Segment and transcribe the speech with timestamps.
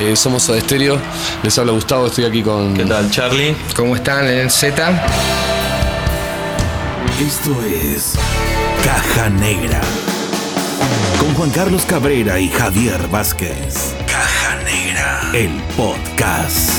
[0.00, 0.98] Eh, somos Soda Stereo.
[1.42, 2.74] Les habla Gustavo, estoy aquí con.
[2.74, 3.56] ¿Qué tal, Charlie?
[3.76, 4.90] ¿Cómo están en el Z?
[7.20, 8.14] Esto es
[8.84, 9.80] Caja Negra.
[11.20, 13.94] Con Juan Carlos Cabrera y Javier Vázquez.
[14.06, 15.30] Caja Negra.
[15.34, 16.70] El podcast.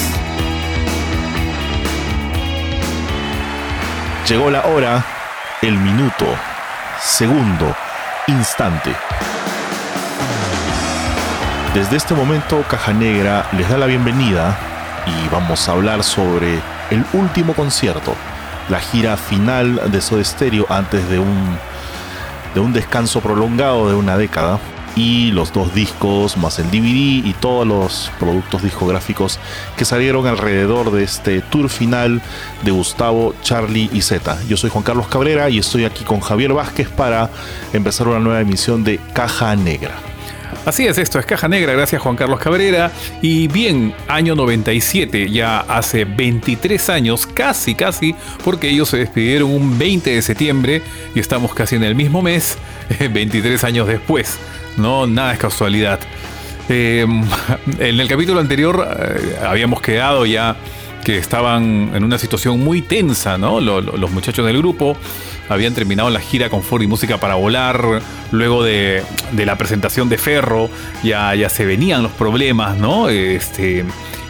[4.28, 5.06] Llegó la hora,
[5.62, 6.26] el minuto,
[7.02, 7.76] segundo,
[8.28, 8.96] instante.
[11.74, 14.56] Desde este momento, Caja Negra les da la bienvenida
[15.08, 16.60] y vamos a hablar sobre
[16.92, 18.14] el último concierto,
[18.70, 21.58] la gira final de Soda Stereo antes de un,
[22.54, 24.60] de un descanso prolongado de una década
[24.96, 29.40] y los dos discos más el DVD y todos los productos discográficos
[29.76, 32.22] que salieron alrededor de este tour final
[32.62, 34.38] de Gustavo, Charlie y Z.
[34.48, 37.32] Yo soy Juan Carlos Cabrera y estoy aquí con Javier Vázquez para
[37.74, 40.13] empezar una nueva emisión de Caja Negra.
[40.66, 42.90] Así es, esto es Caja Negra, gracias Juan Carlos Cabrera.
[43.22, 48.16] Y bien, año 97, ya hace 23 años, casi, casi,
[48.46, 50.82] porque ellos se despidieron un 20 de septiembre
[51.14, 52.58] y estamos casi en el mismo mes,
[53.14, 54.40] 23 años después.
[54.78, 56.00] No, nada es casualidad.
[56.70, 57.06] Eh,
[57.80, 60.56] en el capítulo anterior eh, habíamos quedado ya
[61.04, 63.60] que estaban en una situación muy tensa, ¿no?
[63.60, 64.96] los muchachos del grupo
[65.54, 68.02] habían terminado la gira con Ford y Música para Volar,
[68.32, 70.70] luego de, la presentación de Ferro,
[71.04, 73.10] ya, ya se venían los problemas, ¿no?
[73.10, 73.86] Este,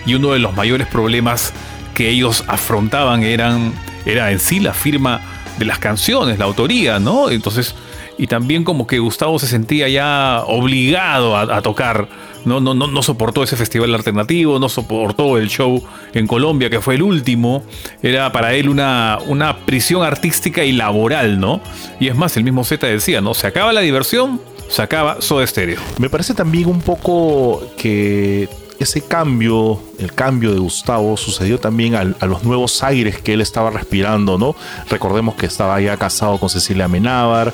[0.06, 1.54] y uno de los mayores problemas
[1.94, 3.74] que ellos afrontaban eran,
[4.06, 5.22] era en sí la firma
[5.58, 7.30] de las canciones, la autoría, ¿no?
[7.30, 7.76] Entonces,
[8.18, 12.08] y también como que Gustavo se sentía ya obligado a tocar
[12.46, 16.96] no, no, no, soportó ese festival alternativo, no soportó el show en Colombia, que fue
[16.96, 17.64] el último.
[18.02, 21.62] Era para él una, una prisión artística y laboral, ¿no?
[22.00, 23.34] Y es más, el mismo Z decía, ¿no?
[23.34, 25.80] Se acaba la diversión, se acaba Soda Stereo.
[26.00, 28.50] Me parece también un poco que
[28.84, 33.70] ese cambio, el cambio de Gustavo, sucedió también a, los nuevos aires que él estaba
[33.70, 34.56] respirando, ¿no?
[34.90, 37.54] Recordemos que estaba ya casado con Cecilia Amenábar,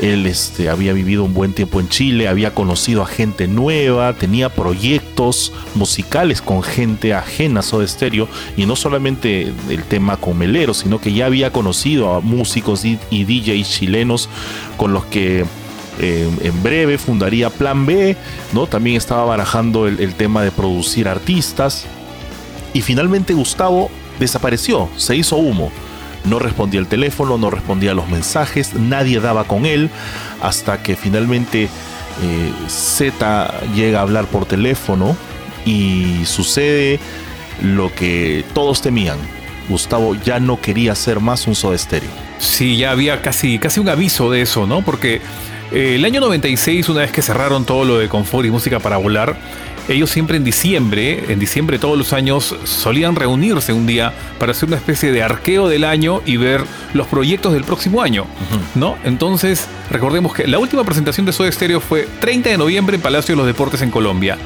[0.00, 4.48] él este, había vivido un buen tiempo en Chile, había conocido a gente nueva, tenía
[4.48, 10.74] proyectos musicales con gente ajena a Soda Stereo, y no solamente el tema con Melero,
[10.74, 14.28] sino que ya había conocido a músicos y, y DJs chilenos
[14.76, 15.44] con los que
[15.98, 18.16] en breve fundaría Plan B,
[18.52, 18.66] ¿no?
[18.66, 21.86] También estaba barajando el, tema de producir artistas.
[22.72, 25.70] Y finalmente Gustavo desapareció, se hizo humo.
[26.24, 29.90] No respondía al teléfono, no respondía a los mensajes, nadie daba con él,
[30.42, 35.16] hasta que finalmente eh, Z llega a hablar por teléfono
[35.64, 37.00] y sucede
[37.62, 39.18] lo que todos temían.
[39.68, 42.10] Gustavo ya no quería ser más un Soda Stereo.
[42.38, 44.82] Sí, ya había casi, casi un aviso de eso, ¿no?
[44.82, 45.20] Porque eh,
[45.72, 49.36] el año 96, una vez que cerraron todo lo de confort y música para volar,
[49.88, 54.68] ellos siempre en diciembre, en diciembre todos los años, solían reunirse un día para hacer
[54.68, 56.62] una especie de arqueo del año y ver
[56.92, 58.26] los proyectos del próximo año,
[58.74, 58.96] ¿no?
[59.04, 63.34] Entonces, recordemos que la última presentación de Soda Stereo fue 30 de noviembre en Palacio
[63.34, 64.36] de los Deportes en Colombia.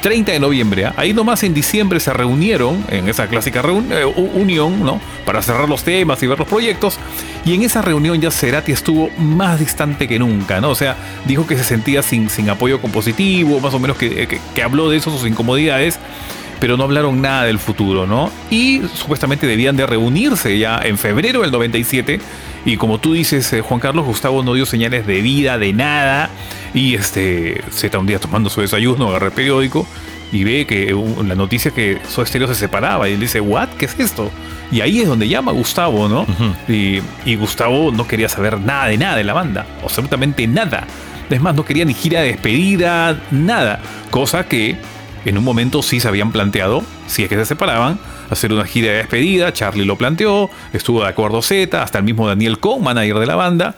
[0.00, 0.86] 30 de noviembre.
[0.86, 0.94] ¿ah?
[0.96, 5.00] Ahí nomás en diciembre se reunieron en esa clásica eh, unión, ¿no?
[5.24, 6.98] Para cerrar los temas y ver los proyectos.
[7.44, 10.70] Y en esa reunión ya Cerati estuvo más distante que nunca, ¿no?
[10.70, 14.62] O sea, dijo que se sentía sin, sin apoyo compositivo, más o menos que, que
[14.62, 15.98] habló de eso, sus incomodidades
[16.60, 18.30] pero no hablaron nada del futuro, ¿no?
[18.50, 22.20] Y supuestamente debían de reunirse ya en febrero del 97
[22.68, 26.28] y como tú dices, eh, Juan Carlos, Gustavo no dio señales de vida, de nada.
[26.74, 29.86] Y este, se está un día tomando su desayuno, agarra el periódico
[30.32, 30.94] y ve que
[31.26, 33.08] la noticia que Soda Stereo se separaba.
[33.08, 33.70] Y él dice, ¿what?
[33.78, 34.30] ¿Qué es esto?
[34.70, 36.26] Y ahí es donde llama Gustavo, ¿no?
[36.68, 39.64] y, y, Gustavo no quería saber nada de nada de la banda.
[39.82, 40.86] Absolutamente nada.
[41.30, 43.80] Es más, no quería ni gira de despedida, nada.
[44.10, 44.76] Cosa que
[45.24, 47.98] en un momento sí se habían planteado, si es que se separaban,
[48.30, 49.52] hacer una gira de despedida.
[49.52, 53.36] Charlie lo planteó, estuvo de acuerdo Z, hasta el mismo Daniel Cohn, manager de la
[53.36, 53.76] banda.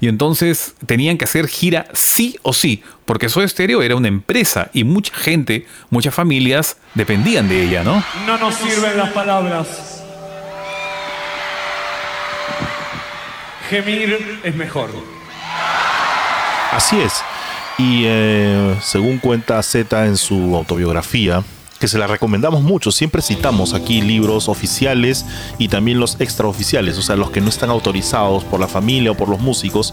[0.00, 4.70] Y entonces tenían que hacer gira sí o sí, porque Soda Stereo era una empresa
[4.72, 8.02] y mucha gente, muchas familias dependían de ella, ¿no?
[8.26, 10.02] No nos sirven las palabras.
[13.70, 14.90] Gemir es mejor.
[16.72, 17.22] Así es.
[17.78, 21.42] Y eh, según cuenta Z en su autobiografía,
[21.82, 22.92] que se la recomendamos mucho.
[22.92, 25.26] Siempre citamos aquí libros oficiales
[25.58, 29.16] y también los extraoficiales, o sea, los que no están autorizados por la familia o
[29.16, 29.92] por los músicos.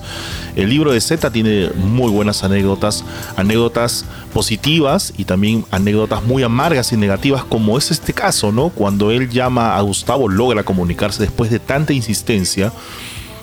[0.56, 3.04] El libro de Z tiene muy buenas anécdotas,
[3.38, 8.70] anécdotas positivas y también anécdotas muy amargas y negativas, como es este caso, ¿no?
[8.70, 12.72] Cuando él llama a Gustavo, logra comunicarse después de tanta insistencia.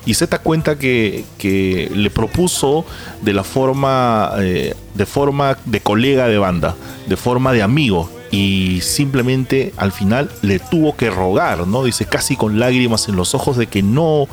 [0.05, 2.85] Y Z cuenta que, que, le propuso
[3.21, 6.77] de la forma, eh, de forma de colega de banda,
[7.09, 11.83] de forma de amigo, y simplemente al final le tuvo que rogar, ¿no?
[11.83, 14.27] Dice casi con lágrimas en los ojos de que no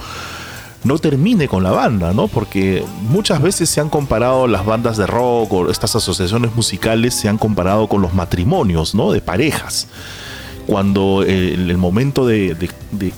[0.84, 2.28] no termine con la banda, ¿no?
[2.28, 7.28] Porque muchas veces se han comparado las bandas de rock o estas asociaciones musicales se
[7.28, 9.10] han comparado con los matrimonios, ¿no?
[9.10, 9.88] De parejas.
[10.66, 12.70] Cuando el, el momento de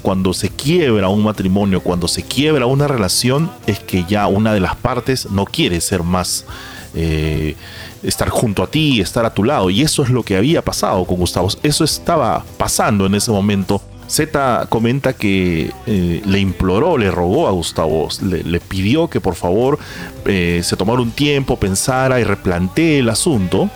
[0.03, 4.61] cuando se quiebra un matrimonio, cuando se quiebra una relación, es que ya una de
[4.61, 6.45] las partes no quiere ser más
[6.97, 7.57] eh,
[8.07, 9.71] estar junto a ti, estar a tu lado.
[9.71, 11.49] Y eso es lo que había pasado con Gustavo.
[11.63, 13.81] Eso estaba pasando en ese momento.
[14.09, 19.81] Z comenta que eh, le imploró, le rogó a Gustavo, le, pidió que por favor
[20.27, 23.69] eh, se tomara un tiempo, pensara y replantee el asunto.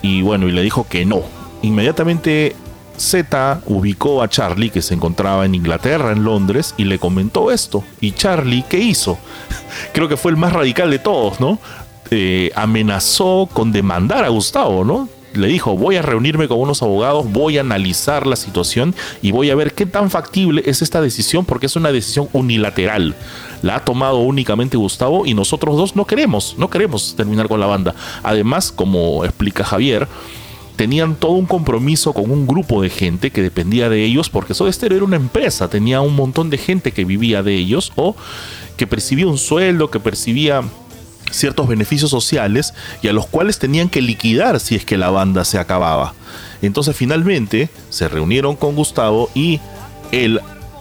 [0.00, 1.22] Y bueno, y le dijo que no.
[1.60, 2.56] Inmediatamente
[2.98, 7.84] Z ubicó a Charlie, que se encontraba en Inglaterra, en Londres, y le comentó esto.
[8.00, 9.18] Y Charlie, ¿qué hizo?
[9.92, 11.58] Creo que fue el más radical de todos, ¿no?
[12.10, 15.08] Eh, amenazó con demandar a Gustavo, ¿no?
[15.34, 19.50] Le dijo, voy a reunirme con unos abogados, voy a analizar la situación y voy
[19.50, 23.14] a ver qué tan factible es esta decisión, porque es una decisión unilateral.
[23.62, 27.66] La ha tomado únicamente Gustavo y nosotros dos no queremos, no queremos terminar con la
[27.66, 27.94] banda.
[28.22, 30.08] Además, como explica Javier,
[30.76, 34.70] tenían todo un compromiso con un grupo de gente que dependía de ellos, porque Soda
[34.80, 38.16] era una empresa, tenía un montón de gente que vivía de ellos o
[38.76, 40.62] que percibía un sueldo, que percibía
[41.30, 45.44] ciertos beneficios sociales y a los cuales tenían que liquidar si es que la banda
[45.44, 46.14] se acababa.
[46.62, 49.60] Entonces finalmente se reunieron con Gustavo y
[50.10, 50.40] él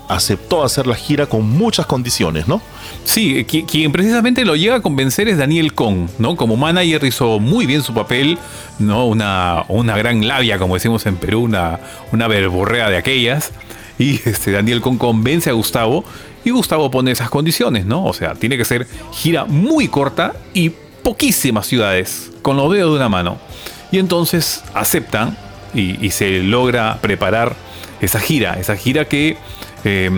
[0.09, 2.61] aceptó hacer la gira con muchas condiciones, ¿no?
[3.03, 6.37] Sí, qui- quien precisamente lo llega a convencer es Daniel Kong, ¿no?
[6.37, 8.37] Como manager hizo muy bien su papel,
[8.79, 9.05] ¿no?
[9.05, 11.81] Una, una gran labia, como decimos en Perú, una,
[12.13, 13.51] una verborrea de aquellas.
[13.99, 16.05] Y este, Daniel Kong convence a Gustavo
[16.47, 18.05] y Gustavo pone esas condiciones, ¿no?
[18.05, 20.71] O sea, tiene que ser gira muy corta y
[21.03, 23.38] poquísimas ciudades, con los dedos de una mano.
[23.91, 25.38] Y entonces aceptan
[25.73, 27.55] y, se logra preparar
[27.99, 29.38] esa gira, esa gira que
[29.83, 30.09] eh,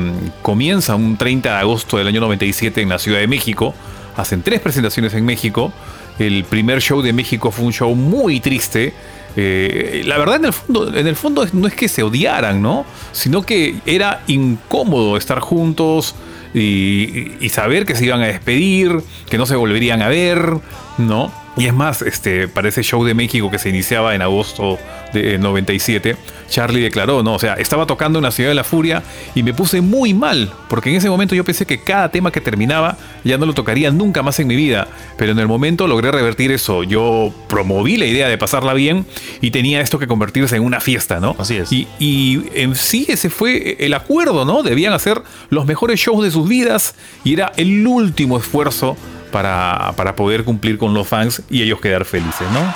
[0.44, 3.74] comienza un 30 de agosto del año 97 en la Ciudad de México.
[4.16, 5.74] Hacen tres presentaciones en México.
[6.20, 8.94] El primer show de México fue un show muy triste.
[9.36, 12.86] Eh, la verdad, en el, fondo, en el fondo no es que se odiaran, ¿no?
[13.12, 16.16] Sino que era incómodo estar juntos
[16.54, 20.58] y, y saber que se iban a despedir, que no se volverían a ver,
[20.98, 21.31] ¿no?
[21.60, 24.80] Y es más, este, para ese show de México que se iniciaba en agosto
[25.12, 26.16] de 97,
[26.50, 27.34] Charlie declaró, ¿no?
[27.34, 29.04] O sea, estaba tocando en la Ciudad de la Furia
[29.36, 32.40] y me puse muy mal, porque en ese momento yo pensé que cada tema que
[32.40, 32.96] terminaba
[33.26, 36.50] ya no lo tocaría nunca más en mi vida, pero en el momento logré revertir
[36.54, 36.84] eso.
[36.84, 39.06] Yo promoví la idea de pasarla bien
[39.42, 41.36] y tenía esto que convertirse en una fiesta, ¿no?
[41.38, 41.74] Así es.
[41.74, 44.64] Y, y en sí ese fue el acuerdo, ¿no?
[44.64, 46.96] Debían hacer los mejores shows de sus vidas
[47.26, 48.96] y era el último esfuerzo
[49.30, 52.74] para, para poder cumplir con los fans y ellos quedar felices, ¿no?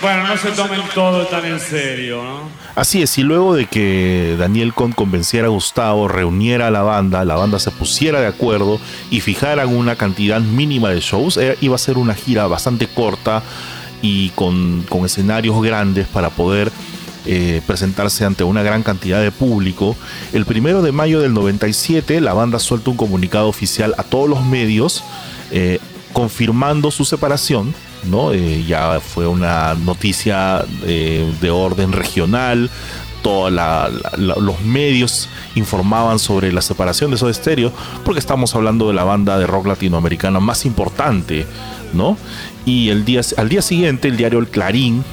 [0.00, 2.60] Bueno, no se tomen todo tan en serio, ¿no?
[2.74, 7.24] Así es, y luego de que Daniel Con convenciera a Gustavo, reuniera a la banda,
[7.24, 8.80] la banda se pusiera de acuerdo
[9.10, 13.42] y fijaran una cantidad mínima de shows, eh, iba a ser una gira bastante corta
[14.00, 16.72] y con, con escenarios grandes para poder
[17.26, 19.94] eh, presentarse ante una gran cantidad de público.
[20.32, 24.42] El primero de mayo del 97, la banda suelta un comunicado oficial a todos los
[24.42, 25.04] medios
[25.50, 25.80] eh,
[26.14, 27.74] confirmando su separación.
[28.04, 28.32] ¿no?
[28.32, 32.70] Eh, ya fue una noticia de orden regional.
[33.22, 33.52] Todos
[34.16, 37.70] los medios informaban sobre la separación de Soda Stereo
[38.02, 41.44] porque estamos hablando de la banda de rock latinoamericana más importante,
[41.92, 42.16] ¿no?
[42.64, 45.04] Y el día, al día siguiente el diario El Clarín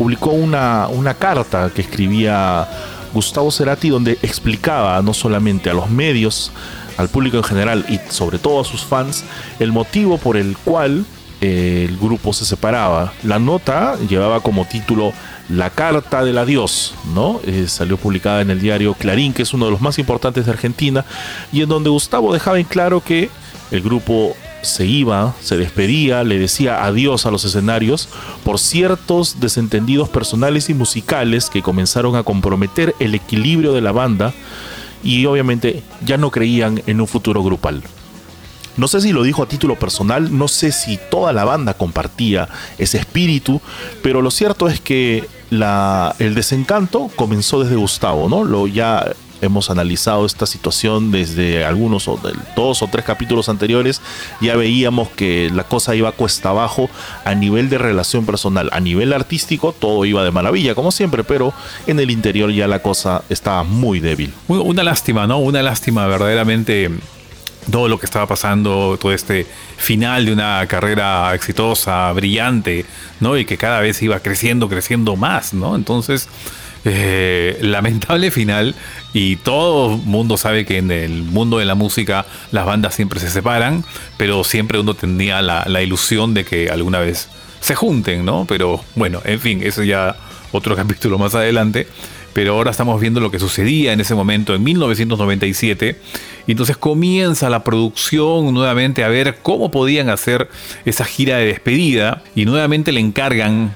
[0.00, 2.66] publicó una, una carta que escribía
[3.12, 6.52] Gustavo Cerati donde explicaba no solamente a los medios,
[6.96, 9.24] al público en general y sobre todo a sus fans
[9.58, 11.04] el motivo por el cual
[11.42, 13.12] eh, el grupo se separaba.
[13.24, 15.12] La nota llevaba como título
[15.50, 17.38] La carta del adiós, ¿no?
[17.44, 20.52] Eh, salió publicada en el diario Clarín, que es uno de los más importantes de
[20.52, 21.04] Argentina,
[21.52, 23.28] y en donde Gustavo dejaba en claro que
[23.70, 28.08] el grupo se iba, se despedía, le decía adiós a los escenarios
[28.44, 34.32] por ciertos desentendidos personales y musicales que comenzaron a comprometer el equilibrio de la banda
[35.02, 37.82] y obviamente ya no creían en un futuro grupal.
[38.76, 42.48] No sé si lo dijo a título personal, no sé si toda la banda compartía
[42.78, 43.60] ese espíritu,
[44.02, 48.44] pero lo cierto es que el desencanto comenzó desde Gustavo, ¿no?
[48.44, 52.20] Lo ya hemos analizado esta situación desde algunos o
[52.56, 54.00] dos o tres capítulos anteriores,
[54.40, 56.90] ya veíamos que la cosa iba cuesta abajo
[57.24, 61.52] a nivel de relación personal, a nivel artístico todo iba de maravilla como siempre, pero
[61.86, 64.32] en el interior ya la cosa estaba muy débil.
[64.48, 65.38] Una lástima, ¿no?
[65.38, 66.90] Una lástima verdaderamente
[67.70, 72.86] todo lo que estaba pasando, todo este final de una carrera exitosa, brillante,
[73.20, 73.36] ¿no?
[73.36, 75.76] Y que cada vez iba creciendo, creciendo más, ¿no?
[75.76, 76.28] Entonces,
[76.84, 78.74] eh, lamentable final
[79.12, 83.30] y todo mundo sabe que en el mundo de la música las bandas siempre se
[83.30, 83.84] separan,
[84.16, 87.28] pero siempre uno tenía la, la ilusión de que alguna vez
[87.60, 88.46] se junten, ¿no?
[88.48, 90.16] Pero bueno, en fin, eso ya
[90.52, 91.86] otro capítulo más adelante
[92.32, 95.96] pero ahora estamos viendo lo que sucedía en ese momento, en 1997,
[96.46, 100.48] y entonces comienza la producción nuevamente a ver cómo podían hacer
[100.84, 103.74] esa gira de despedida, y nuevamente le encargan,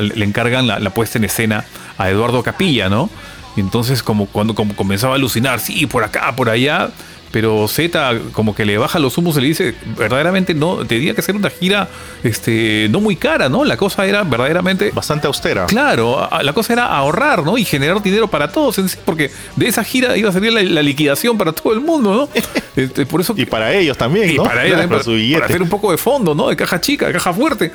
[0.00, 1.64] le encargan la, puesta en escena
[1.98, 3.10] a Eduardo Capilla, ¿no?
[3.56, 6.90] Y entonces como cuando como comenzaba a alucinar, sí, por acá, por allá,
[7.34, 11.20] pero Z como que le baja los humos y le dice, verdaderamente no, tenía que
[11.20, 11.88] ser una gira
[12.22, 13.64] este, no muy cara, ¿no?
[13.64, 14.92] La cosa era verdaderamente...
[14.92, 15.66] Bastante austera.
[15.66, 17.58] Claro, la cosa era ahorrar, ¿no?
[17.58, 20.82] Y generar dinero para todos en sí, porque de esa gira iba a salir la,
[20.82, 22.42] liquidación para todo el mundo, ¿no?
[22.76, 24.42] Este, por eso, y para ellos también, ¿no?
[24.42, 26.48] para ellos, para, para, hacer un poco de fondo, ¿no?
[26.48, 27.70] De caja chica, de caja fuerte.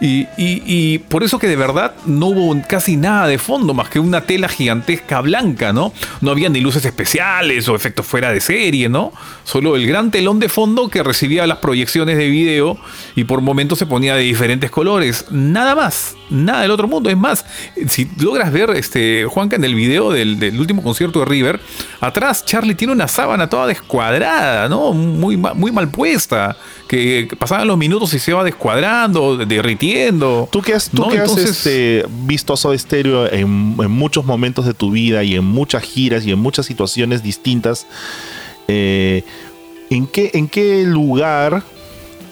[0.00, 3.98] Y, y por eso que de verdad no hubo casi nada de fondo, más que
[3.98, 5.92] una tela gigantesca blanca, ¿no?
[6.20, 9.03] No había ni luces especiales o efectos fuera de serie, ¿no?
[9.44, 12.78] Solo el gran telón de fondo que recibía las proyecciones de video
[13.14, 15.26] y por momentos se ponía de diferentes colores.
[15.30, 17.10] Nada más, nada del otro mundo.
[17.10, 17.44] Es más,
[17.88, 21.60] si logras ver, este, Juanca, en el video del, último concierto de River,
[22.00, 24.92] atrás Charlie tiene una sábana toda descuadrada, ¿no?
[24.92, 26.56] Muy, muy mal puesta,
[26.88, 30.48] que pasaban los minutos y se va descuadrando, derritiendo.
[30.50, 34.66] Tú que has, tú que has este, visto a Soda Stereo en, en muchos momentos
[34.66, 37.86] de tu vida y en muchas giras y en muchas situaciones distintas,
[38.68, 39.22] eh,
[39.90, 41.62] ¿en, qué, ¿En qué lugar,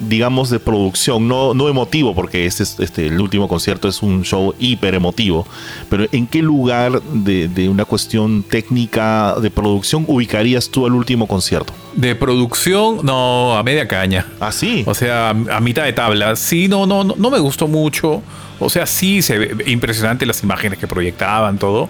[0.00, 4.54] digamos, de producción, no, no emotivo, porque este, este, el último concierto es un show
[4.58, 5.46] hiper emotivo,
[5.88, 11.72] pero ¿en qué lugar de, una cuestión técnica de producción ubicarías tú el último concierto?
[11.94, 14.26] De producción, no, a media caña.
[14.40, 14.82] Ah, sí.
[14.86, 16.36] O sea, a, mitad de tabla.
[16.36, 18.22] Sí, no, no, no, no me gustó mucho.
[18.58, 21.88] O sea, sí, se ve impresionante las imágenes que proyectaban, todo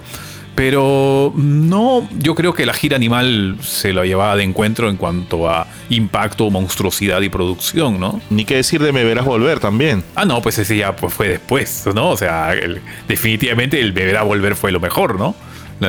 [0.54, 5.48] pero no, yo creo que la gira animal se lo llevaba de encuentro en cuanto
[5.48, 8.20] a impacto, monstruosidad y producción, ¿no?
[8.30, 10.04] Ni qué decir de Me Verás Volver también.
[10.14, 12.10] Ah, no, pues ese ya pues, fue después, ¿no?
[12.10, 12.54] O sea,
[13.08, 15.34] definitivamente el Me Verás Volver fue lo mejor, ¿no?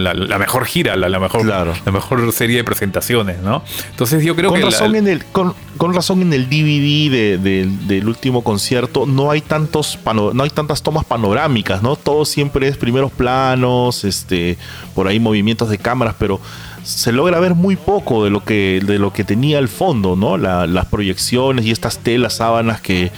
[0.01, 3.63] La, mejor gira, la, mejor, la mejor serie de presentaciones, ¿no?
[3.91, 4.65] Entonces yo creo con que...
[4.65, 5.53] Razón en el, con,
[5.93, 9.99] razón en el DVD del último concierto no hay, tantos
[10.33, 11.95] no hay tantas tomas panorámicas, ¿no?
[11.95, 14.57] Todo siempre es primeros planos, este,
[14.95, 16.39] por ahí movimientos de cámaras, pero
[16.83, 20.37] se logra ver muy poco de lo que, de lo que tenía el fondo, ¿no?
[20.37, 23.11] las proyecciones y estas telas, sábanas que,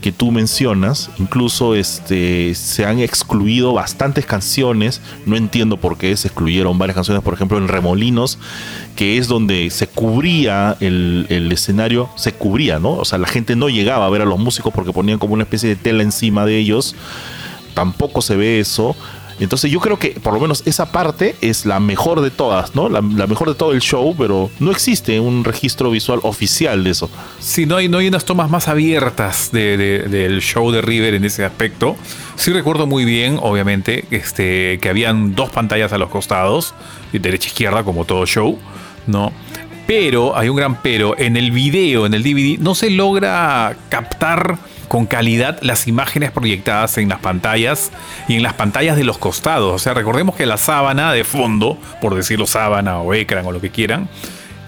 [0.00, 6.28] que tú mencionas, incluso este, se han excluido bastantes canciones, no entiendo por qué se
[6.28, 8.38] excluyeron varias canciones, por ejemplo en Remolinos,
[8.96, 12.94] que es donde se cubría el, el, escenario, se cubría, ¿no?
[12.94, 15.44] O sea, la gente no llegaba a ver a los músicos porque ponían como una
[15.44, 16.96] especie de tela encima de ellos,
[17.74, 18.96] tampoco se ve eso.
[19.42, 22.88] Entonces yo creo que por lo menos esa parte es la mejor de todas, ¿no?
[22.88, 27.10] La, mejor de todo el show, pero no existe un registro visual oficial de eso.
[27.40, 31.44] Sí, no hay, no hay unas tomas más abiertas del show de River en ese
[31.44, 31.96] aspecto.
[32.36, 36.74] Sí recuerdo muy bien, obviamente, este, que habían dos pantallas a los costados,
[37.12, 38.58] derecha izquierda, como todo show,
[39.06, 39.32] ¿no?
[39.86, 44.58] Pero, hay un gran pero, en el video, en el DVD, no se logra captar
[44.92, 47.90] con calidad las imágenes proyectadas en las pantallas
[48.28, 49.72] y en las pantallas de los costados.
[49.72, 53.60] O sea, recordemos que la sábana de fondo, por decirlo sábana o ecran o lo
[53.62, 54.10] que quieran,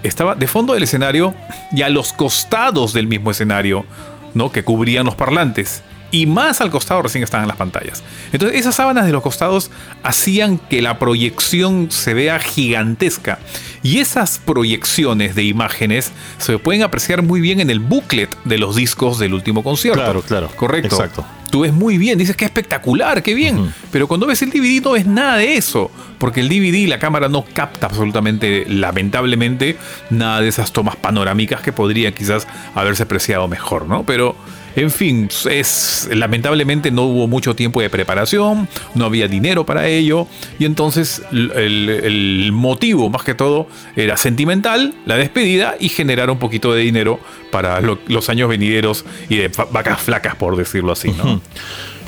[0.01, 1.35] estaba de fondo del escenario
[1.71, 3.85] y a los costados del mismo escenario,
[4.33, 4.51] ¿no?
[4.51, 5.83] Que cubrían los parlantes
[6.15, 8.01] y más al costado recién estaban las pantallas.
[8.31, 9.69] Entonces esas sábanas de los costados
[10.01, 13.37] hacían que la proyección se vea gigantesca.
[13.83, 18.77] Y esas proyecciones de imágenes se pueden apreciar muy bien en el booklet de los
[18.77, 20.01] discos del último concierto.
[20.01, 20.49] Claro, claro.
[20.55, 20.95] Correcto.
[20.95, 21.25] Exacto.
[21.51, 23.73] Tú ves muy bien, dices que espectacular, qué bien.
[23.91, 25.91] Pero cuando ves el DVD no ves nada de eso.
[26.17, 29.77] Porque el DVD, la cámara no capta absolutamente, lamentablemente,
[30.09, 34.05] nada de esas tomas panorámicas que podría quizás haberse apreciado mejor, ¿no?
[34.05, 34.37] Pero
[34.75, 40.27] en fin, es, lamentablemente no hubo mucho tiempo de preparación, no había dinero para ello,
[40.59, 46.73] y entonces el, motivo más que todo era sentimental, la despedida y generar un poquito
[46.73, 47.19] de dinero
[47.51, 51.41] para los años venideros y de vacas flacas, por decirlo así, ¿no?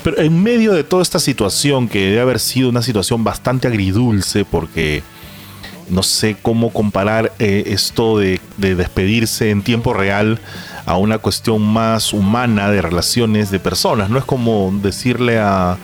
[0.04, 4.44] Pero en medio de toda esta situación, que debe haber sido una situación bastante agridulce,
[4.44, 5.02] porque
[5.90, 10.38] no sé cómo comparar eh, esto de, de, despedirse en tiempo real
[10.88, 14.08] a una cuestión más humana de relaciones de personas.
[14.08, 15.76] No es como decirle a,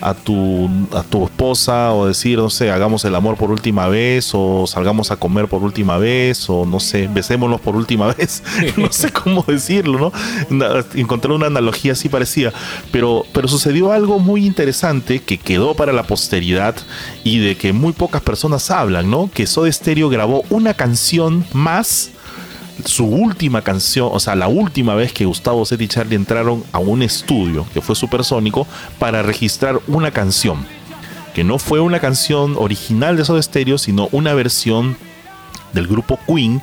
[0.00, 4.30] a tu, a tu esposa o decir, no sé, hagamos el amor por última vez
[4.32, 8.44] o salgamos a comer por última vez o no sé, besémonos por última vez.
[8.76, 10.12] no sé cómo decirlo,
[10.50, 10.66] ¿no?
[10.94, 12.52] Encontré una analogía así parecida.
[12.92, 16.76] Pero, pero sucedió algo muy interesante que quedó para la posteridad
[17.24, 19.28] y de que muy pocas personas hablan, ¿no?
[19.34, 22.12] Que Soda Stereo grabó una canción más
[22.84, 26.78] su última canción, o sea, la última vez que Gustavo Zet y Charlie entraron a
[26.78, 28.66] un estudio, que fue Supersónico,
[28.98, 30.66] para registrar una canción.
[31.34, 34.96] Que no fue una canción original de Soda Stereo, sino una versión
[35.72, 36.62] del grupo Queen,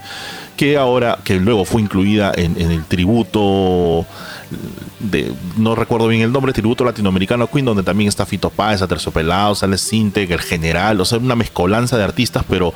[0.56, 4.06] que ahora, que luego fue incluida en, el tributo
[5.00, 8.82] de, no recuerdo bien el nombre, tributo latinoamericano Queen, donde también está Fito Páez,
[9.13, 12.74] Pelado, sale Sintec, el general, o sea, una mezcolanza de artistas, pero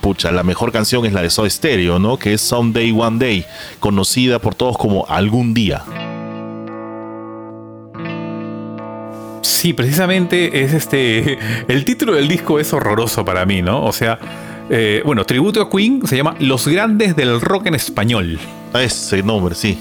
[0.00, 2.18] pucha, la mejor canción es la de Soda Stereo, ¿no?
[2.18, 3.44] Que es Someday One Day,
[3.78, 5.84] conocida por todos como Algún Día.
[9.42, 11.38] Sí, precisamente es este.
[11.68, 13.84] El título del disco es horroroso para mí, ¿no?
[13.84, 14.18] O sea,
[14.70, 18.38] eh, bueno, tributo a Queen se llama Los Grandes del Rock en Español.
[18.74, 19.78] Ese nombre, sí.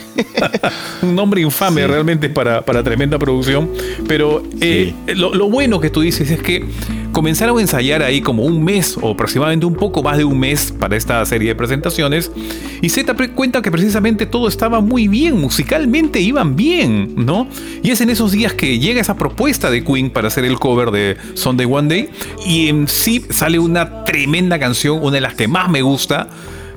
[1.01, 3.69] un nombre infame realmente para, para, tremenda producción.
[4.07, 6.65] Pero eh, lo, lo, bueno que tú dices es que
[7.11, 10.73] comenzaron a ensayar ahí como un mes o aproximadamente un poco más de un mes
[10.77, 12.31] para esta serie de presentaciones.
[12.81, 17.47] Y Z cuenta que precisamente todo estaba muy bien, musicalmente iban bien, ¿no?
[17.83, 20.91] Y es en esos días que llega esa propuesta de Queen para hacer el cover
[20.91, 22.09] de Sunday One Day.
[22.45, 26.29] Y en sí sale una tremenda canción, una de las que más me gusta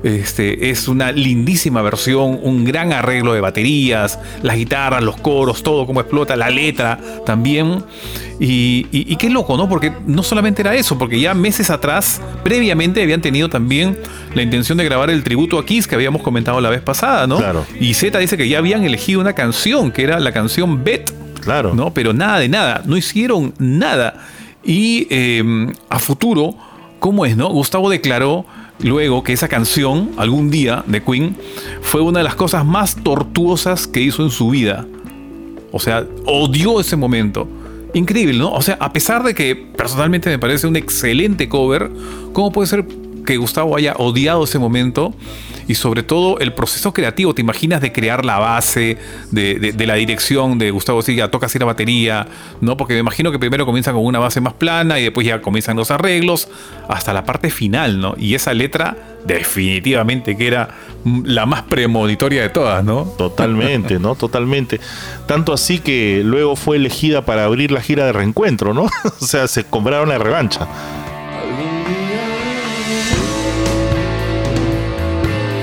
[0.03, 5.87] este, es una lindísima versión, un gran arreglo de baterías, las guitarras, los coros, todo
[5.87, 7.85] como explota, la letra también.
[8.41, 9.69] Y, qué loco, ¿no?
[9.69, 13.97] Porque no solamente era eso, porque ya meses atrás, previamente habían tenido también
[14.35, 17.37] la intención de grabar el tributo a Kiss que habíamos comentado la vez pasada, ¿no?
[17.37, 17.65] Claro.
[17.79, 21.13] Y Z dice que ya habían elegido una canción, que era la canción Bet.
[21.41, 21.75] Claro.
[21.75, 21.95] ¿No?
[21.95, 24.15] Pero nada de nada, no hicieron nada.
[24.65, 26.57] Y em, a futuro,
[26.99, 27.49] ¿cómo es, no?
[27.49, 28.45] Gustavo declaró
[28.83, 31.37] luego que esa canción, algún día, de Queen,
[31.81, 34.87] fue una de las cosas más tortuosas que hizo en su vida.
[35.71, 37.49] O sea, odió ese momento.
[37.95, 38.53] Increíble, ¿no?
[38.53, 41.91] O sea, a pesar de que personalmente me parece un excelente cover,
[42.33, 42.87] ¿cómo puede ser
[43.25, 45.15] que Gustavo haya odiado ese momento?
[45.69, 47.35] y sobre todo el proceso creativo.
[47.35, 48.99] ¿Te imaginas de crear la base,
[49.31, 52.27] de, la dirección de Gustavo Siga, toca así la batería?
[52.61, 52.77] ¿no?
[52.77, 55.77] Porque me imagino que primero comienza con una base más plana y después ya comienzan
[55.77, 56.49] los arreglos
[56.89, 58.15] hasta la parte final, ¿no?
[58.19, 60.71] Y esa letra definitivamente que era
[61.05, 63.05] la más premonitoria de todas, ¿no?
[63.17, 64.15] Totalmente, ¿no?
[64.15, 64.81] Totalmente.
[65.27, 68.83] Tanto así que luego fue elegida para abrir la gira de reencuentro, ¿no?
[69.21, 70.69] o sea, se compraron la revancha.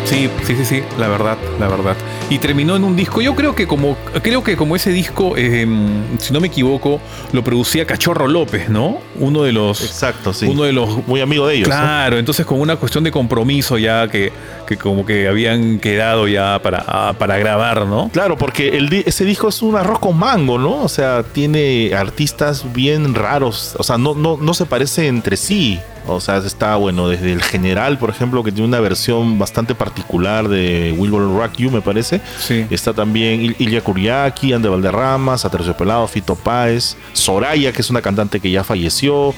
[0.09, 1.95] Sí, sí, sí, sí, la verdad, la verdad.
[2.31, 3.21] Y terminó en un disco.
[3.21, 6.99] Yo creo que como, creo que como ese disco, em, si no me equivoco,
[7.31, 8.97] lo producía Cachorro López, ¿no?
[9.19, 9.83] Uno de los.
[9.83, 10.47] Exacto, sí.
[10.47, 11.05] Uno de los.
[11.05, 11.67] Muy amigo de ellos.
[11.67, 14.31] Claro, entonces como una cuestión de compromiso ya que,
[14.65, 18.09] que como que habían quedado ya para, para grabar, ¿no?
[18.11, 20.81] Claro, porque el, ese disco es un arroz con mango, ¿no?
[20.81, 23.75] O sea, tiene artistas bien raros.
[23.77, 25.79] O sea, no, no, no se parece entre sí.
[26.13, 30.47] O sea, está bueno desde el general, por ejemplo, que tiene una versión bastante particular
[30.47, 32.21] de Rock You, me parece.
[32.39, 32.65] Sí.
[32.69, 35.45] Está también Ilya Kuriaki, Ande Valderramas,
[35.75, 39.33] Pelado, Fito Páez, Soraya, que es una cantante que ya falleció.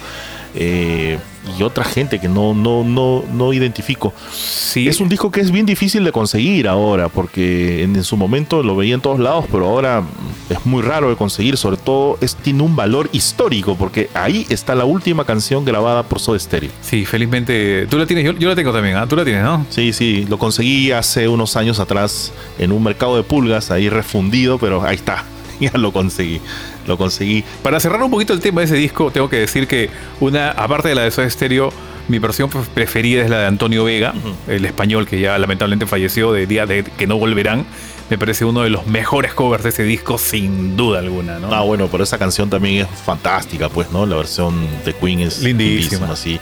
[0.55, 1.17] Eh,
[1.57, 4.13] y otra gente que no, no, no, no identifico.
[4.31, 4.87] Sí.
[4.87, 8.75] Es un disco que es bien difícil de conseguir ahora, porque en, su momento lo
[8.75, 10.03] veía en todos lados, pero ahora
[10.49, 14.75] es muy raro de conseguir, sobre todo es, tiene un valor histórico, porque ahí está
[14.75, 16.71] la última canción grabada por Soda Stereo.
[16.81, 19.07] Sí, felizmente, tú la tienes, yo, la tengo también, ¿ah?
[19.07, 19.65] Tú la tienes, ¿no?
[19.69, 24.59] Sí, sí, lo conseguí hace unos años atrás en un mercado de pulgas, ahí refundido,
[24.59, 25.25] pero ahí está,
[25.59, 26.39] ya lo conseguí
[26.87, 27.43] lo conseguí.
[27.63, 29.89] Para cerrar un poquito el tema de ese disco, tengo que decir que
[30.19, 31.71] una, aparte de la de Soda Stereo,
[32.07, 34.13] mi versión preferida es la de Antonio Vega,
[34.47, 37.65] el español que ya lamentablemente falleció de día de que no volverán.
[38.09, 41.53] Me parece uno de los mejores covers de ese disco, sin duda alguna, ¿no?
[41.53, 44.05] Ah, bueno, pero esa canción también es fantástica, pues, ¿no?
[44.05, 46.39] La versión de Queen es lindísima, lindísima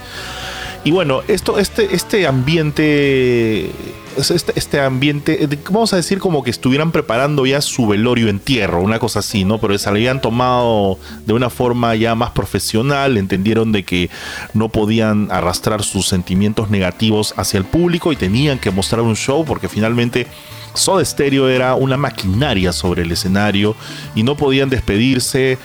[0.84, 3.70] Y bueno, esto, este, este ambiente
[4.18, 9.00] este, este, ambiente, vamos a decir como que estuvieran preparando ya su velorio entierro, una
[9.00, 9.60] cosa así, ¿no?
[9.60, 14.10] Pero se habían tomado de una forma ya más profesional, entendieron de que
[14.54, 19.46] no podían arrastrar sus sentimientos negativos hacia el público y tenían que mostrar un show
[19.46, 20.28] porque finalmente
[20.74, 23.76] Soda Stereo era una maquinaria sobre el escenario
[24.16, 25.58] y no podían despedirse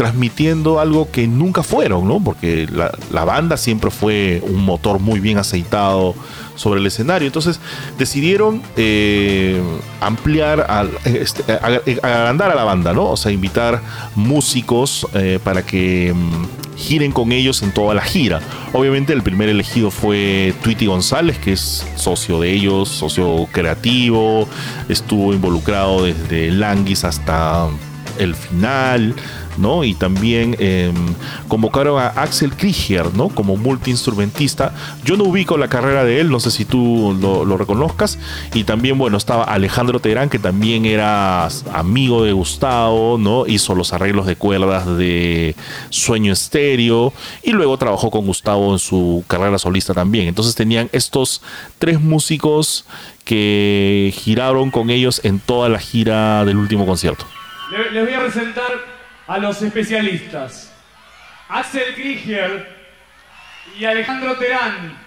[0.00, 2.24] transmitiendo algo que nunca fueron, ¿no?
[2.24, 6.14] Porque la, banda siempre fue un motor muy bien aceitado
[6.56, 7.26] sobre el escenario.
[7.26, 7.60] Entonces
[7.98, 9.60] decidieron eh,
[10.00, 10.66] ampliar,
[11.04, 13.10] este, ag- agrandar a la banda, ¿no?
[13.10, 13.82] O sea, invitar
[14.14, 18.40] músicos eh, para que mm, giren con ellos en toda la gira.
[18.72, 24.48] Obviamente el primer elegido fue Tweety González, que es socio de ellos, socio creativo,
[24.88, 27.68] estuvo involucrado desde Languis hasta
[28.18, 29.14] el final,
[29.60, 29.84] ¿no?
[29.84, 30.92] Y también eh,
[31.48, 33.28] convocaron a Axel Krieger, ¿no?
[33.28, 34.74] Como multiinstrumentista.
[35.04, 38.18] Yo no ubico la carrera de él, no sé si tú lo, reconozcas.
[38.54, 43.46] Y también, bueno, estaba Alejandro Terán, que también era amigo de Gustavo, ¿no?
[43.46, 45.54] Hizo los arreglos de cuerdas de
[45.90, 47.12] Sueño Estéreo.
[47.42, 50.26] Y luego trabajó con Gustavo en su carrera solista también.
[50.28, 51.42] Entonces tenían estos
[51.78, 52.84] tres músicos
[53.24, 57.24] que giraron con ellos en toda la gira del último concierto.
[57.70, 58.66] Le- Les voy a presentar
[59.30, 60.72] a los especialistas.
[61.48, 62.66] Axel Krieger
[63.78, 64.98] y Alejandro Terán.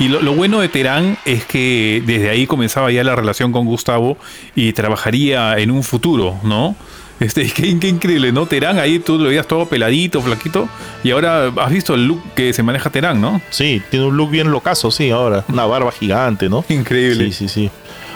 [0.00, 3.64] Y lo, lo bueno de Terán es que desde ahí comenzaba ya la relación con
[3.66, 4.18] Gustavo
[4.56, 6.74] y trabajaría en un futuro, ¿no?
[7.20, 8.46] Este, qué, qué increíble, ¿no?
[8.46, 10.68] Terán ahí tú lo veías todo peladito, flaquito.
[11.04, 13.40] Y ahora has visto el look que se maneja Terán, ¿no?
[13.50, 15.44] Sí, tiene un look bien locazo, sí, ahora.
[15.48, 16.64] Una barba gigante, ¿no?
[16.68, 17.26] Increíble.
[17.26, 17.70] Sí, sí, sí.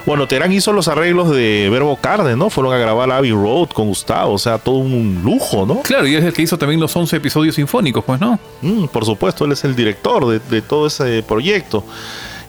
[0.07, 2.49] Bueno, Terán hizo los arreglos de Verbo Carne, ¿no?
[2.49, 5.83] Fueron a grabar Abbey Road con Gustavo, o sea, todo un lujo, ¿no?
[5.83, 8.39] Claro, y es el que hizo también los 11 episodios sinfónicos, pues, ¿no?
[8.63, 11.83] Mm, por supuesto, él es el director de, de todo ese proyecto.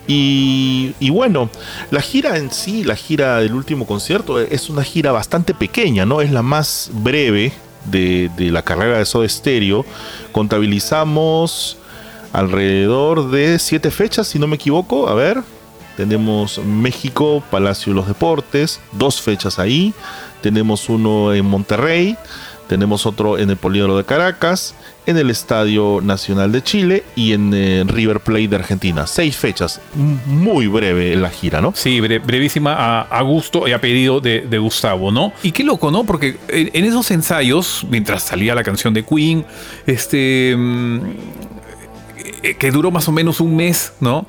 [0.06, 1.50] Y, y bueno,
[1.90, 6.22] la gira en sí, la gira del último concierto, es una gira bastante pequeña, ¿no?
[6.22, 7.54] Es la más breve
[7.86, 9.84] de, de la carrera de Soda Stereo.
[10.32, 11.78] Contabilizamos
[12.34, 15.10] alrededor de siete fechas, si no me equivoco.
[15.10, 15.42] A ver,
[15.98, 19.94] tenemos México, Palacio de los Deportes, dos fechas ahí.
[20.42, 22.16] Tenemos uno en Monterrey,
[22.70, 24.76] tenemos otro en el Polígono de Caracas,
[25.08, 29.08] en el Estadio Nacional de Chile y en eh, River Plate de Argentina.
[29.08, 31.74] Seis fechas, muy breve la gira, ¿no?
[31.76, 35.34] Sí, bre- brevísima a, gusto y a pedido de, de Gustavo, ¿no?
[35.44, 36.04] Y qué loco, ¿no?
[36.04, 39.46] Porque en, en esos ensayos, mientras salía la canción de Queen,
[39.88, 40.54] este.
[40.56, 41.00] mm,
[42.44, 44.28] eh, que duró más o menos un mes, ¿no?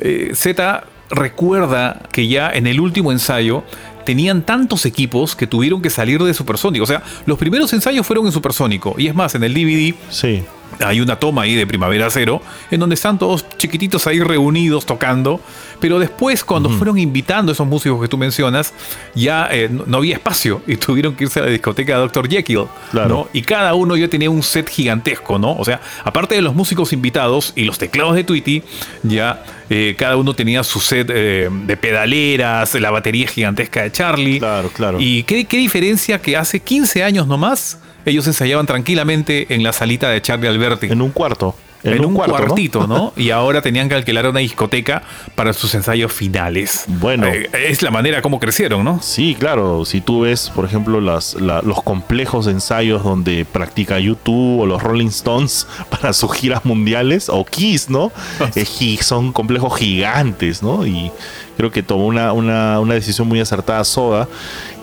[0.00, 3.64] Eh, Z recuerda que ya en el último ensayo
[4.04, 6.84] tenían tantos equipos que tuvieron que salir de Supersónico.
[6.84, 8.94] O sea, los primeros ensayos fueron en Supersónico.
[8.98, 10.42] Y es más, en el DVD Sí.
[10.84, 15.40] Hay una toma ahí de Primavera Cero, en donde están todos chiquititos ahí reunidos tocando,
[15.80, 18.72] pero después cuando fueron invitando a esos músicos que tú mencionas,
[19.14, 22.28] ya eh, no, no había espacio y tuvieron que irse a la discoteca de Dr.
[22.28, 23.08] Jekyll, Claro.
[23.08, 23.28] ¿no?
[23.32, 25.54] Y cada uno ya tenía un set gigantesco, ¿no?
[25.56, 28.62] O sea, aparte de los músicos invitados y los teclados de Tweety,
[29.02, 34.38] ya eh, cada uno tenía su set eh, de pedaleras, la batería gigantesca de Charlie.
[34.38, 34.98] Claro, claro.
[35.00, 40.10] Y qué, qué diferencia que hace 15 años nomás ellos ensayaban tranquilamente en la salita
[40.10, 40.86] de Charlie Alberti.
[40.86, 41.54] En un cuarto.
[41.84, 42.46] En, un, cuarto, ¿no?
[42.46, 43.12] cuartito, ¿no?
[43.16, 45.02] Y ahora tenían que alquilar una discoteca
[45.36, 46.84] para sus ensayos finales.
[46.88, 47.28] Bueno.
[47.28, 49.00] Eh, es la manera como crecieron, ¿no?
[49.00, 49.84] Sí, claro.
[49.84, 54.82] Si tú ves, por ejemplo, las, la- los complejos ensayos donde practica YouTube o los
[54.82, 58.10] Rolling Stones para sus giras mundiales, o Kiss, ¿no?
[58.56, 60.84] Eh, son complejos gigantes, ¿no?
[60.86, 61.12] Y
[61.58, 64.26] creo que tomó una, una- una decisión muy acertada Soda.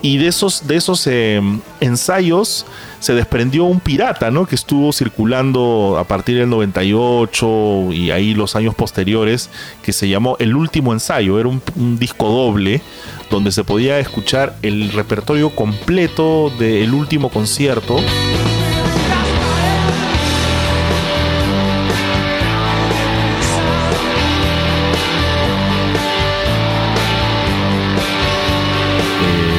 [0.02, 1.40] Y de esos, de esos eh,
[1.80, 2.66] ensayos
[3.00, 4.46] se desprendió un pirata, ¿no?
[4.46, 9.48] Que estuvo circulando a partir del 98 y ahí los años posteriores,
[9.82, 11.40] que se llamó El Último Ensayo.
[11.40, 12.82] Era un, un disco doble
[13.30, 17.96] donde se podía escuchar el repertorio completo del último concierto.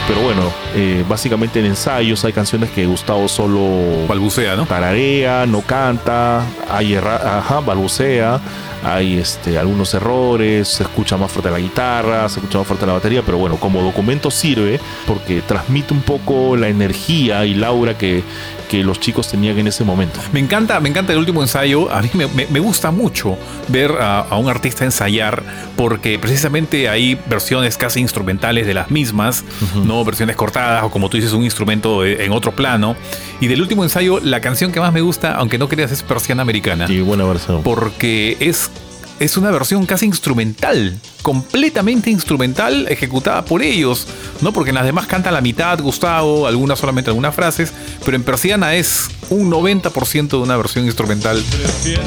[0.07, 4.65] Pero bueno, eh, básicamente en ensayos hay canciones que Gustavo solo Balbucea, ¿no?
[4.65, 8.39] tararea, no canta, hay ajá, balbucea,
[8.83, 12.93] hay este, algunos errores, se escucha más fuerte la guitarra, se escucha más fuerte la
[12.93, 17.97] batería, pero bueno, como documento sirve porque transmite un poco la energía y la aura
[17.97, 18.23] que,
[18.69, 20.19] que los chicos tenían en ese momento.
[20.31, 21.91] Me encanta, me encanta el último ensayo.
[21.91, 23.37] A mí me, me- me gusta mucho
[23.67, 25.43] ver a, a un artista ensayar
[25.75, 29.43] porque precisamente hay versiones casi instrumentales de las mismas,
[29.75, 32.95] no versiones cortadas o como tú dices un instrumento en otro plano.
[33.39, 36.41] Y del último ensayo, la canción que más me gusta, aunque no creas, es Persiana
[36.41, 36.87] Americana.
[36.89, 37.61] Y buena versión.
[37.61, 38.71] porque es,
[39.19, 44.07] es una versión casi instrumental, completamente instrumental, ejecutada por ellos,
[44.41, 44.53] ¿no?
[44.53, 47.73] Porque en las demás canta la mitad Gustavo, algunas solamente algunas frases,
[48.03, 51.43] pero en Persiana es un 90% de una versión instrumental.
[51.51, 52.01] Prefiero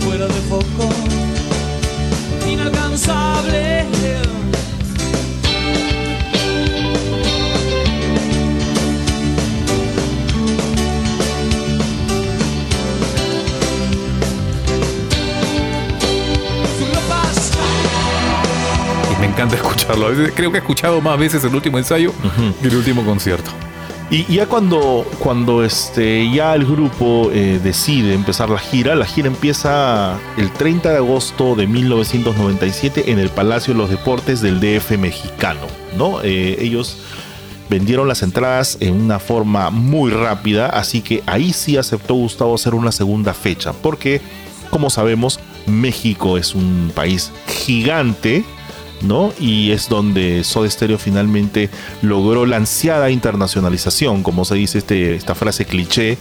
[0.00, 0.88] fuera de foco,
[19.48, 20.06] escucharlo.
[20.06, 22.12] A veces creo que he escuchado más veces el último ensayo
[22.60, 23.50] que el último concierto.
[24.10, 29.28] Y ya cuando, cuando este, ya el grupo eh, decide empezar la gira, la gira
[29.28, 34.98] empieza el 30 de agosto de 1997 en el Palacio de los Deportes del DF
[34.98, 35.60] mexicano.
[35.96, 36.20] ¿no?
[36.24, 36.98] Eh, ellos
[37.68, 42.74] vendieron las entradas en una forma muy rápida, así que ahí sí aceptó Gustavo hacer
[42.74, 44.20] una segunda fecha, porque
[44.70, 48.44] como sabemos, México es un país gigante
[49.02, 49.32] ¿no?
[49.40, 51.70] Y es donde Soda Stereo finalmente
[52.02, 56.18] logró la ansiada internacionalización, como se dice este, esta frase cliché,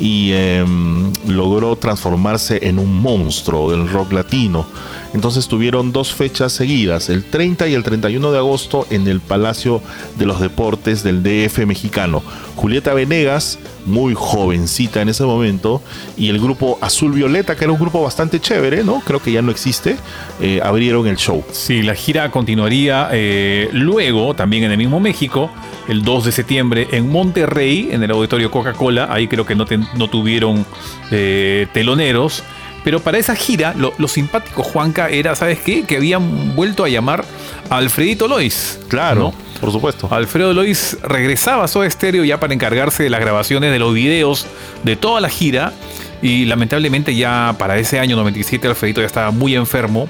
[0.00, 4.66] y em, logró transformarse en un monstruo del rock latino.
[5.14, 9.80] Entonces tuvieron dos fechas seguidas, el 30 y el 31 de agosto en el Palacio
[10.18, 12.22] de los Deportes del DF mexicano.
[12.56, 15.80] Julieta Venegas, muy jovencita en ese momento,
[16.16, 19.00] y el grupo Azul Violeta, que era un grupo bastante chévere, ¿no?
[19.00, 19.96] Creo que ya no existe,
[20.40, 21.44] eh, abrieron el show.
[21.52, 25.50] Sí, la gira continuaría eh, luego, también en el mismo México,
[25.88, 29.08] el 2 de septiembre en Monterrey, en el auditorio Coca-Cola.
[29.10, 29.64] Ahí creo que no,
[29.96, 30.66] no tuvieron
[31.10, 32.42] eh, teloneros.
[32.84, 35.84] Pero para esa gira, lo, simpático, Juanca, era, ¿sabes qué?
[35.84, 37.24] Que habían vuelto a llamar
[37.70, 38.78] a Alfredito Lois.
[38.88, 40.08] Claro, por supuesto.
[40.10, 44.46] Alfredo Lois regresaba a Soda Stereo ya para encargarse de las grabaciones de los videos
[44.84, 45.72] de toda la gira.
[46.20, 50.08] Y lamentablemente ya para ese año 97 Alfredito ya estaba muy enfermo.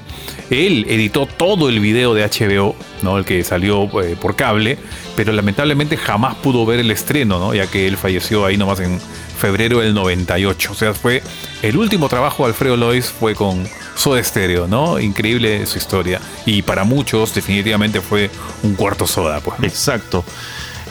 [0.49, 3.17] Él editó todo el video de HBO, ¿no?
[3.17, 4.77] el que salió eh, por cable,
[5.15, 7.53] pero lamentablemente jamás pudo ver el estreno, ¿no?
[7.53, 8.99] ya que él falleció ahí nomás en
[9.39, 10.71] febrero del 98.
[10.71, 11.23] O sea, fue
[11.61, 14.99] el último trabajo de Alfredo Lois fue con Soda Stereo, ¿no?
[14.99, 16.19] Increíble su historia.
[16.45, 18.29] Y para muchos definitivamente fue
[18.63, 19.61] un cuarto soda, pues.
[19.63, 20.23] Exacto.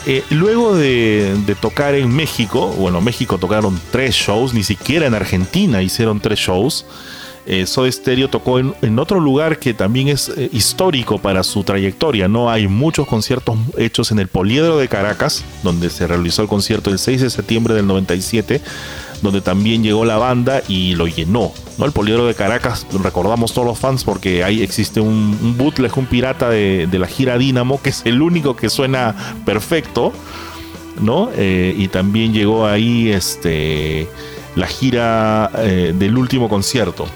[0.05, 5.81] Eh, luego de, tocar en México, bueno, México tocaron tres shows, ni siquiera en Argentina
[5.81, 6.85] hicieron tres shows.
[7.45, 12.27] Eh, Soda Stereo tocó en, otro lugar que también es eh, histórico para su trayectoria.
[12.27, 16.91] No hay muchos conciertos hechos en el Poliedro de Caracas, donde se realizó el concierto
[16.91, 18.61] el 6 de septiembre del 97
[19.21, 21.51] donde también llegó la banda y lo llenó.
[21.77, 21.85] ¿no?
[21.85, 26.05] El Poliedro de Caracas, recordamos todos los fans porque ahí existe un, un bootleg, un
[26.05, 30.13] pirata de, la gira Dynamo, que es el único que suena perfecto.
[31.01, 31.29] ¿no?
[31.35, 34.07] Eh, y también llegó ahí este,
[34.55, 37.07] la gira eh, del último concierto.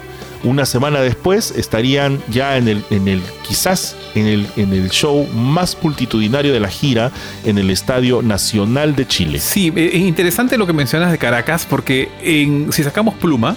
[0.44, 5.26] Una semana después estarían ya en el, en el quizás en el, en el show
[5.34, 7.12] más multitudinario de la gira
[7.46, 9.40] en el Estadio Nacional de Chile.
[9.40, 13.56] Sí, eh, es interesante lo que mencionas de Caracas porque en, si sacamos pluma,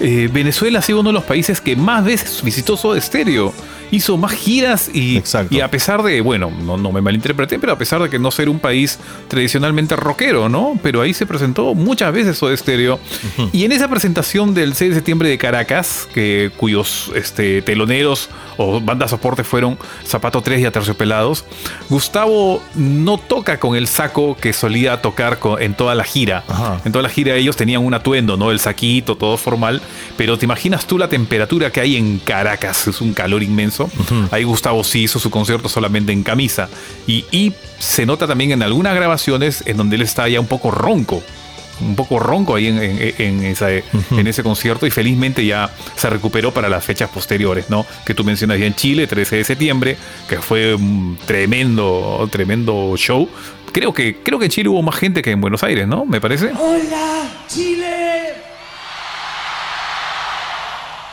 [0.00, 3.52] eh, Venezuela ha sido uno de los países que más veces visitó Soda Stereo
[3.90, 7.78] hizo más giras y, y a pesar de, bueno, no, no, me malinterpreté, pero a
[7.78, 8.98] pesar de que no ser un país
[9.28, 10.78] tradicionalmente rockero, ¿no?
[10.82, 12.98] Pero ahí se presentó muchas veces Soda Stereo.
[13.52, 18.80] Y en esa presentación del 6 de septiembre de Caracas, que, cuyos este, teloneros o
[18.80, 21.44] bandas soporte fueron Zapato 3 y Aterciopelados,
[21.88, 26.44] Gustavo no toca con el saco que solía tocar en toda la gira.
[26.84, 28.50] En toda la gira ellos tenían un atuendo, ¿no?
[28.50, 29.80] El saquito, todo formal,
[30.16, 33.79] pero te imaginas tú la temperatura que hay en Caracas, es un calor inmenso
[34.30, 36.68] Ahí Gustavo sí hizo su concierto solamente en camisa.
[37.06, 41.22] Y, se nota también en algunas grabaciones en donde él está ya un poco ronco
[41.80, 47.08] un poco ronco ahí en, ese concierto y felizmente ya se recuperó para las fechas
[47.08, 47.86] posteriores, ¿no?
[48.04, 49.96] Que tú mencionas ya en Chile, 13 de septiembre,
[50.28, 53.26] que fue un tremendo, tremendo show.
[53.72, 56.04] Creo que, creo que en Chile hubo más gente que en Buenos Aires, ¿no?
[56.04, 56.50] Me parece.
[56.54, 58.34] Hola, Chile.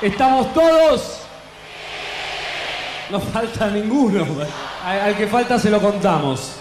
[0.02, 1.17] Estamos todos
[3.12, 4.26] no falta ninguno.
[4.84, 6.54] Al que falta se lo contamos.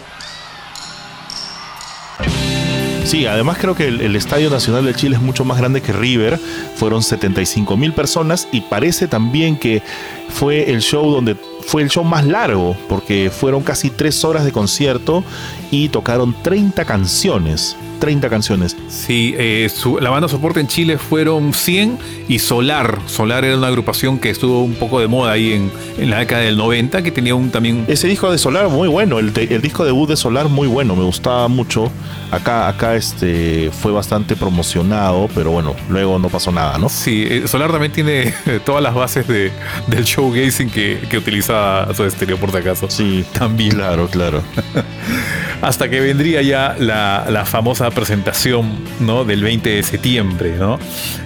[3.07, 6.41] Sí, además creo que el, Estadio Nacional de Chile es mucho más grande que River.
[6.75, 9.81] Fueron 75 mil personas y parece también que
[10.29, 14.51] fue el show donde fue el show más largo porque fueron casi tres horas de
[14.51, 15.23] concierto
[15.71, 17.77] y tocaron 30 canciones.
[17.99, 18.77] 30 canciones.
[18.89, 19.69] Sí, eh,
[20.01, 22.99] la banda soporte en Chile fueron 100 y Solar.
[23.07, 26.43] Solar era una agrupación que estuvo un poco de moda ahí en, en la década
[26.43, 27.85] del 90, que tenía un también...
[27.89, 31.05] Ese disco de Solar muy bueno, el, el, disco debut de Solar muy bueno, me
[31.05, 31.91] gustaba mucho.
[32.31, 36.89] Acá, acá este, fue bastante promocionado, pero bueno, luego no pasó nada, ¿no?
[36.89, 39.53] Sí, eh, Solar también tiene todas las bases de,
[39.87, 42.91] del showgazing que, que utiliza su estéreo, por si acaso.
[42.91, 43.71] Sí, también.
[43.71, 44.43] Claro, claro.
[45.63, 49.25] Hasta que vendría ya la, la famosa presentación ¿no?
[49.25, 50.57] del 20 de septiembre.
[50.59, 50.79] ¿no?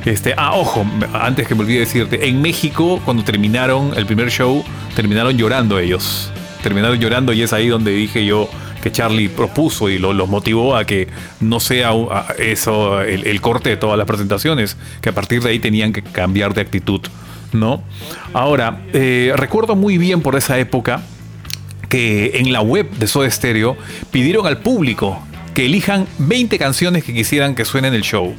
[0.05, 4.64] Este, ah, ojo, antes que me olvide decirte, en México, cuando terminaron el primer show,
[4.94, 6.31] terminaron llorando ellos.
[6.62, 8.49] Terminaron llorando y es ahí donde dije yo
[8.83, 11.09] que Charlie propuso y los motivó a que
[11.40, 11.90] no sea
[12.38, 16.55] eso el, corte de todas las presentaciones, que a partir de ahí tenían que cambiar
[16.55, 17.01] de actitud.
[17.53, 17.83] ¿no?
[18.33, 21.03] Ahora, eh, recuerdo muy bien por esa época
[21.88, 23.77] que en la web de Soda Stereo
[24.11, 25.20] pidieron al público
[25.61, 28.35] que elijan 20 canciones que quisieran que suenen en el show.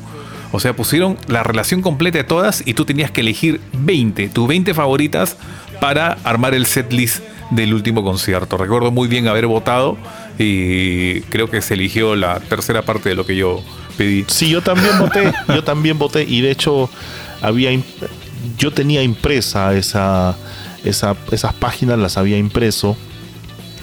[0.52, 4.48] O sea, pusieron la relación completa de todas y tú tenías que elegir 20, tus
[4.48, 5.38] 20 favoritas
[5.80, 7.20] para armar el setlist
[7.52, 8.58] del último concierto.
[8.58, 10.00] Recuerdo muy bien haber votado
[10.40, 13.64] y creo que se eligió la tercera parte de lo que yo
[14.00, 14.26] pedí.
[14.28, 16.90] Sí, yo también voté, yo también voté y de hecho
[17.44, 17.70] había
[18.58, 20.36] yo tenía impresa esa,
[20.84, 22.98] esa- esas páginas, las había impreso.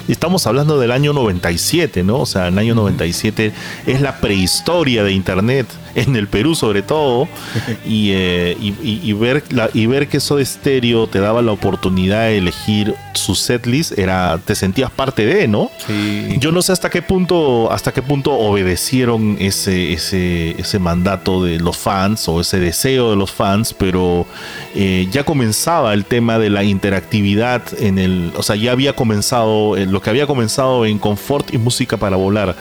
[0.09, 2.21] Estamos hablando del año 97, ¿no?
[2.21, 3.53] O sea, el año 97
[3.87, 5.66] es la prehistoria de Internet,
[6.03, 7.29] en el Perú sobre todo,
[7.87, 11.53] y, eh, y- y- y ver, la- y ver que Soda Stereo te daba la
[11.53, 15.71] oportunidad de elegir su setlist, era, te sentías parte de, ¿no?
[15.87, 16.37] Sí.
[16.39, 21.59] Yo no sé hasta qué punto, hasta qué punto obedecieron ese, ese, ese mandato de
[21.59, 24.27] los fans o ese deseo de los fans, pero
[24.75, 29.77] eh, ya comenzaba el tema de la interactividad en el, o sea, ya había comenzado
[29.77, 32.55] eh, lo que había comenzado en Confort y Música para Volar.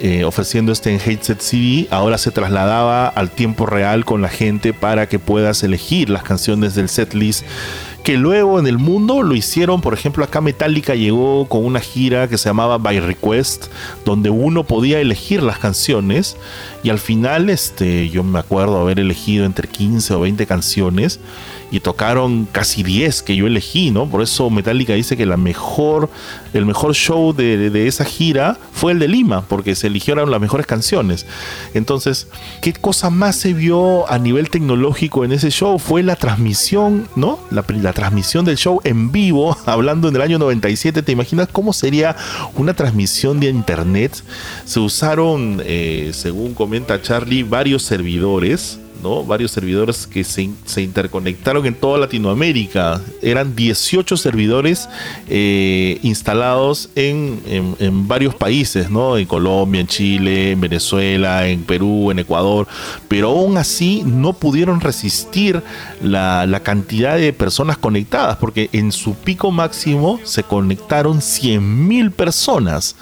[0.00, 4.72] Eh, ofreciendo este en Headset CD, ahora se trasladaba al tiempo real con la gente
[4.72, 7.44] para que puedas elegir las canciones del setlist
[8.08, 12.26] que luego en el mundo lo hicieron, por ejemplo, acá Metallica llegó con una gira
[12.26, 13.66] que se llamaba By Request,
[14.06, 16.38] donde uno podía elegir las canciones
[16.82, 21.20] y al final este yo me acuerdo haber elegido entre 15 o 20 canciones
[21.70, 24.08] y tocaron casi 10 que yo elegí, ¿no?
[24.08, 26.08] Por eso Metallica dice que la mejor
[26.52, 30.66] el mejor show de, esa gira fue el de Lima, porque se eligieron las mejores
[30.66, 31.26] canciones.
[31.74, 32.28] Entonces,
[32.62, 35.78] ¿qué cosa más se vio a nivel tecnológico en ese show?
[35.78, 37.38] Fue la transmisión, ¿no?
[37.50, 41.02] La, la transmisión del show en vivo, hablando en el año 97.
[41.02, 42.16] ¿Te imaginas cómo sería
[42.54, 44.22] una transmisión de internet?
[44.64, 48.80] Se usaron, eh, según comenta Charlie, varios servidores.
[49.02, 49.24] ¿No?
[49.24, 53.00] Varios servidores que se, se interconectaron en toda Latinoamérica.
[53.22, 54.88] Eran 18 servidores
[55.28, 59.16] eh, instalados en, en- en varios países, ¿no?
[59.16, 62.66] En Colombia, en Chile, en Venezuela, en Perú, en Ecuador.
[63.08, 65.62] Pero aún así no pudieron resistir
[66.02, 72.96] la, la cantidad de personas conectadas, porque en su pico máximo se conectaron 100.000 personas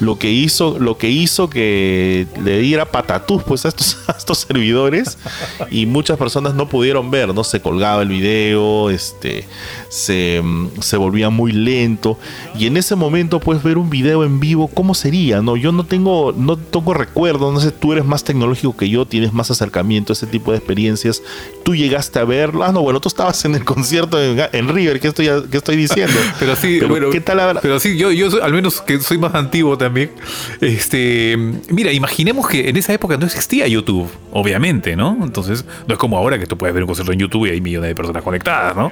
[0.00, 4.38] lo que hizo lo que hizo que le diera patatús pues a estos, a estos
[4.38, 5.18] servidores
[5.70, 9.44] y muchas personas no pudieron ver no se colgaba el video este
[9.88, 12.18] se, mm, se volvía muy lento.
[12.58, 15.84] Y en ese momento pues ver un video en vivo cómo sería no yo no
[15.84, 20.12] tengo no tengo recuerdo no sé tú eres más tecnológico que yo tienes más acercamiento
[20.12, 21.22] a ese tipo de experiencias.
[21.64, 25.00] Tú llegaste a verlo ah no bueno tú estabas en el concierto en, en River
[25.00, 28.10] qué estoy qué estoy diciendo Pero sí, Pero, bueno, qué tal habrá- Pero sí, yo,
[28.12, 30.10] yo soy- al menos que soy más antiguo también.
[30.60, 31.36] Este,
[31.70, 35.25] mira, imaginemos que en esa época no existía YouTube, obviamente, ¿no?
[35.26, 37.60] Entonces, no es como ahora que tú puedes ver un concierto en YouTube y hay
[37.60, 38.90] millones de personas conectadas, ¿no?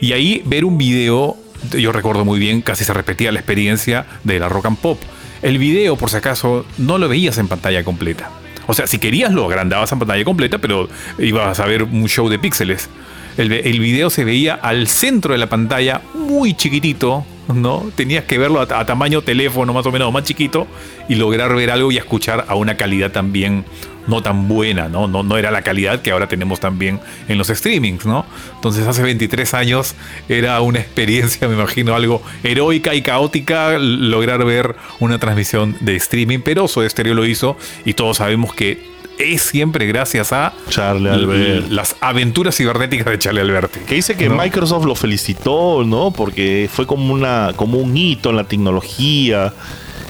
[0.00, 1.36] Y ahí ver un video,
[1.72, 5.00] yo recuerdo muy bien, casi se repetía la experiencia de la rock and pop.
[5.42, 8.30] El video, por si acaso, no lo veías en pantalla completa.
[8.66, 12.28] O sea, si querías lo agrandabas en pantalla completa, pero ibas a ver un show
[12.28, 12.88] de píxeles.
[13.36, 17.90] El, el video se veía al centro de la pantalla, muy chiquitito, ¿no?
[17.94, 20.66] Tenías que verlo a, a tamaño teléfono, más o menos, más chiquito,
[21.08, 23.64] y lograr ver algo y escuchar a una calidad también
[24.06, 25.06] no tan buena, ¿no?
[25.06, 28.26] No, no era la calidad que ahora tenemos también en los streamings, ¿no?
[28.54, 29.94] Entonces hace 23 años
[30.28, 36.40] era una experiencia, me imagino, algo heroica y caótica lograr ver una transmisión de streaming,
[36.40, 41.68] pero Soda Stereo lo hizo y todos sabemos que es siempre gracias a Charlie Albert.
[41.70, 43.80] las aventuras cibernéticas de Charlie Alberti.
[43.80, 44.36] Que dice que ¿no?
[44.36, 46.10] Microsoft lo felicitó, ¿no?
[46.10, 49.52] Porque fue como una, como un hito en la tecnología.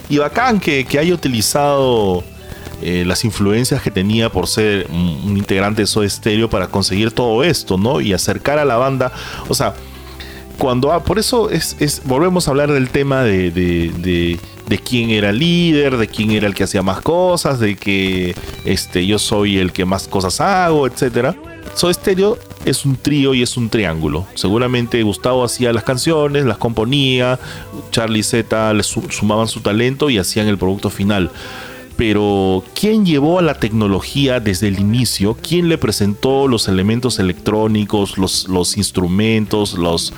[0.09, 2.23] Y bacán que, que haya utilizado
[2.83, 7.11] eh, las influencias que tenía por ser un, un integrante de Soda Stereo para conseguir
[7.13, 8.01] todo esto, ¿no?
[8.01, 9.13] Y acercar a la banda.
[9.49, 9.75] O sea,
[10.59, 14.41] cuando ah, por eso es, es- volvemos a hablar del tema de, de, de-
[14.73, 18.35] de quién era el líder, de quién era el que hacía más cosas, de que
[18.65, 21.35] este, yo soy el que más cosas hago, etcétera.
[21.75, 24.27] Soda Stereo es un trío y es un triángulo.
[24.35, 27.39] Seguramente Gustavo hacía las canciones, las componía,
[27.91, 31.31] Charlie Z le su- sumaban su talento y hacían el producto final.
[31.99, 35.37] Pero, ¿quién llevó a la tecnología desde el inicio?
[35.47, 40.15] ¿Quién le presentó los elementos electrónicos, los, los instrumentos, los,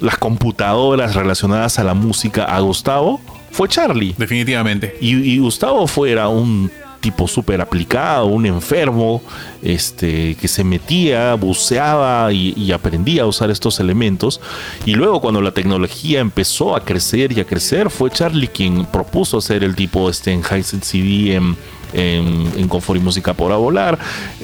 [0.00, 3.20] las computadoras relacionadas a la música a Gustavo?
[3.50, 4.14] Fue Charlie.
[4.16, 4.96] Definitivamente.
[5.00, 6.70] Y, y Gustavo fuera un
[7.00, 9.22] tipo súper aplicado, un enfermo,
[9.62, 14.40] este, que se metía, buceaba y, y aprendía a usar estos elementos.
[14.84, 19.38] Y luego cuando la tecnología empezó a crecer y a crecer, fue Charlie quien propuso
[19.38, 21.56] hacer el tipo este en Hisense CD en,
[21.92, 23.98] en, en Confort y Música por Volar,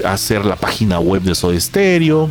[0.04, 2.30] hacer la página web de Soda Stereo.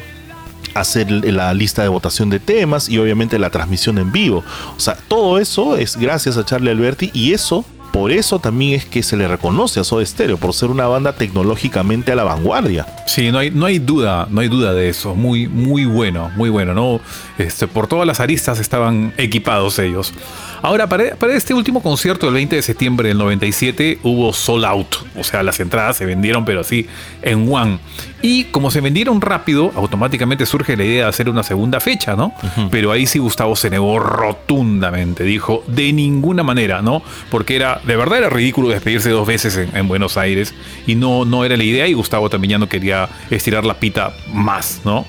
[0.74, 4.44] Hacer la lista de votación de temas y obviamente la transmisión en vivo.
[4.76, 8.84] O sea, todo eso es gracias a Charlie Alberti y eso por eso también es
[8.84, 12.86] que se le reconoce a Soda Stereo, por ser una banda tecnológicamente a la vanguardia.
[13.08, 15.16] Sí, no hay, no hay duda, no hay duda de eso.
[15.16, 17.00] Muy, muy bueno, muy bueno, ¿no?
[17.38, 20.14] Este, por todas las aristas estaban equipados ellos.
[20.62, 24.96] Ahora, para, para, este último concierto del 20 de septiembre del 97 hubo sold out.
[25.16, 26.88] O sea, las entradas se vendieron, pero así,
[27.22, 27.80] en one.
[28.22, 32.34] Y como se vendieron rápido, automáticamente surge la idea de hacer una segunda fecha, ¿no?
[32.72, 35.24] Pero ahí sí Gustavo se negó rotundamente.
[35.24, 37.04] Dijo, de ninguna manera, ¿no?
[37.30, 40.54] Porque era, de verdad era ridículo despedirse dos veces en, Buenos Aires.
[40.88, 41.88] Y no, no era la idea.
[41.88, 45.06] Y Gustavo también ya no quería estirar la pita más, ¿no?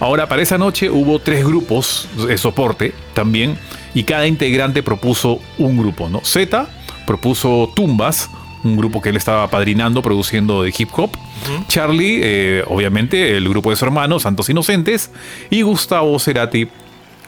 [0.00, 3.56] Ahora, para esa noche hubo tres grupos de soporte también
[3.94, 6.20] y cada integrante propuso un grupo, ¿no?
[6.24, 6.68] Z
[7.06, 8.30] propuso Tumbas,
[8.64, 11.10] un grupo que él estaba padrinando, produciendo de hip hop.
[11.68, 15.10] Charlie, eh, obviamente, el grupo de su hermano, Santos Inocentes.
[15.50, 16.68] Y Gustavo Cerati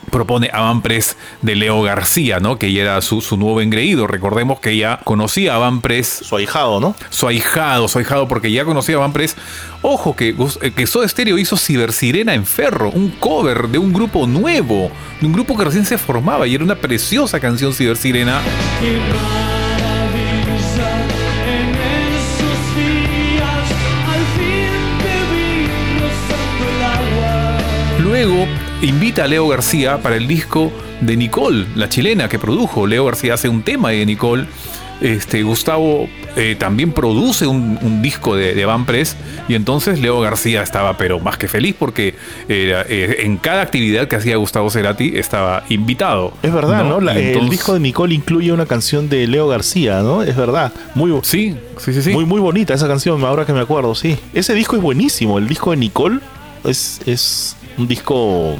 [0.05, 2.59] propone a Van Press de Leo García, ¿no?
[2.59, 4.07] Que ya era su, nuevo engreído.
[4.07, 6.21] Recordemos que ya conocía a Van Press.
[6.23, 6.95] Su ahijado, ¿no?
[7.11, 9.37] Su ahijado, su ahijado, porque ya conocía a Van Press.
[9.83, 14.27] Ojo, que, eh, que Soda Stereo hizo Cibersirena en Ferro, un cover de un grupo
[14.27, 14.91] nuevo,
[15.21, 18.41] de un grupo que recién se formaba y era una preciosa canción Cibersirena.
[27.99, 28.47] Luego
[28.87, 32.87] invita a Leo García para el disco de Nicole, la chilena que produjo.
[32.87, 34.47] Leo García hace un tema de Nicole.
[35.01, 39.17] Este, Gustavo eh, también produce un, disco de, Van Press
[39.49, 42.15] y entonces Leo García estaba pero más que feliz porque
[42.49, 46.33] eh, en cada actividad que hacía Gustavo Cerati estaba invitado.
[46.43, 46.99] Es verdad, ¿no?
[47.11, 50.23] el disco de Nicole incluye una canción de Leo García, ¿no?
[50.23, 50.73] Es verdad.
[50.95, 52.11] Muy, sí, sí, sí, sí.
[52.11, 54.17] Muy, muy bonita esa canción, ahora que me acuerdo, sí.
[54.33, 56.21] Ese disco es buenísimo, el disco de Nicole
[56.65, 58.57] es, es un disco,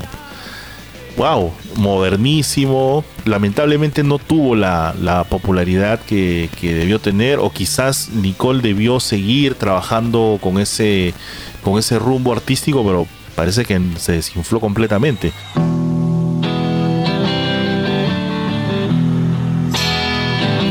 [1.17, 3.05] wow, modernísimo.
[3.25, 10.59] Lamentablemente no tuvo la, popularidad que, debió tener o quizás Nicole debió seguir trabajando con
[10.59, 11.15] ese,
[11.63, 15.33] con ese rumbo artístico, pero parece que se desinfló completamente.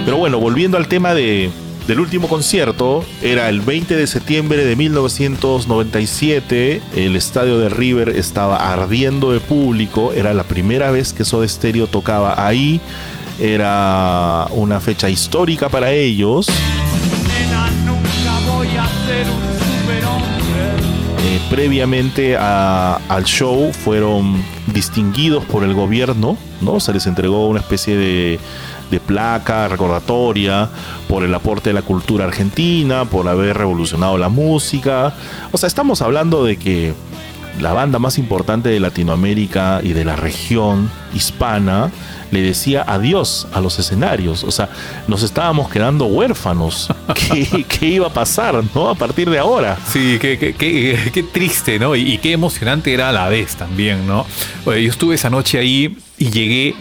[0.05, 1.49] Pero bueno, volviendo al tema de,
[1.87, 6.81] del último concierto era el 20 de septiembre de 1997.
[6.95, 10.11] El estadio de River estaba ardiendo de público.
[10.13, 12.79] Era la primera vez que Soda Stereo tocaba ahí.
[13.39, 16.47] Era una fecha histórica para ellos.
[21.25, 26.79] Eh, previamente al show fueron distinguidos por el gobierno, ¿no?
[26.79, 28.39] Se les entregó una especie de
[28.93, 30.69] de placa recordatoria
[31.09, 35.13] por el aporte de la cultura argentina, por haber revolucionado la música.
[35.51, 36.93] O sea, estamos hablando de que
[37.59, 41.91] la banda más importante de Latinoamérica y de la región hispana
[42.29, 44.43] le decía adiós a los escenarios.
[44.43, 44.69] O sea,
[45.07, 46.89] nos estábamos quedando huérfanos.
[47.69, 48.89] ¿Qué, iba a pasar, no?
[48.89, 49.75] A partir de ahora.
[49.91, 51.95] Sí, qué, qué, triste, ¿no?
[51.95, 54.27] Y, qué emocionante era a la vez también, ¿no?
[54.65, 56.75] yo estuve esa noche ahí y llegué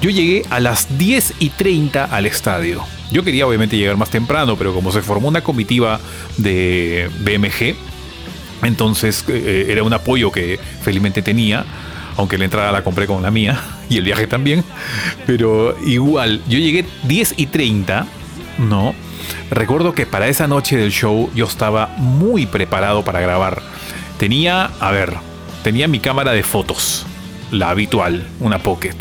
[0.00, 2.84] yo llegué a las 10 y 30 al estadio.
[3.10, 6.00] Yo quería obviamente llegar más temprano, pero como se formó una comitiva
[6.36, 7.76] de BMG,
[8.66, 11.64] entonces eh, era un apoyo que felizmente tenía,
[12.16, 14.64] aunque la entrada la compré con la mía y el viaje también,
[15.26, 18.06] pero igual, yo llegué 10 y 30,
[18.58, 18.94] ¿no?
[19.50, 23.62] Recuerdo que para esa noche del show yo estaba muy preparado para grabar.
[24.18, 25.14] Tenía, a ver,
[25.62, 27.06] tenía mi cámara de fotos,
[27.50, 28.94] la habitual, una pocket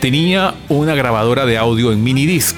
[0.00, 2.56] tenía una grabadora de audio en mini disc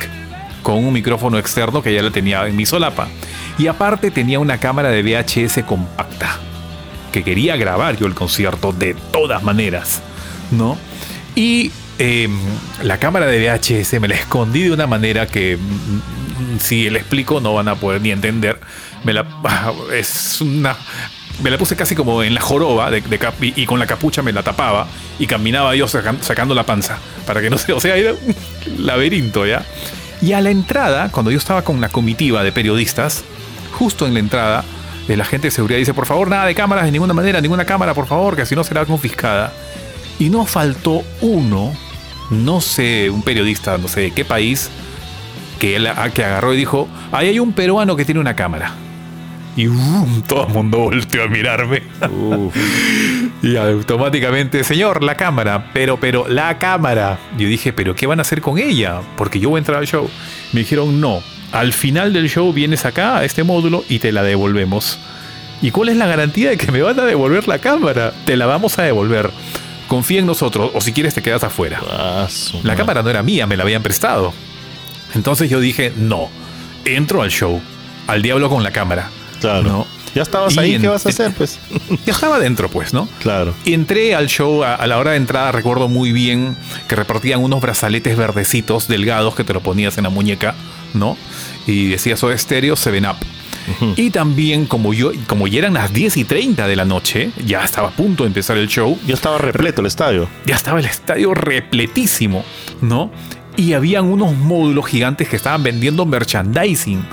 [0.63, 3.09] con un micrófono externo que ya la tenía en mi solapa.
[3.59, 6.39] Y aparte tenía una cámara de VHS compacta
[7.13, 10.03] que quería grabar yo el concierto de todas maneras,
[10.51, 10.77] ¿no?
[11.35, 12.39] Y em,
[12.83, 16.99] la cámara de VHS me la escondí de una manera que mm, mm, si le
[16.99, 18.61] explico no van a poder ni entender.
[19.05, 19.25] Me la
[19.95, 20.77] es una
[21.43, 23.03] me la puse casi como en la joroba de,
[23.41, 27.51] y, con la capucha me la tapaba y caminaba yo sacando la panza para que
[27.51, 29.65] no se, o sea, era un laberinto ya.
[30.21, 33.25] Y a la entrada, cuando yo estaba con la comitiva de periodistas,
[33.73, 34.65] justo en la entrada,
[35.07, 37.95] la gente de seguridad dice, por favor, nada de cámaras de ninguna manera, ninguna cámara,
[37.95, 39.53] por favor, que si no será confiscada.
[40.19, 41.73] Y no faltó uno,
[42.31, 44.71] no sé, un periodista, no sé de qué país,
[45.61, 48.75] que, él, que agarró y dijo, ahí hay un peruano que tiene una cámara
[49.59, 49.69] y
[50.29, 51.83] todo el mundo volteó a mirarme.
[53.43, 57.19] y automáticamente, señor, la cámara, pero, pero, la cámara.
[57.37, 59.01] Yo dije, pero ¿qué van a hacer con ella?
[59.17, 60.09] Porque yo voy a entrar al show.
[60.53, 64.23] Me dijeron, no, al final del show vienes acá a este módulo y te la
[64.23, 65.01] devolvemos.
[65.61, 68.13] ¿Y cuál es la garantía de que me van a devolver la cámara?
[68.27, 69.29] Te la vamos a devolver.
[69.89, 71.81] Confía en nosotros, o si quieres te quedas afuera.
[71.91, 72.29] Ah,
[72.63, 74.33] La cámara no era mía, me la habían prestado.
[75.17, 76.29] Entonces yo dije, no,
[76.85, 77.61] entro al show,
[78.07, 79.11] al diablo con la cámara.
[79.41, 79.63] Claro.
[79.69, 79.87] ¿no?
[80.15, 81.33] Ya estabas Y ahí, en- ¿qué vas a hacer?
[81.37, 81.59] Pues.
[82.07, 83.09] Ya estaba dentro, pues, ¿no?
[83.21, 83.55] claro.
[83.67, 86.57] Entré al show a, a la hora de entrada, recuerdo muy bien
[86.89, 90.55] que repartían unos brazaletes verdecitos delgados que te lo ponías en la muñeca,
[90.95, 91.17] ¿no?
[91.67, 93.17] Y decía Soda Stereo 7 Up.
[93.97, 97.63] Y también, como yo, como ya eran las 10 y 30 de la noche, ya
[97.65, 100.27] estaba a punto de empezar el show, Ya estaba repleto el estadio.
[100.47, 102.45] ya estaba el estadio repletísimo,
[102.81, 103.11] ¿no?
[103.59, 107.05] Y habían unos módulos gigantes que estaban vendiendo merchandising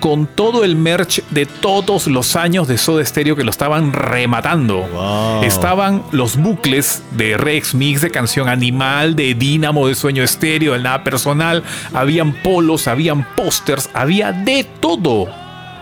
[0.00, 4.78] con todo el merch de todos los años de Soda Stereo que lo estaban rematando.
[4.88, 5.42] Wow.
[5.44, 10.78] Estaban los bucles de Rex Mix, de Canción Animal, de Dínamo, de Sueño Estéreo, de
[10.78, 11.62] Nada Personal.
[11.92, 15.28] Habían polos, habían pósters, había de todo.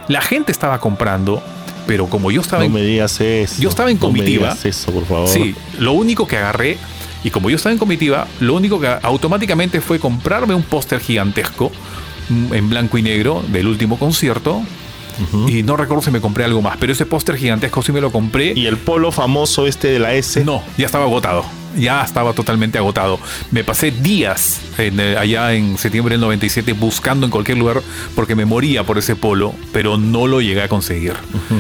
[0.09, 1.41] La gente estaba comprando,
[1.87, 3.62] pero como yo estaba No en me digas eso.
[3.62, 4.49] Yo estaba en No me comitiva.
[4.49, 5.29] digas eso, por favor.
[5.29, 6.77] Sí, lo único que agarré,
[7.25, 11.73] y como yo estaba en comitiva, lo único que automáticamente fue comprarme un póster gigantesco
[12.29, 14.62] mm, en blanco y negro del último concierto.
[15.49, 18.12] Y no recuerdo si me compré algo más, pero ese póster gigantesco sí me lo
[18.12, 18.53] compré.
[18.55, 20.45] Y el polo famoso este de la S.
[20.45, 21.45] No, ya estaba agotado.
[21.79, 23.18] Ya estaba totalmente agotado.
[23.51, 27.81] Me pasé días en, eh, allá en septiembre del 97 buscando en cualquier lugar
[28.14, 31.14] porque me moría por ese polo, pero no lo llegué a conseguir.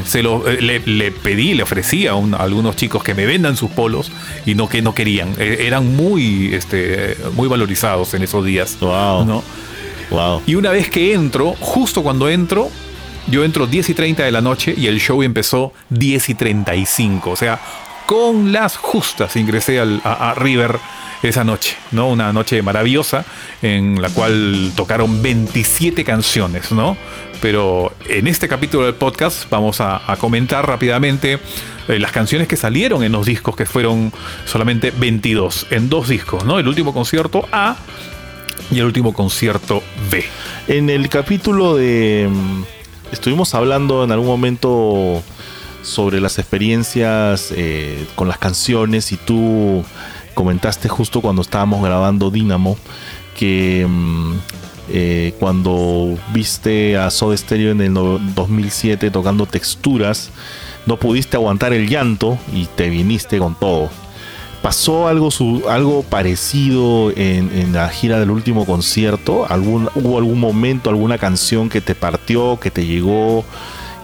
[0.04, 3.26] Se lo, eh, le, le pedí, le ofrecí a, un- a algunos chicos que me
[3.26, 4.10] vendan sus polos
[4.46, 5.34] y no que no querían.
[5.38, 8.76] Eh, eran muy, este, muy valorizados en esos días.
[8.80, 9.24] Wow.
[9.24, 9.44] ¿no?
[10.10, 10.42] Wow.
[10.46, 12.70] Y una vez que entro, justo cuando entro,
[13.30, 17.30] yo entro 10 y 30 de la noche y el show empezó 10 y 35.
[17.30, 17.60] O sea,
[18.08, 20.78] con las justas ingresé al- a, River
[21.22, 22.08] esa noche, ¿no?
[22.08, 23.26] Una noche maravillosa
[23.60, 26.96] en la cual tocaron 27 canciones, ¿no?
[27.42, 31.38] Pero en este capítulo del podcast vamos a, a comentar rápidamente
[31.86, 34.10] eh, las canciones que salieron en los discos, que fueron
[34.46, 36.58] solamente 22, en dos discos, ¿no?
[36.58, 37.76] El último concierto A
[38.70, 40.24] y el último concierto B.
[40.66, 42.26] En el capítulo de.
[42.30, 42.62] mm,
[43.12, 45.22] Estuvimos hablando en algún momento
[45.88, 49.84] sobre las experiencias eh, con las canciones y tú
[50.34, 52.76] comentaste justo cuando estábamos grabando Dynamo
[53.36, 54.32] que mm,
[54.90, 60.30] eh, cuando viste a Soda Stereo en el no- 2007 tocando texturas
[60.86, 63.90] no pudiste aguantar el llanto y te viniste con todo.
[64.62, 69.46] ¿Pasó algo, su- algo parecido en, en la gira del último concierto?
[69.48, 73.44] ¿Algún, ¿Hubo algún momento, alguna canción que te partió, que te llegó,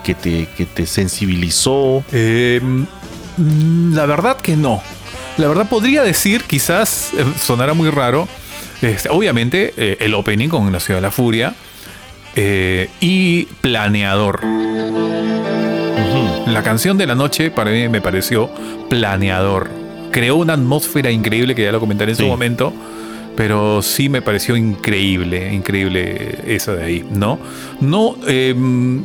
[0.05, 2.05] que te, que te sensibilizó?
[2.13, 4.81] Eh, mm, la verdad que no.
[5.39, 8.29] La verdad podría decir, quizás eh, sonará muy raro,
[8.83, 11.55] este, obviamente eh, el opening con La Ciudad de la Furia
[12.37, 14.41] eh, y Planeador.
[16.47, 18.51] La canción de la noche para mí me pareció
[18.89, 19.71] Planeador.
[20.13, 22.23] Creó una atmósfera increíble que ya lo comentaré en Sí.
[22.23, 22.73] su momento.
[23.37, 27.39] Pero sí me pareció increíble, increíble esa de ahí, ¿no?
[27.81, 28.55] No, eh,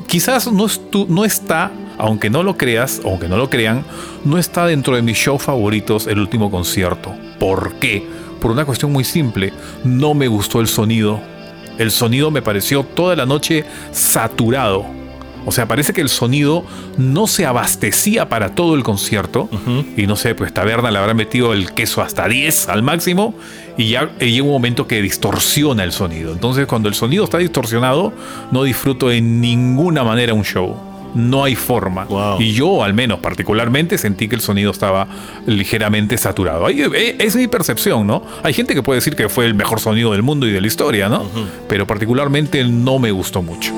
[0.07, 0.67] quizás no,
[1.07, 3.83] no está, aunque no lo creas, aunque no lo crean,
[4.23, 7.15] no está dentro de mis shows favoritos el último concierto.
[7.39, 8.05] ¿Por qué?
[8.39, 9.51] Por una cuestión muy simple.
[9.83, 11.19] No me gustó el sonido.
[11.77, 14.98] El sonido me pareció toda la noche saturado.
[15.45, 16.63] O sea, parece que el sonido
[16.97, 19.49] no se abastecía para todo el concierto.
[19.97, 23.33] Y no sé, pues Taberna le habrá metido el queso hasta 10 al máximo.
[23.77, 26.33] Y ya eh, llega un momento que distorsiona el sonido.
[26.33, 28.13] Entonces, cuando el sonido está distorsionado,
[28.51, 30.75] no disfruto en ninguna manera un show.
[31.15, 32.05] No hay forma.
[32.05, 32.39] Wow.
[32.41, 35.07] Y yo, al menos particularmente, sentí que el sonido estaba
[35.47, 36.65] ligeramente saturado.
[36.65, 38.21] Ahí, eh, Es mi percepción, ¿no?
[38.43, 40.67] Hay gente que puede decir que fue el mejor sonido del mundo y de la
[40.67, 41.25] historia, ¿no?
[41.67, 43.73] Pero particularmente no me gustó mucho.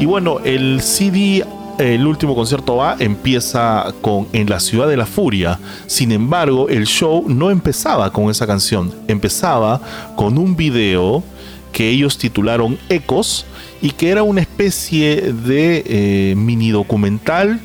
[0.00, 1.44] Y bueno, el CD,
[1.78, 5.60] el último concierto A, empieza con En la ciudad de la furia.
[5.86, 8.94] Sin embargo, el show no empezaba con esa canción.
[9.08, 9.78] Empezaba
[10.16, 11.22] con un video
[11.70, 13.44] que ellos titularon Ecos
[13.82, 17.60] y que era una especie de eh, mini documental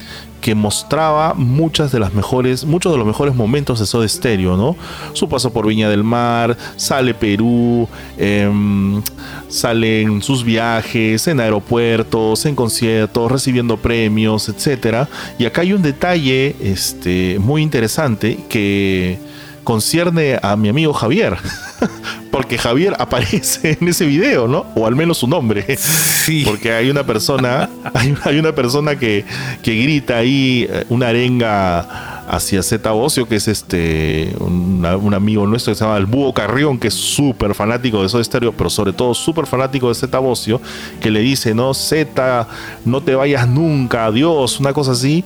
[0.45, 4.75] que mostraba muchas de las mejores, muchos de los mejores momentos de Soda Stereo, ¿no?
[5.13, 9.01] Su paso por Viña del Mar, sale Perú, em,
[9.47, 15.09] salen sus viajes en aeropuertos, en conciertos, recibiendo premios, etcétera.
[15.39, 19.17] Y acá hay un detalle este, muy interesante que
[19.65, 21.35] concierne a mi amigo Javier.
[22.31, 24.65] Porque Javier aparece en ese video, ¿no?
[24.75, 25.65] O al menos su nombre.
[25.77, 26.43] Sí.
[26.45, 29.25] Porque hay una persona, hay, hay una persona que,
[29.61, 35.45] que grita ahí eh, una arenga hacia Zeta Bocio, que es este un, un amigo
[35.45, 38.69] nuestro que se llama el Búho Carrión, que es súper fanático de Soda Stereo, pero
[38.69, 40.59] sobre todo súper fanático de Zeta Bocio,
[40.99, 42.47] que le dice, no, Z,
[42.83, 45.23] no te vayas nunca, adiós, una cosa así.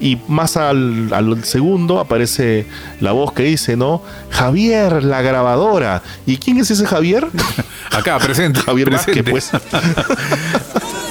[0.00, 2.66] Y más al, al segundo aparece
[3.00, 4.02] la voz que dice, ¿no?
[4.30, 6.02] Javier, la grabadora.
[6.26, 7.26] ¿Y quién es ese Javier?
[7.90, 8.60] Acá, presente.
[8.60, 9.30] Javier presente.
[9.30, 9.62] Vázquez, pues.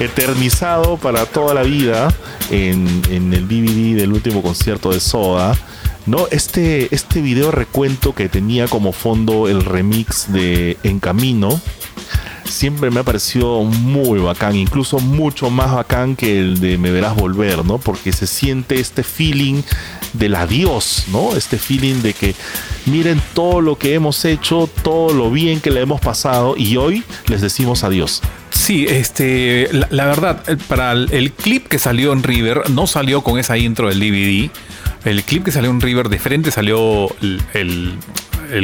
[0.00, 2.12] eternizado para toda la vida
[2.50, 5.56] en, en el DVD del último concierto de Soda.
[6.06, 6.26] ¿No?
[6.30, 11.60] Este, este video recuento que tenía como fondo el remix de En Camino
[12.54, 17.16] siempre me ha parecido muy bacán, incluso mucho más bacán que el de Me Verás
[17.16, 17.78] Volver, ¿no?
[17.78, 19.62] Porque se siente este feeling
[20.12, 21.34] del adiós, ¿no?
[21.36, 22.34] Este feeling de que
[22.86, 27.02] miren todo lo que hemos hecho, todo lo bien que le hemos pasado y hoy
[27.26, 28.22] les decimos adiós.
[28.50, 33.38] Sí, este, la, verdad, para el, el clip que salió en River, no salió con
[33.38, 34.50] esa intro del DVD.
[35.04, 37.98] El clip que salió en River de frente salió el, el-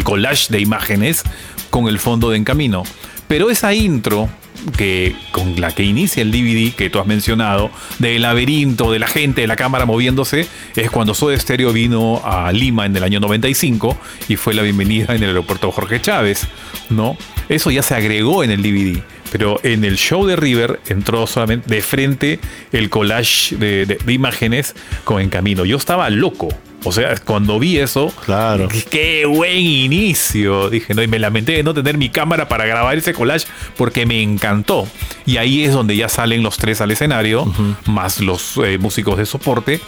[0.05, 1.23] collage de imágenes
[1.71, 2.83] con el fondo de En Camino.
[3.29, 4.29] Pero esa intro
[4.77, 9.07] que con la que inicia el DVD que tú has mencionado, del laberinto, de la
[9.07, 10.47] gente, de la cámara moviéndose,
[10.77, 13.99] es cuando Soda Stereo vino a Lima en el año 95
[14.29, 16.47] y fue la bienvenida en el aeropuerto Jorge Chávez,
[16.89, 17.17] ¿no?
[17.49, 19.03] Eso ya se agregó en el DVD.
[19.33, 22.41] Pero en el show de River entró solamente de frente
[22.73, 25.65] el collage de, imágenes con En Camino.
[25.65, 26.49] Yo estaba loco.
[26.85, 28.69] O sea, cuando vi eso, Claro.
[28.91, 30.71] qué buen inicio.
[30.71, 34.07] Dije, no, y me lamenté de no tener mi cámara para grabar ese collage porque
[34.07, 34.89] me encantó.
[35.27, 37.53] Y ahí es donde ya salen los tres al escenario,
[37.87, 39.81] más los eh, músicos de soporte.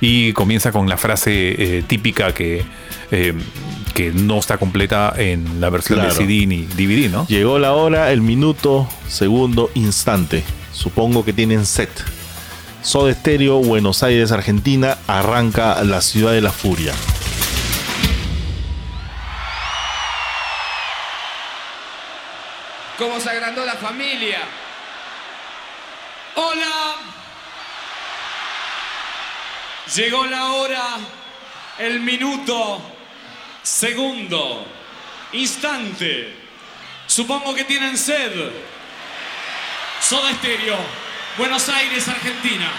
[0.00, 1.30] Y comienza con la frase
[1.78, 2.64] eh, típica que,
[3.12, 3.32] eh,
[3.94, 6.14] que no está completa en la versión Claro.
[6.14, 7.26] de CD ni DVD, ¿no?
[7.28, 10.42] Llegó la hora, el minuto, segundo, instante.
[10.72, 11.90] Supongo que tienen set.
[12.82, 16.94] Soda Stereo, Buenos Aires, Argentina, arranca la ciudad de la furia.
[22.96, 24.40] Cómo se agrandó la familia.
[26.36, 26.96] Hola.
[29.94, 30.98] Llegó la hora,
[31.78, 32.80] el minuto,
[33.62, 34.64] segundo,
[35.32, 36.34] instante.
[37.06, 38.32] Supongo que tienen sed.
[40.00, 40.78] Soda Stereo,
[41.40, 42.70] Buenos Aires, Argentina.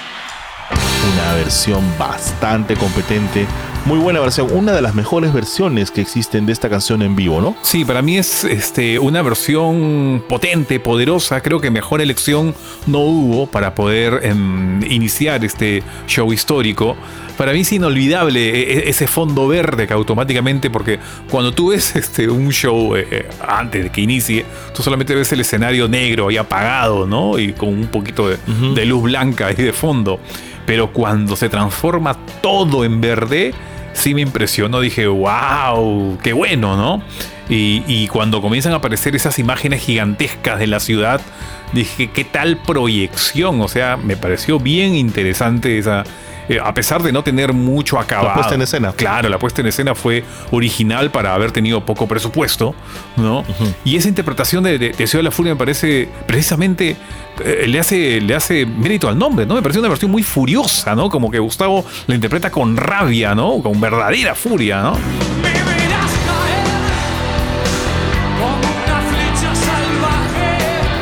[1.16, 3.48] Una versión bastante competente.
[3.86, 4.48] Muy buena versión.
[4.52, 7.56] Una de las mejores versiones que existen de esta canción en vivo, ¿no?
[7.64, 11.42] Sí, para mí es este, una versión potente, poderosa.
[11.42, 12.54] Creo que mejor elección
[12.86, 16.96] no hubo para poder em, iniciar este show histórico.
[17.38, 21.00] Para mí es inolvidable e- e- ese fondo verde que automáticamente, porque
[21.32, 25.32] cuando tú ves este, un show eh, eh, antes de que inicie, tú solamente ves
[25.32, 27.40] el escenario negro ahí apagado, ¿no?
[27.40, 28.38] Y con un poquito de,
[28.76, 30.20] de luz blanca ahí de fondo.
[30.68, 33.52] Pero cuando se transforma todo en verde,
[33.94, 34.80] sí me impresionó.
[34.80, 37.04] Dije, wow, qué bueno, ¿no?
[37.50, 41.22] Y, y cuando comienzan a aparecer esas imágenes gigantescas de la ciudad,
[41.74, 43.62] dije, ¿qué tal proyección?
[43.62, 46.04] O sea, me pareció bien interesante esa.
[46.52, 48.34] Eh, a pesar de no tener mucho acabado.
[48.34, 48.92] puesta en escena.
[48.92, 52.76] Claro, la puesta en escena fue original para haber tenido poco presupuesto,
[53.16, 53.46] ¿no?
[53.86, 56.98] Y esa interpretación de, de, de Ciudad de la Furia me parece precisamente
[57.46, 59.56] eh, le hace le hace mérito al nombre, ¿no?
[59.56, 61.10] Me parece una versión muy furiosa, ¿no?
[61.10, 63.62] Como que Gustavo la interpreta con rabia, ¿no?
[63.64, 64.98] Con verdadera furia, ¿no?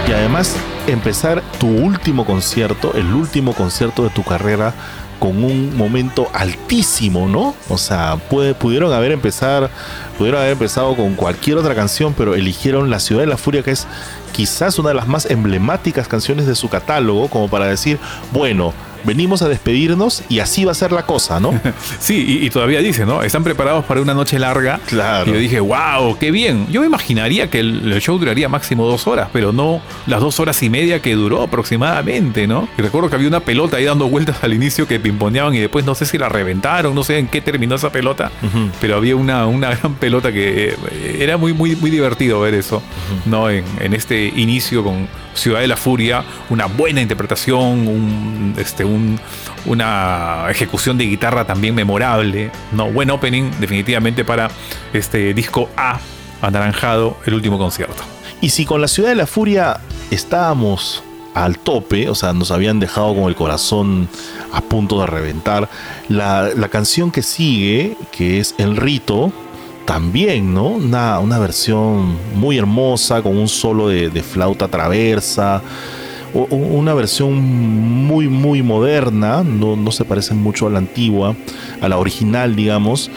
[0.08, 0.56] Y además
[0.88, 4.74] empezar tu último concierto, el último concierto de tu carrera
[5.20, 7.54] con un momento altísimo, ¿no?
[7.68, 9.70] O sea, puede, pudieron haber empezar,
[10.18, 13.72] pudieron haber empezado con cualquier otra canción, pero eligieron La Ciudad de la Furia, que
[13.72, 13.86] es
[14.32, 18.00] quizás una de las más emblemáticas canciones de su catálogo, como para decir,
[18.32, 21.60] bueno, venimos a despedirnos y así va a ser la cosa, ¿no?
[22.00, 23.24] Sí, y, y todavía dice, ¿no?
[23.24, 24.80] Están preparados para una noche larga.
[24.88, 25.30] Claro.
[25.30, 26.68] Y yo dije, wow, qué bien.
[26.72, 30.40] Yo me imaginaría que el, el show duraría máximo dos horas, pero no las dos
[30.40, 32.68] horas y media que duró aproximadamente, ¿no?
[32.78, 35.86] Y recuerdo que había una pelota ahí dando vueltas al inicio que pimponeaban y después
[35.86, 38.32] no sé si la reventaron, no sé en qué terminó esa pelota,
[38.82, 42.82] pero había una, una gran pelota que eh, era muy, muy, muy divertido ver eso,
[43.26, 43.50] ¿no?
[43.50, 49.20] En, en este inicio con Ciudad de la Furia, una buena interpretación, un, este, un,
[49.66, 52.92] una ejecución de guitarra también memorable, ¿no?
[52.92, 54.50] Buen opening, definitivamente para
[54.94, 56.00] este disco A,
[56.42, 58.04] anaranjado, el último concierto.
[58.42, 59.80] Y si con la ciudad de la furia
[60.12, 64.10] estábamos al tope, o sea, nos habían dejado con el corazón
[64.52, 65.70] a punto de reventar,
[66.08, 69.32] la, la canción que sigue, que es El Rito,
[69.86, 70.68] también, ¿no?
[70.68, 75.64] Una, una versión muy hermosa con un solo de flauta traversa
[76.34, 81.36] una versión muy muy moderna, no, no, se parece mucho a la antigua,
[81.82, 83.10] a la original digamos,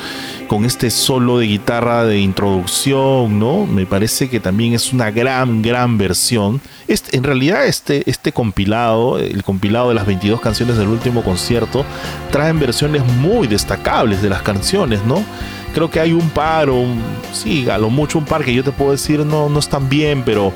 [0.48, 3.66] con este solo de guitarra de introducción, ¿no?
[3.66, 6.60] Me parece que también es una gran, gran versión.
[6.88, 11.84] Este, en realidad este, este compilado, el compilado de las 22 canciones del último concierto,
[12.30, 15.22] traen versiones muy destacables de las canciones, ¿no?
[15.74, 16.84] Creo que hay un par, o
[17.32, 20.22] sí, a lo mucho un par que yo te puedo decir no, no están bien,
[20.22, 20.52] pero,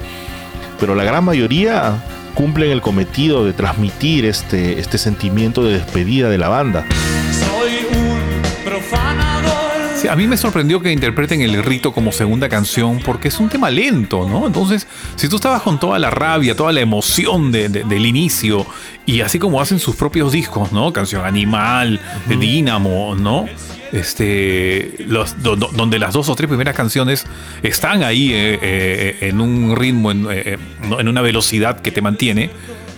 [0.78, 2.02] pero la gran mayoría
[2.36, 6.84] cumplen el cometido de transmitir este, este sentimiento de despedida de la banda.
[7.32, 9.54] Soy un profanador.
[9.96, 13.48] Sí, a mí me sorprendió que interpreten el rito como segunda canción porque es un
[13.48, 14.46] tema lento, ¿no?
[14.46, 18.66] Entonces, si tú estabas con toda la rabia, toda la emoción de, de, del inicio,
[19.06, 20.92] y así como hacen sus propios discos, ¿no?
[20.92, 22.38] Canción Animal, uh -huh.
[22.38, 23.46] Dínamo, ¿no?
[23.92, 27.26] Este, los, do, do, donde las dos o tres primeras canciones
[27.62, 30.58] están ahí eh, eh, en un ritmo, en, eh,
[30.98, 32.50] en, una velocidad que te mantiene.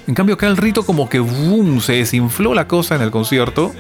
[0.06, 3.74] En cambio, acá el rito como que boom, se desinfló la cosa en el concierto.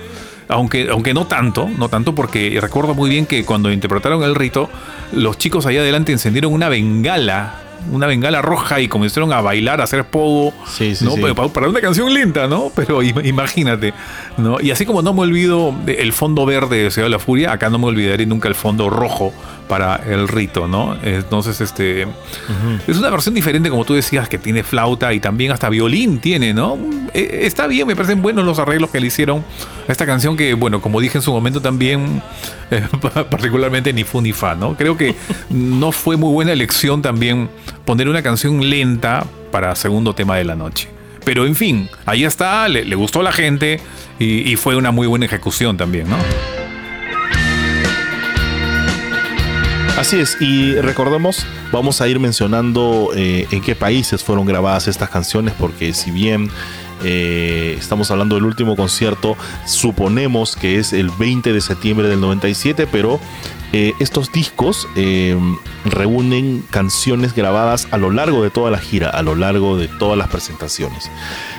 [0.50, 4.70] Aunque, aunque no tanto, no tanto, porque recuerdo muy bien que cuando interpretaron el rito,
[5.12, 9.84] los chicos ahí adelante encendieron una bengala una bengala roja y comenzaron a bailar, a
[9.84, 11.12] hacer pogo, sí, sí, ¿no?
[11.12, 11.20] sí.
[11.20, 12.70] Para, para, una canción lenta, ¿no?
[12.74, 13.94] Pero imagínate,
[14.36, 14.60] ¿no?
[14.60, 17.70] Y así como no me olvido el fondo verde de Ciudad de la Furia, acá
[17.70, 19.32] no me olvidaré nunca el fondo rojo
[19.68, 20.96] para el rito, ¿no?
[21.02, 22.06] Entonces, este.
[22.06, 22.80] Uh -huh.
[22.88, 26.54] Es una versión diferente, como tú decías, que tiene flauta y también hasta violín tiene,
[26.54, 26.78] ¿no?
[27.14, 29.44] Está bien, me parecen buenos los arreglos que le hicieron
[29.86, 32.22] a esta canción, que, bueno, como dije en su momento también,
[32.70, 32.82] eh,
[33.30, 34.74] particularmente ni fu ni fa, ¿no?
[34.76, 35.14] Creo que
[35.50, 37.48] no fue muy buena elección también
[37.84, 40.88] poner una canción lenta para segundo tema de la noche.
[41.24, 43.80] Pero en fin, ahí está, le, le gustó a la gente
[44.18, 46.16] y, y fue una muy buena ejecución también, ¿no?
[49.98, 55.10] Así es, y recordemos, vamos a ir mencionando eh, en qué países fueron grabadas estas
[55.10, 56.52] canciones, porque si bien
[57.02, 59.36] eh, estamos hablando del último concierto,
[59.66, 63.18] suponemos que es el 20 de septiembre del 97, pero
[63.72, 65.38] eh, estos discos eh,
[65.84, 70.16] reúnen canciones grabadas a lo largo de toda la gira, a lo largo de todas
[70.16, 71.10] las presentaciones.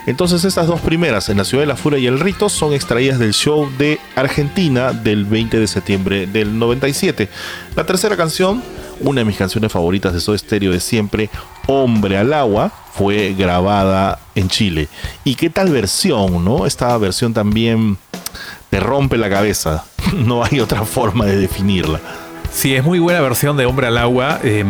[0.08, 3.20] Entonces estas dos primeras, en la Ciudad de la Furia y el Rito, son extraídas
[3.20, 7.30] del show de Argentina del 20 de septiembre del 97.
[7.76, 8.64] La tercera canción,
[9.02, 11.30] una de mis canciones favoritas de Soda Stereo de siempre,
[11.68, 14.88] Hombre al Agua, fue grabada en Chile.
[15.24, 16.66] ¿Y qué tal versión, no?
[16.66, 17.98] Esta versión también
[18.70, 19.86] te rompe la cabeza.
[20.16, 22.00] No hay otra forma de definirla.
[22.52, 24.40] Sí, es muy buena versión de Hombre al Agua.
[24.44, 24.66] Eh,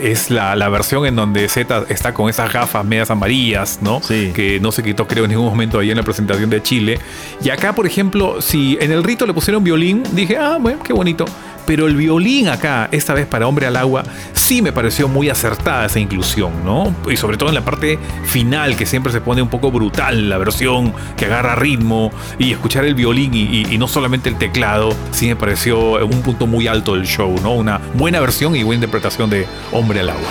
[0.00, 4.00] es la, la, versión en donde Z está con esas gafas medias amarillas, ¿no?
[4.00, 4.30] Sí.
[4.32, 7.00] Que no se quitó, creo, en ningún momento ahí en la presentación de Chile.
[7.42, 10.92] Y acá, por ejemplo, si en el rito le pusieron violín, dije, ah, bueno, qué
[10.92, 11.24] bonito.
[11.70, 14.02] Pero el violín acá, esta vez para Hombre al Agua,
[14.32, 16.92] sí me pareció muy acertada esa inclusión, ¿no?
[17.08, 20.36] Y sobre todo en la parte final, que siempre se pone un poco brutal, la
[20.36, 22.10] versión que agarra ritmo
[22.40, 26.66] y escuchar el violín y, no solamente el teclado, sí me pareció un punto muy
[26.66, 27.54] alto del show, ¿no?
[27.54, 30.28] Una buena versión y buena interpretación de Hombre al Agua.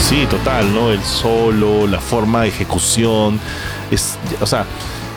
[0.00, 0.90] Sí, total, ¿no?
[0.90, 3.38] El solo, la forma de ejecución,
[3.92, 4.66] es, o sea,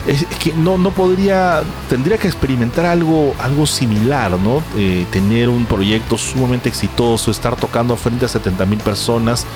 [0.06, 4.62] es que no, no podría, tendría que experimentar algo, algo similar, ¿no?
[4.76, 9.46] Eh, tener un proyecto sumamente exitoso, estar tocando frente a 70 mil personas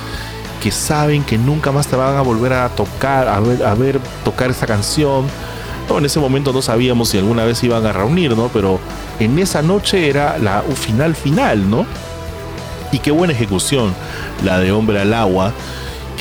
[0.62, 4.00] que saben que nunca más te van a volver a tocar, a ver, a ver
[4.24, 5.26] tocar esa canción.
[5.88, 8.48] No, en ese momento no sabíamos si alguna vez iban a reunir, ¿no?
[8.48, 8.80] Pero
[9.20, 11.84] en esa noche era la final final, ¿no?
[12.92, 13.94] Y qué buena ejecución
[14.42, 15.52] la de Hombre al Agua,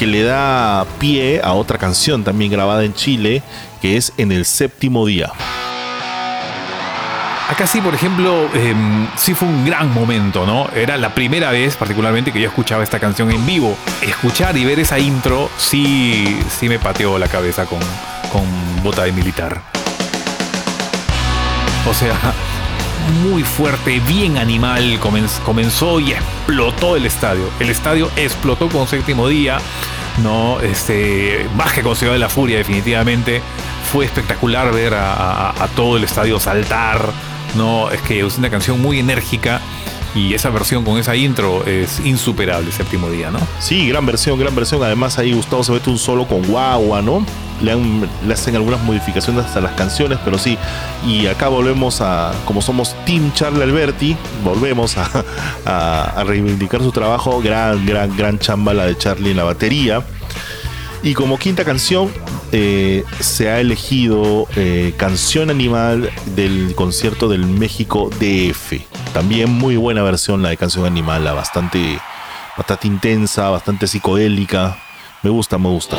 [0.04, 3.42] que le da pie a otra canción también grabada en Chile,
[3.82, 5.32] que es En el séptimo día.
[7.50, 8.76] Acá sí, por ejemplo, eh,
[9.16, 10.68] sí fue un gran momento, ¿no?
[10.76, 13.78] Era la primera vez, particularmente, que yo escuchaba esta canción en vivo.
[14.02, 17.80] Escuchar y ver esa intro, sí, sí me pateó la cabeza con,
[18.30, 18.44] con
[18.84, 19.62] bota de militar.
[21.90, 22.14] O sea,
[23.24, 27.50] muy fuerte, bien animal, comenzó y explotó el estadio.
[27.60, 29.60] El estadio explotó con séptimo día,
[30.22, 30.60] ¿no?
[30.60, 33.42] Este, más que con Ciudad de la Furia, definitivamente.
[33.92, 37.12] Fue espectacular ver a, todo el estadio saltar,
[37.56, 37.90] ¿no?
[37.92, 39.62] Es que es una canción muy enérgica
[40.16, 43.40] y esa versión con esa intro es insuperable, séptimo día, ¿no?
[43.60, 44.84] Sí, gran versión, gran versión.
[44.84, 47.26] Además ahí Gustavo se mete un solo con guagua, ¿no?
[47.62, 50.58] Le, hacen algunas modificaciones hasta las canciones, pero sí.
[51.08, 55.10] Y acá volvemos a, como somos Team Charlie Alberti, volvemos a,
[55.66, 57.42] a, a reivindicar su trabajo.
[57.42, 60.04] Gran, gran, gran chamba la de Charlie en la batería.
[61.04, 62.10] Y como quinta canción
[62.54, 68.82] eh, se ha elegido eh, Canción Animal del concierto del México DF.
[69.14, 72.00] También muy buena versión la de Canción Animal, la bastante,
[72.56, 74.78] bastante intensa, bastante psicodélica.
[75.24, 75.98] Me gusta, me gusta.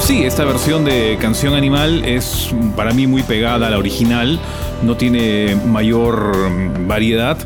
[0.00, 4.38] Sí, esta versión de Canción Animal es para mí muy pegada a la original,
[4.82, 7.38] no tiene mayor mm, variedad.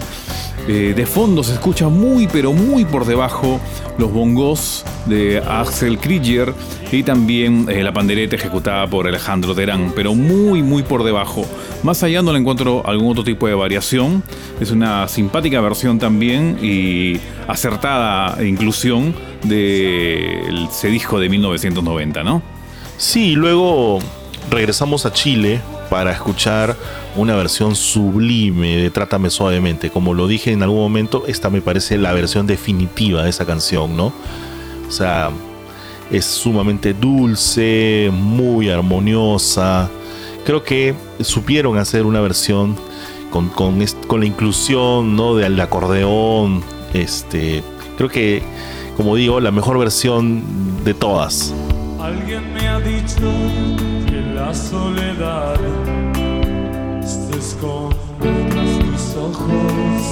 [0.68, 3.60] Eh, de fondo se escucha muy pero muy por debajo
[3.98, 6.52] los bongos de Axel Krieger
[6.90, 11.46] y también eh, la pandereta ejecutada por Alejandro Terán, pero muy muy por debajo.
[11.84, 14.24] Más allá no le encuentro algún otro tipo de variación.
[14.60, 19.14] Es una simpática versión también y acertada inclusión
[19.44, 22.42] de ese disco de 1990, ¿no?
[22.96, 24.00] Sí, luego
[24.50, 25.60] regresamos a Chile
[25.90, 26.76] para escuchar
[27.16, 29.90] una versión sublime de Trátame Suavemente.
[29.90, 33.96] Como lo dije en algún momento, esta me parece la versión definitiva de esa canción,
[33.96, 34.12] ¿no?
[34.88, 35.30] O sea,
[36.10, 39.90] es sumamente dulce, muy armoniosa.
[40.44, 42.76] Creo que supieron hacer una versión
[43.30, 43.78] con,
[44.20, 45.34] la inclusión ¿no?
[45.34, 46.62] del acordeón.
[46.94, 47.62] Este,
[47.96, 48.42] creo que,
[48.96, 50.42] como digo, la mejor versión
[50.84, 51.52] de todas.
[52.00, 53.95] Alguien me ha dicho
[54.36, 55.56] la soledad
[57.02, 57.96] se esconde
[58.50, 60.02] tras tus ojos.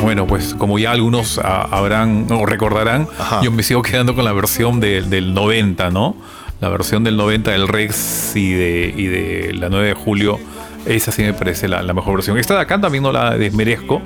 [0.00, 3.40] Bueno, pues como ya algunos ah, habrán o recordarán, Ajá.
[3.42, 6.16] yo me sigo quedando con la versión de- del 90, ¿no?
[6.60, 10.38] La versión del 90 del Rex y de, y de la 9 de julio.
[10.86, 12.38] Esa sí me parece la, la mejor versión.
[12.38, 14.00] Esta de acá también no la desmerezco.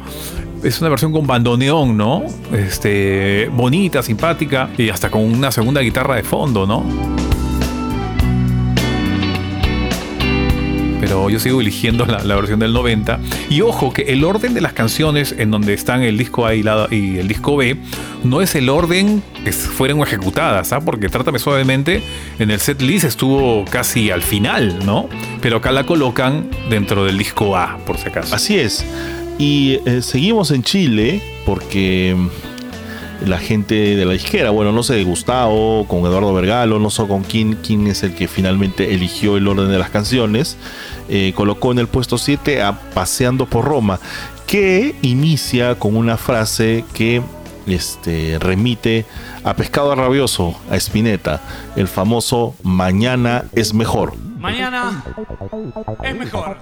[0.62, 2.22] Es una versión con bandoneón, ¿no?
[2.53, 6.84] Este, bonita, simpática y hasta con una segunda guitarra de fondo, ¿no?
[11.01, 13.18] Pero yo sigo eligiendo la, versión del 90.
[13.48, 16.61] Y ojo que el orden de las canciones en donde están el disco A y,
[16.61, 17.76] el disco B
[18.22, 20.80] no es el orden que fueron ejecutadas, ¿ah?
[20.80, 22.03] porque Trátame Suavemente
[22.38, 25.09] en el set list estuvo casi al final, ¿no?
[25.40, 28.34] Pero acá la colocan dentro del disco A, por si acaso.
[28.34, 28.84] Así es.
[29.38, 32.14] Y eh, seguimos en Chile porque
[33.27, 37.23] la gente de la disquera, bueno, no sé, Gustavo, con Eduardo Vergalo, no sé con
[37.23, 40.57] quién, quién es el que finalmente eligió el orden de las canciones,
[41.09, 44.01] eh, colocó en el puesto 7 a Paseando por Roma,
[44.47, 47.23] que inicia con una frase que
[47.66, 49.07] este, remite
[49.45, 51.41] a Pescado Rabioso, a Spinetta,
[51.77, 54.30] el famoso Mañana es mejor.
[54.41, 55.05] Mañana
[56.03, 56.57] es mejor.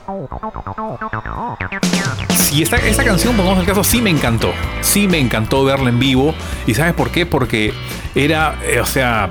[2.37, 4.53] Sí, esta, esta canción, pongamos el caso, sí me encantó.
[4.81, 6.35] Sí me encantó verla en vivo.
[6.66, 7.24] ¿Y sabes por qué?
[7.24, 7.72] Porque
[8.16, 9.29] era, eh, o sea,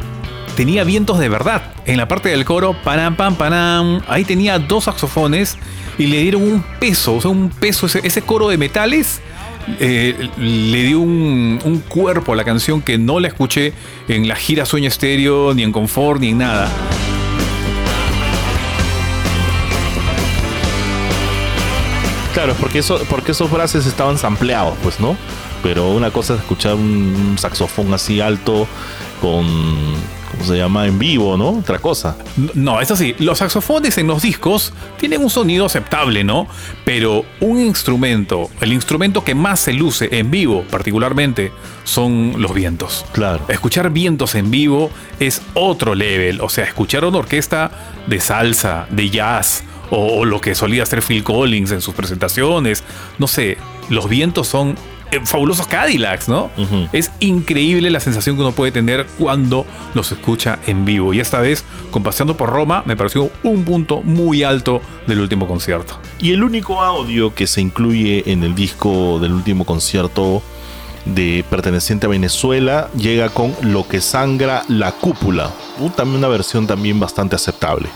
[0.55, 1.61] tenía vientos de verdad.
[1.85, 5.57] En la parte del coro, panam, pam, panam, ahí tenía dos saxofones
[5.97, 9.21] y le dieron un peso, o sea, un peso, ese, coro de metales.
[9.79, 13.73] eh, le dio un, un cuerpo a la canción que no la escuché
[14.07, 16.69] en la gira Sueño Estéreo, ni en Confort, ni en nada.
[22.37, 25.17] Claro, porque, eso, porque esos frases estaban sampleados, pues, ¿no?
[25.63, 28.67] Pero una cosa es escuchar un, un saxofón así alto
[29.19, 29.47] con,
[30.29, 30.85] ¿cómo se llama?
[30.85, 31.49] En vivo, ¿no?
[31.49, 32.15] Otra cosa.
[32.53, 36.47] No, eso sí, los saxofones en los discos tienen un sonido aceptable, ¿no?
[36.85, 41.51] Pero un instrumento, el instrumento que más se luce en vivo particularmente,
[41.85, 43.03] son los vientos.
[43.13, 43.45] Claro.
[43.47, 47.71] Escuchar vientos en vivo es otro level, o sea, escuchar una orquesta
[48.05, 52.83] de salsa, de jazz, o, o lo que solía hacer Phil Collins en sus presentaciones,
[53.17, 53.57] no sé,
[53.89, 54.75] los vientos son
[55.11, 56.49] eh, fabulosos Cadillacs, ¿no?
[56.91, 61.13] Es increíble la sensación que uno puede tener cuando los escucha en vivo.
[61.13, 65.47] Y esta vez, con Paseando por Roma, me pareció un punto muy alto del último
[65.47, 65.97] concierto.
[66.19, 70.41] Y el único audio que se incluye en el disco del último concierto
[71.05, 75.51] de perteneciente a Venezuela llega con Lo que sangra la cúpula.
[75.79, 77.87] Uh, también una versión también bastante aceptable.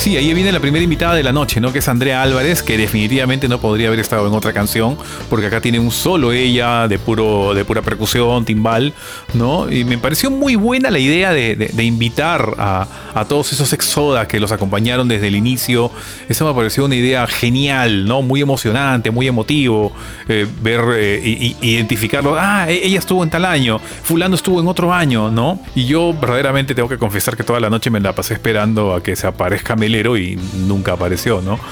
[0.00, 1.74] Sí, ahí viene la primera invitada de la noche, ¿no?
[1.74, 4.96] Que es Andrea Álvarez, que definitivamente no podría haber estado en otra canción,
[5.28, 8.94] porque acá tiene un solo ella de puro, de pura percusión, timbal,
[9.34, 9.70] ¿no?
[9.70, 13.72] Y me pareció muy buena la idea de, de- de invitar a, a todos esos
[13.72, 15.90] exodas que los acompañaron desde el inicio.
[16.28, 18.22] Eso me pareció una idea genial, ¿no?
[18.22, 19.92] Muy emocionante, muy emotivo.
[20.28, 22.36] eh, ver eh, y, y identificarlo.
[22.38, 25.60] Ah, e- ella estuvo en tal año, fulano estuvo en otro año, ¿no?
[25.74, 29.02] Y yo verdaderamente tengo que confesar que toda la noche me la pasé esperando a
[29.02, 31.58] que se aparezca Melero y nunca apareció, ¿no?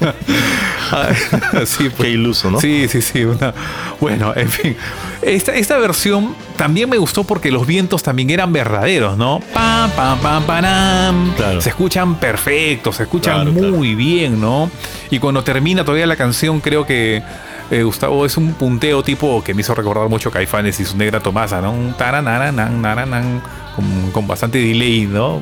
[0.90, 1.10] Ah,
[1.66, 1.94] sí, pues.
[1.96, 2.60] Qué iluso, ¿no?
[2.60, 3.22] Sí, sí, sí.
[3.24, 3.52] una-
[4.00, 4.74] Bueno, en fin.
[5.22, 9.40] Esta, esta versión también me gustó porque los vientos también eran verdaderos, ¿no?
[9.52, 11.34] Pam, pam, pam, panam.
[11.34, 11.60] Claro.
[11.60, 14.70] Se escuchan perfectos, se escuchan Claro, muy bien, ¿no?
[15.10, 17.22] Y cuando termina todavía la canción, creo que
[17.70, 21.20] eh, Gustavo es un punteo tipo que me hizo recordar mucho Caifanes y su negra
[21.20, 21.72] Tomasa, ¿no?
[21.72, 23.42] Un taranananan, nananan,
[23.74, 25.40] con, con bastante delay, ¿no?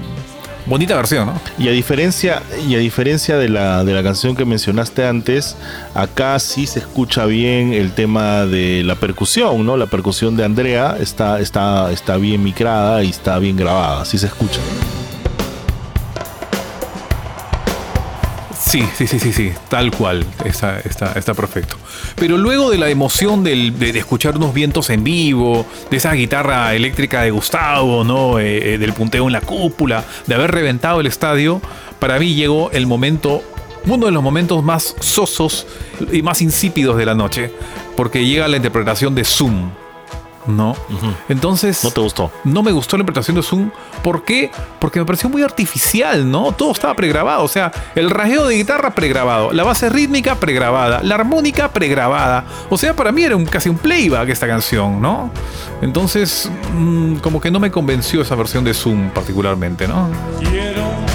[0.67, 1.41] Bonita versión, ¿no?
[1.59, 5.57] Y a diferencia, y a diferencia de la, de la canción que mencionaste antes,
[5.95, 9.77] acá sí se escucha bien el tema de la percusión, ¿no?
[9.77, 14.27] La percusión de Andrea está, está, está bien micrada y está bien grabada, sí se
[14.27, 14.61] escucha.
[18.67, 21.77] Sí, sí, sí, sí, sí, tal cual, está, está, está perfecto.
[22.17, 26.75] Pero luego de la emoción del- de, escuchar unos vientos en vivo, de esa guitarra
[26.75, 28.41] eléctrica de Gustavo, ¿no?
[28.41, 31.63] Eh, eh, del punteo en la cúpula, de haber reventado el estadio,
[32.01, 33.41] para mí llegó el momento,
[33.87, 35.65] uno de los momentos más sosos
[36.13, 37.53] y más insípidos de la noche,
[37.97, 39.71] porque llega la interpretación de Zoom,
[40.47, 40.77] ¿no?
[41.29, 41.83] Entonces...
[41.85, 42.31] ¿No te gustó?
[42.45, 43.71] No me gustó la interpretación de Zoom.
[44.03, 44.51] ¿Por qué?
[44.79, 46.53] Porque me pareció muy artificial, ¿no?
[46.53, 47.45] Todo estaba pregrabado.
[47.45, 52.45] O sea, el rasgueo de guitarra pregrabado, la base rítmica pregrabada, la armónica pregrabada.
[52.69, 55.31] O sea, para mí era un, casi un playback esta canción, ¿no?
[55.83, 60.09] Entonces, mm, como que no me convenció esa versión de Zoom particularmente, ¿no?
[60.41, 61.06] Quiero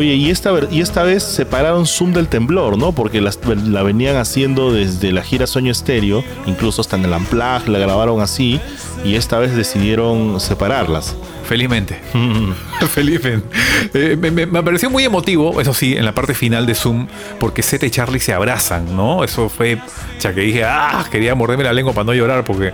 [0.00, 2.92] Oye, y esta, y esta vez separaron Zoom del temblor, ¿no?
[2.92, 7.78] Porque la venían haciendo desde la gira Sueño Estéreo, incluso hasta en el Unplugged la
[7.78, 8.58] grabaron así,
[9.04, 11.14] y esta vez decidieron separarlas.
[11.44, 12.00] Felizmente.
[12.94, 13.46] Felizmente.
[13.92, 17.06] Eh, me, me- me pareció muy emotivo, eso sí, en la parte final de Zoom,
[17.38, 19.22] porque Zeta y Charlie se abrazan, ¿no?
[19.22, 19.78] Eso fue.
[20.20, 22.72] Ya que dije, ah, quería morderme la lengua para no llorar, porque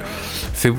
[0.55, 0.73] se-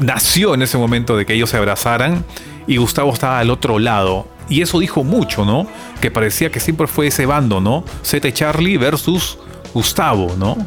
[0.00, 2.24] nació en ese momento de que ellos se abrazaran
[2.66, 4.26] y Gustavo estaba al otro lado.
[4.50, 5.66] Y eso dijo mucho, ¿no?
[6.02, 7.84] Que parecía que siempre fue ese bando, ¿no?
[8.12, 9.38] Y Charlie versus
[9.72, 10.58] Gustavo, ¿no?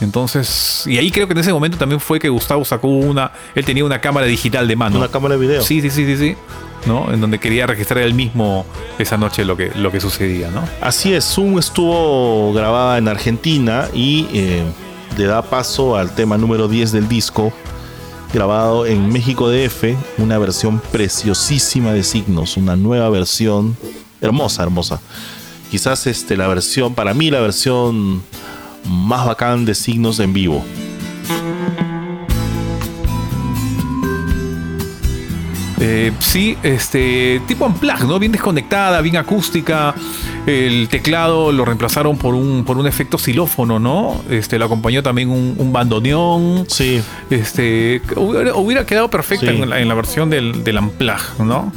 [0.00, 3.64] Entonces, y ahí creo que en ese momento también fue que Gustavo sacó una, él
[3.64, 4.98] tenía una cámara digital de mano.
[4.98, 5.62] Una cámara de video.
[5.62, 6.36] Sí, sí, sí, sí, sí.
[6.86, 7.12] ¿No?
[7.12, 8.64] En donde quería registrar él mismo
[8.98, 10.62] esa noche lo que, lo que sucedía, ¿no?
[10.80, 14.62] Así es, Zoom estuvo grabada en Argentina y eh,
[15.16, 17.52] le da paso al tema número 10 del disco,
[18.36, 23.74] grabado en México DF, una versión preciosísima de Signos, una nueva versión,
[24.20, 25.00] hermosa, hermosa.
[25.70, 28.22] Quizás este, la versión, para mí la versión
[28.84, 30.62] más bacán de Signos en vivo.
[35.88, 38.18] Eh, sí, este tipo unplugged, ¿no?
[38.18, 39.94] Bien desconectada, bien acústica.
[40.46, 44.20] El teclado lo reemplazaron por un, por un efecto xilófono, ¿no?
[44.28, 46.64] Este, lo acompañó también un, un bandoneón.
[46.68, 49.56] Sí, Este, hubiera, hubiera quedado perfecta Sí.
[49.62, 50.80] en, la, en la versión del, del
[51.38, 51.72] ¿no?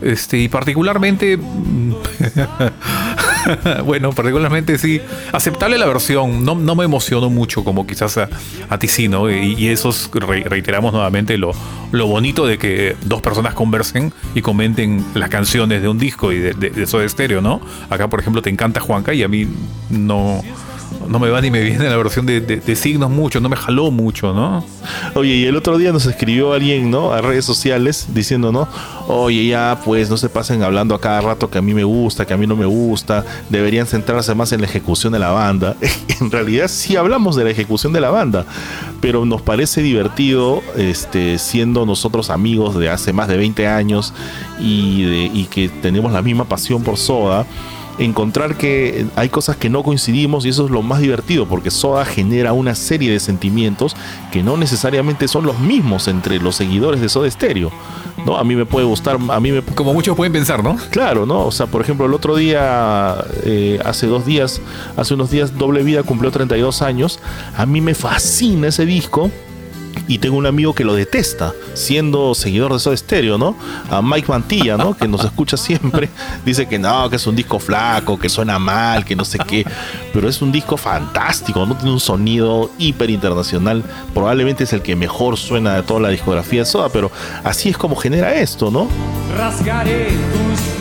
[0.00, 1.36] Este, y particularmente.
[3.84, 5.00] bueno, particularmente sí.
[5.32, 6.44] Aceptable la versión.
[6.44, 8.28] No, no me emocionó mucho, como quizás a,
[8.68, 9.30] a ti sí, ¿no?
[9.30, 11.52] Y, y eso es, re- reiteramos nuevamente lo,
[11.92, 16.38] lo bonito de que dos personas conversen y comenten las canciones de un disco y
[16.38, 17.60] de, de, de Soda Stereo, ¿no?
[17.88, 19.46] Acá, por ejemplo, te encanta Juanca y a mí
[19.90, 20.42] no.
[21.10, 23.56] No me va ni me viene la versión de, de- de signos mucho, no me
[23.56, 24.64] jaló mucho, ¿no?
[25.16, 27.12] Oye, y el otro día nos escribió alguien, ¿no?
[27.12, 28.68] A redes sociales diciendo, ¿no?
[29.08, 32.24] Oye, ya, pues no se pasen hablando a cada rato que a mí me gusta,
[32.26, 33.24] que a mí no me gusta.
[33.48, 35.74] Deberían centrarse más en la ejecución de la banda.
[36.20, 38.46] en realidad sí hablamos de la ejecución de la banda,
[39.00, 44.14] pero nos parece divertido, este, siendo nosotros amigos de hace más de 20 años
[44.60, 47.46] y, de- y que tenemos la misma pasión por Soda
[48.00, 52.04] encontrar que hay cosas que no coincidimos y eso es lo más divertido porque Soda
[52.04, 53.94] genera una serie de sentimientos
[54.32, 57.70] que no necesariamente son los mismos entre los seguidores de Soda Stereo.
[58.24, 58.36] ¿no?
[58.36, 60.76] A mí me puede gustar, a mí me Como muchos pueden pensar, ¿no?
[60.90, 61.46] Claro, ¿no?
[61.46, 64.60] O sea, por ejemplo, el otro día, eh, hace dos días,
[64.96, 67.18] hace unos días, Doble Vida cumplió 32 años.
[67.56, 69.30] A mí me fascina ese disco.
[70.08, 73.56] Y tengo un amigo que lo detesta, siendo seguidor de Soda Stereo, ¿no?
[73.90, 74.96] A Mike Mantilla, ¿no?
[74.96, 76.08] Que nos escucha siempre.
[76.44, 79.64] Dice que no, que es un disco flaco, que suena mal, que no sé qué.
[80.12, 81.76] Pero es un disco fantástico, ¿no?
[81.76, 83.84] Tiene un sonido hiper internacional.
[84.14, 87.10] Probablemente es el que mejor suena de toda la discografía de Soda, pero
[87.44, 88.88] así es como genera esto, ¿no?
[89.36, 90.79] Rasgaré tus.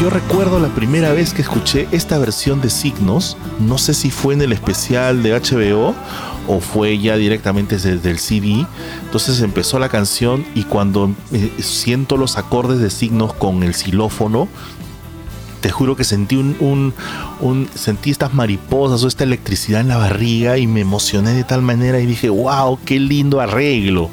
[0.00, 4.34] Yo recuerdo la primera vez que escuché esta versión de Signos, no sé si fue
[4.34, 5.94] en el especial de HBO
[6.46, 8.66] o fue ya directamente desde el CD.
[9.04, 14.48] Entonces empezó la canción y cuando eh, siento los acordes de Signos con el xilófono,
[15.62, 16.92] te juro que sentí un,
[17.40, 21.62] un- sentí estas mariposas o esta electricidad en la barriga y me emocioné de tal
[21.62, 24.10] manera y dije, wow, qué lindo arreglo.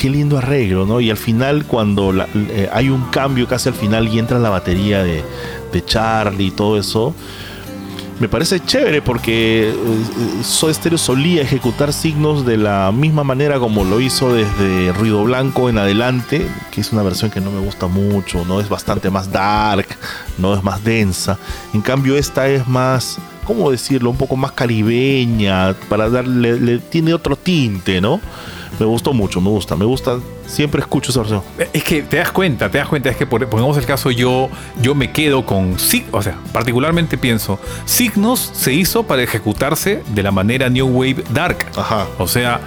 [0.00, 1.02] Qué lindo arreglo, ¿no?
[1.02, 5.02] Y al final, cuando eh, hay un cambio casi al final y entra la batería
[5.02, 5.22] de,
[5.84, 7.14] Charlie y todo eso,
[8.18, 13.84] me parece chévere porque eh, Soda Stereo solía ejecutar signos de la misma manera como
[13.84, 17.86] lo hizo desde Ruido Blanco en adelante, que es una versión que no me gusta
[17.86, 19.86] mucho, no es bastante más dark,
[20.38, 21.36] no es más densa.
[21.74, 24.10] En cambio esta es más, ¿cómo decirlo?
[24.10, 28.20] Un poco más caribeña, para darle, le, tiene otro tinte, ¿no?
[28.78, 30.18] Me gustó mucho, me gusta, me gusta.
[30.46, 31.42] Siempre escucho esa versión.
[31.72, 34.48] Es que te das cuenta, te das cuenta, es que por- pongamos el caso, yo,
[34.80, 35.76] yo me quedo con
[36.12, 41.66] o sea, particularmente pienso, Signos se hizo para ejecutarse de la manera New Wave Dark.
[41.76, 42.06] Ajá.
[42.18, 42.60] O sea,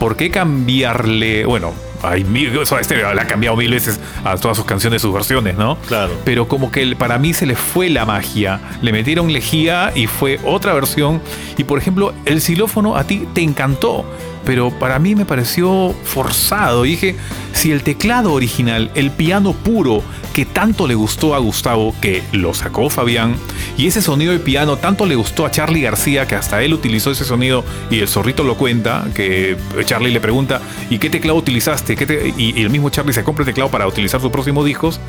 [0.00, 1.44] ¿por qué cambiarle?
[1.46, 1.72] Bueno,
[2.02, 5.12] hay mil, o sea, este le ha cambiado mil veces a todas sus canciones, sus
[5.12, 5.76] versiones, ¿no?
[5.86, 6.12] Claro.
[6.24, 8.60] Pero como que para mí se le fue la magia.
[8.82, 11.20] Le metieron lejía y fue otra versión.
[11.56, 14.04] Y por ejemplo, el xilófono a ti te encantó.
[14.44, 16.82] Pero para mí me pareció forzado.
[16.82, 17.16] Dije,
[17.52, 22.54] si el teclado original, el piano puro, que tanto le gustó a Gustavo, que lo
[22.54, 23.36] sacó Fabián,
[23.76, 27.10] y ese sonido de piano tanto le gustó a Charlie García, que hasta él utilizó
[27.10, 31.96] ese sonido, y el zorrito lo cuenta, que Charlie le pregunta, ¿y qué teclado utilizaste?
[31.96, 34.64] ¿Qué te-?" y, y el mismo Charlie se compra el teclado para utilizar sus próximos
[34.64, 35.00] discos.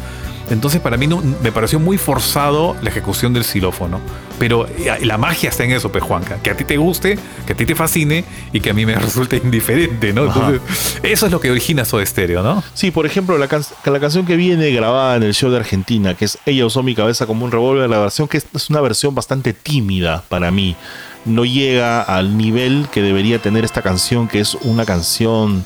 [0.52, 4.00] Entonces para mí no, me pareció muy forzado la ejecución del xilófono.
[4.38, 6.38] Pero eh, la magia está en eso, pues Juanca.
[6.44, 8.96] Que a ti te guste, que a ti te fascine y que a mí me
[9.00, 10.30] resulte indiferente, ¿no?
[10.30, 10.50] Ajá.
[10.52, 12.64] Entonces, eso es lo que origina Soda Stereo, ¿no?
[12.74, 16.14] Sí, por ejemplo, la, can- la canción que viene grabada en el show de Argentina,
[16.16, 19.16] que es Ella usó mi cabeza como un revólver, la versión que es una versión
[19.16, 20.76] bastante tímida para mí.
[21.24, 25.64] No llega al nivel que debería tener esta canción, que es una canción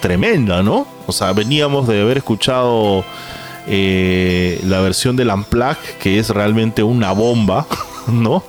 [0.00, 0.86] tremenda, ¿no?
[1.06, 3.04] O sea, veníamos de haber escuchado
[3.72, 7.68] eh, la versión del Unplugged, que es realmente una bomba,
[8.08, 8.42] ¿no?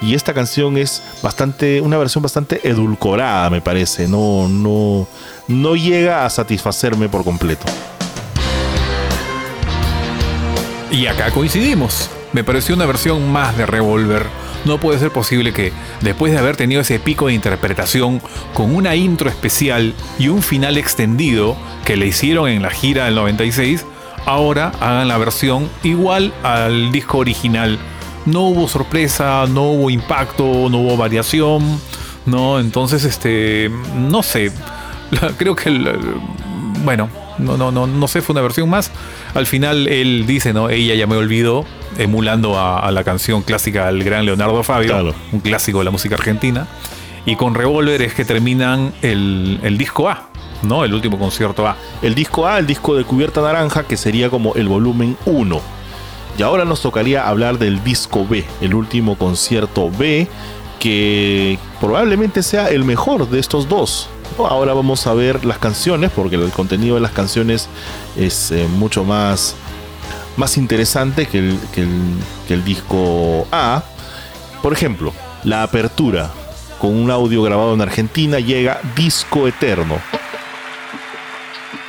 [0.00, 4.08] Y esta canción es bastante, una versión bastante edulcorada, me parece.
[4.08, 5.06] No, no,
[5.46, 7.66] no llega a satisfacerme por completo.
[10.90, 12.08] Y acá coincidimos.
[12.32, 14.26] Me pareció una versión más de Revolver.
[14.64, 15.70] No puede ser posible que,
[16.00, 18.22] después de haber tenido ese pico de interpretación,
[18.54, 23.16] con una intro especial y un final extendido que le hicieron en la gira del
[23.16, 23.84] 96,
[24.26, 27.78] ahora hagan la versión igual al disco original.
[28.26, 31.80] No hubo sorpresa, no hubo impacto, no hubo variación,
[32.26, 32.60] ¿no?
[32.60, 34.52] Entonces, este, no sé.
[35.38, 35.90] Creo que el-
[36.84, 37.08] bueno,
[37.38, 38.90] no, no, no, no sé, fue una versión más.
[39.34, 40.70] Al final él dice, ¿no?
[40.70, 41.64] Ella ya me olvidó,
[41.98, 45.14] emulando a, a la canción clásica del gran Leonardo Fabio, Claro.
[45.32, 46.66] un clásico de la música argentina.
[47.26, 50.28] Y con Revolver es que terminan el, el disco A,
[50.62, 50.84] ¿no?
[50.84, 51.76] El último concierto A.
[52.00, 55.60] El disco A, el disco de cubierta naranja, que sería como el volumen 1.
[56.38, 60.26] Y ahora nos tocaría hablar del disco B, el último concierto B,
[60.78, 64.08] que probablemente sea el mejor de estos dos.
[64.38, 67.68] Ahora vamos a ver las canciones, porque el contenido de las canciones
[68.16, 69.54] es eh, mucho más,
[70.36, 71.58] más interesante que, el,
[72.48, 73.82] que el disco A.
[74.62, 75.12] Por ejemplo,
[75.44, 76.30] la apertura
[76.82, 79.98] con un audio grabado en Argentina llega Disco Eterno.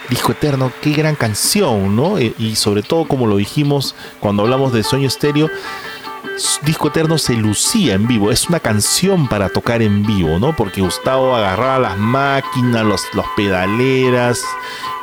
[0.10, 2.18] Disco Eterno, qué gran canción, ¿no?
[2.18, 5.50] Eh, Y sobre todo, como lo dijimos cuando hablamos de Sueño Estéreo,
[6.64, 10.56] Disco Eterno se lucía en vivo, es una canción para tocar en vivo, ¿no?
[10.56, 13.02] Porque Gustavo agarraba las máquinas, los,
[13.36, 14.44] pedaleras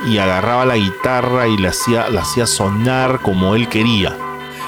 [0.07, 4.17] y agarraba la guitarra y la hacía, la hacía sonar como él quería.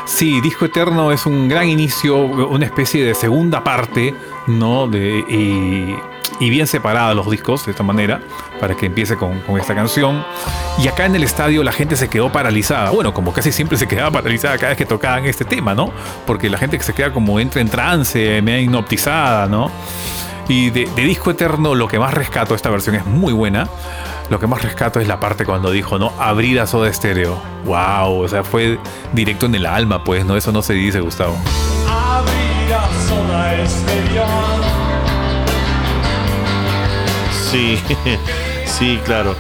[0.05, 4.15] Sí, Disco Eterno es un gran inicio, una especie de segunda parte,
[4.47, 4.87] ¿no?
[4.87, 5.97] De,
[6.43, 8.21] y bien separada los discos de esta manera,
[8.59, 10.25] para que empiece con, esta canción.
[10.77, 12.91] Y acá en el estadio la gente se quedó paralizada.
[12.91, 15.93] Bueno, como casi siempre se quedaba paralizada cada vez que tocaban este tema, ¿no?
[16.27, 19.71] Porque la gente que se queda como entra en trance, media hipnotizada, ¿no?
[20.49, 23.69] Y de, Disco Eterno lo que más rescato, esta versión es muy buena,
[24.29, 26.13] lo que más rescato es la parte cuando dijo, ¿no?
[26.19, 27.41] Abrir a Soda Stereo.
[27.67, 28.25] ¡Wow!
[28.25, 28.81] O sea, fue
[29.13, 30.37] directo en el alma, pues, ¿no?
[30.37, 31.37] Eso no se dice, Gustavo.
[37.53, 37.79] Sí,
[38.67, 39.37] sí, claro.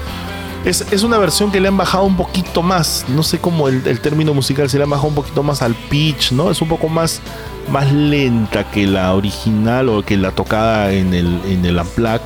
[0.65, 3.85] Es, es una versión que le han bajado un poquito más, no sé cómo el,
[3.85, 6.51] el término musical se le han bajado un poquito más al pitch, ¿no?
[6.53, 7.21] Es un poco más,
[7.69, 12.21] más lenta que la original o que la tocada en el, en el Unplugged,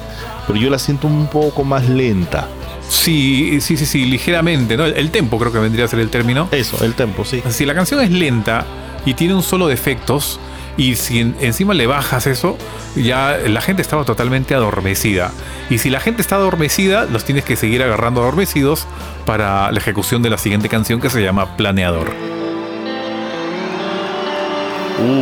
[0.46, 2.46] pero yo la siento un poco más lenta.
[2.88, 4.84] Sí, sí, sí, sí, ligeramente, ¿no?
[4.84, 6.48] El, el tempo creo que vendría a ser el término.
[6.52, 7.42] Eso, el tempo, sí.
[7.48, 8.66] Si la canción es lenta
[9.06, 10.38] y tiene un solo de efectos,
[10.76, 12.56] y si en- encima le bajas eso,
[12.96, 15.30] ya la gente estaba totalmente adormecida.
[15.70, 18.86] Y si la gente está adormecida, los tienes que seguir agarrando adormecidos
[19.24, 22.12] para la ejecución de la siguiente canción que se llama Planeador.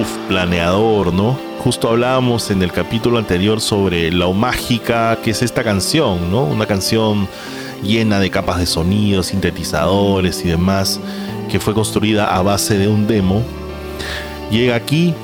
[0.01, 1.37] Uf, planeador, ¿no?
[1.59, 6.45] Justo hablábamos en el capítulo anterior sobre lo mágica que es esta canción, ¿no?
[6.45, 7.27] Una canción
[7.83, 11.01] llena de capas de sonido, sintetizadores y demás,
[11.51, 13.43] que fue construida a base de un demo.
[14.51, 15.15] Llega aquí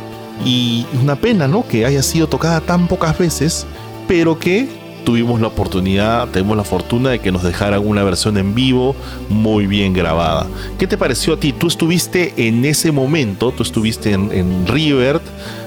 [0.44, 1.66] Y una pena, ¿no?
[1.66, 3.66] Que haya sido tocada tan pocas veces,
[4.08, 4.68] pero que
[5.04, 8.94] tuvimos la oportunidad, tenemos la fortuna de que nos dejaran una versión en vivo
[9.28, 10.46] muy bien grabada.
[10.78, 11.52] ¿Qué te pareció a ti?
[11.52, 15.20] Tú estuviste en ese momento, tú estuviste en, en River,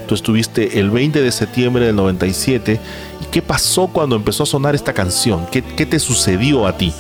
[0.08, 2.80] tú estuviste el 20 de septiembre del 97.
[3.22, 5.45] ¿Y qué pasó cuando empezó a sonar esta canción?
[5.52, 6.94] ¿Qué, qué te sucedió a ti?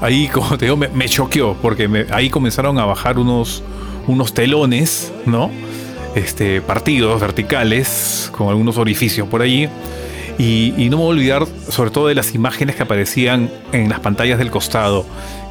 [0.00, 3.62] Ahí, como te digo, me, choqueó, porque ahí comenzaron a bajar unos,
[4.06, 5.50] unos telones, ¿no?
[6.14, 9.68] Este, partidos verticales, con algunos orificios por allí.
[10.38, 13.88] Y, y no me voy a olvidar, sobre todo, de las imágenes que aparecían en
[13.88, 15.04] las pantallas del costado,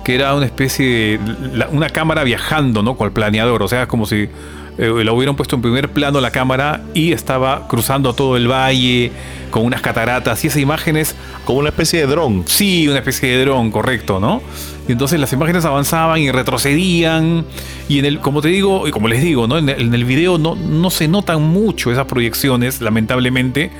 [0.05, 1.19] que era una especie de.
[1.53, 2.95] la- una cámara viajando, ¿no?
[2.95, 4.29] Con el planeador, o sea, como si
[4.77, 9.11] eh, la hubieran puesto en primer plano la cámara y estaba cruzando todo el valle
[9.51, 11.15] con unas cataratas y esas imágenes
[11.45, 12.43] Como una especie de dron.
[12.45, 14.41] Sí, una especie de dron, correcto, ¿no?
[14.87, 17.45] Y entonces las imágenes avanzaban y retrocedían.
[17.89, 19.57] Y en el, como te digo, y como les digo, ¿no?
[19.57, 23.71] En el, en el video no, no se notan mucho esas proyecciones, lamentablemente.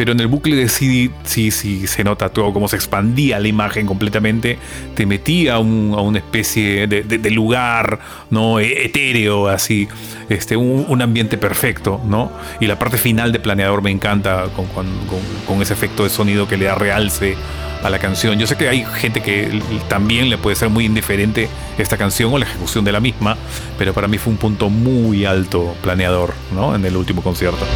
[0.00, 3.48] Pero en el bucle de CD sí, sí se nota todo, cómo se expandía la
[3.48, 4.56] imagen completamente.
[4.94, 7.98] Te metía un- a una especie de, lugar,
[8.30, 8.58] ¿no?
[8.60, 9.88] E- Etéreo, así.
[10.30, 12.32] Este, un, un ambiente perfecto, ¿no?
[12.60, 16.08] Y la parte final de Planeador me encanta con, con- con- con ese efecto de
[16.08, 17.36] sonido que le da realce
[17.84, 18.38] a la canción.
[18.38, 19.60] Yo sé que hay gente que
[19.90, 23.36] también le puede ser muy indiferente esta canción o la ejecución de la misma,
[23.76, 26.74] pero para mí fue un punto muy alto planeador, ¿no?
[26.74, 27.66] En el último concierto.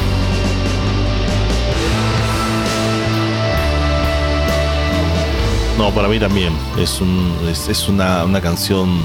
[5.78, 6.52] No, para mí también.
[6.78, 7.32] Es, un,
[7.88, 9.00] una, una canción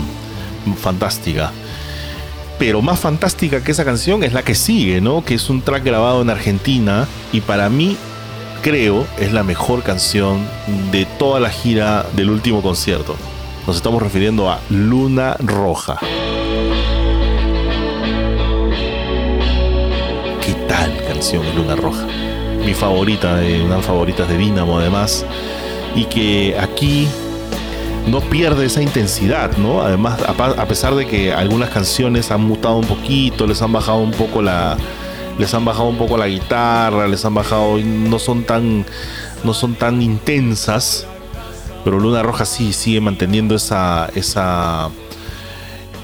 [0.77, 1.51] fantástica.
[2.59, 5.23] Pero más fantástica que esa canción es la que sigue, ¿no?
[5.23, 7.07] Que es un track grabado en Argentina.
[7.31, 7.97] Y para mí,
[8.61, 10.45] creo, es la mejor canción
[10.91, 13.15] de toda la gira del último concierto.
[13.65, 15.97] Nos estamos refiriendo a Luna Roja.
[20.41, 22.05] ¿Qué tal canción es Luna Roja?
[22.65, 25.25] Mi favorita, eh, una de favoritas de Dynamo además.
[25.95, 27.07] Y que aquí
[28.07, 29.81] no pierde esa intensidad, ¿no?
[29.81, 34.11] Además, a, pesar de que algunas canciones han mutado un poquito, les han bajado un
[34.11, 34.77] poco la,
[35.37, 38.85] les han bajado un poco la guitarra, les han bajado, no son tan,
[39.43, 41.05] no son tan intensas,
[41.83, 44.89] pero Luna Roja sí sigue manteniendo esa, esa,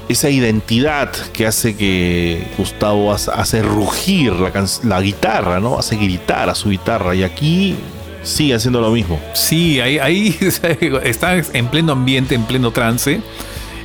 [0.08, 4.52] esa identidad que hace que Gustavo hace, rugir la,
[4.84, 5.78] la guitarra, ¿no?
[5.78, 7.76] Hace gritar a su guitarra y aquí
[8.26, 9.20] sigue haciendo lo mismo.
[9.34, 10.36] Sí, ahí, ahí
[11.04, 13.20] está en pleno ambiente, en pleno trance.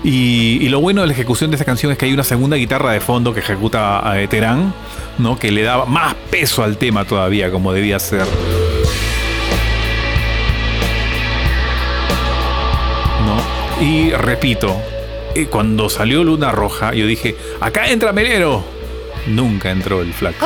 [0.04, 2.92] Y, lo bueno de la ejecución de esta canción es que hay una segunda guitarra
[2.92, 4.74] de fondo que ejecuta a Terán,
[5.20, 5.38] ¿no?
[5.38, 8.26] Que le da más peso al tema todavía, como debía ser.
[13.26, 13.86] ¿No?
[13.86, 14.76] Y repito,
[15.36, 18.81] eh, cuando salió Luna Roja, yo dije, acá entra Melero.
[19.28, 20.46] Nunca entró el flaco.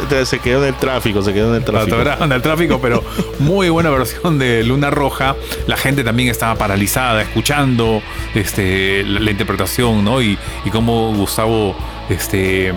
[0.00, 1.96] Entonces, se quedó en el tráfico, se quedó en el tráfico.
[1.96, 3.04] Atoraron al tráfico, pero
[3.38, 5.36] muy buena versión de Luna Roja.
[5.66, 8.02] La gente también estaba paralizada escuchando
[8.34, 10.22] este, la, la interpretación, ¿no?
[10.22, 11.76] Y, y cómo Gustavo
[12.08, 12.72] este,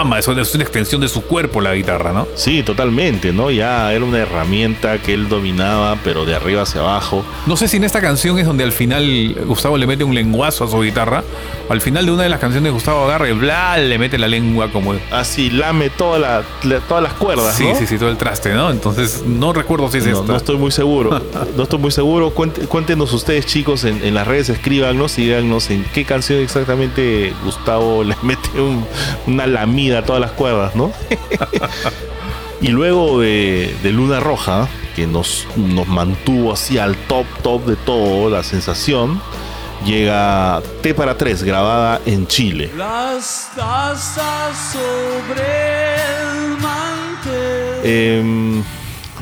[0.00, 2.26] ama, eso es una extensión de su cuerpo la guitarra, ¿no?
[2.34, 3.50] Sí, totalmente, ¿no?
[3.50, 7.24] Ya era una herramienta que él dominaba, pero de arriba hacia abajo.
[7.46, 10.64] No sé si en esta canción es donde al final Gustavo le mete un lenguazo
[10.64, 11.22] a su guitarra.
[11.68, 14.70] Al final de una de las canciones Gustavo agarra y bla, le mete la lengua
[14.70, 14.94] como...
[15.10, 17.74] Así lame toda la, la- todas las cuerdas, Sí, ¿no?
[17.78, 18.70] sí, sí, todo el traste, ¿no?
[18.70, 20.26] Entonces no recuerdo si es No, esta.
[20.32, 21.20] no estoy muy seguro.
[21.56, 22.34] No estoy muy seguro.
[22.34, 27.32] Cuént- Cuéntenos ustedes, chicos, en, en las redes, escríbanos y díganos en qué canción exactamente
[27.44, 28.84] Gustavo le mete un-
[29.26, 30.92] una lamida a todas las cuerdas, ¿no?
[32.60, 37.76] y luego de, de Luna Roja, que nos, nos mantuvo así al top, top de
[37.76, 39.20] todo, la sensación,
[39.84, 42.70] llega T para 3, grabada en Chile.
[42.76, 47.80] Las tazas sobre el mantel.
[47.84, 48.64] Em,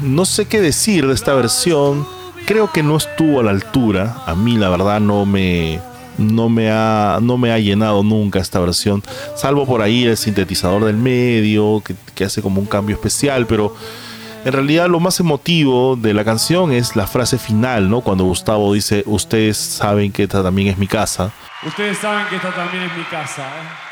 [0.03, 2.07] no sé qué decir de esta versión.
[2.47, 4.23] Creo que no estuvo a la altura.
[4.27, 5.81] A mí la verdad no me
[6.21, 9.03] no me ha no me ha llenado nunca esta versión,
[9.35, 13.75] salvo por ahí el sintetizador del medio que, que hace como un cambio especial, pero
[14.45, 18.01] en realidad lo más emotivo de la canción es la frase final, ¿no?
[18.01, 21.33] Cuando Gustavo dice, "Ustedes saben que esta también es mi casa."
[21.67, 23.43] Ustedes saben que esta también es mi casa.
[23.43, 23.90] ¿eh?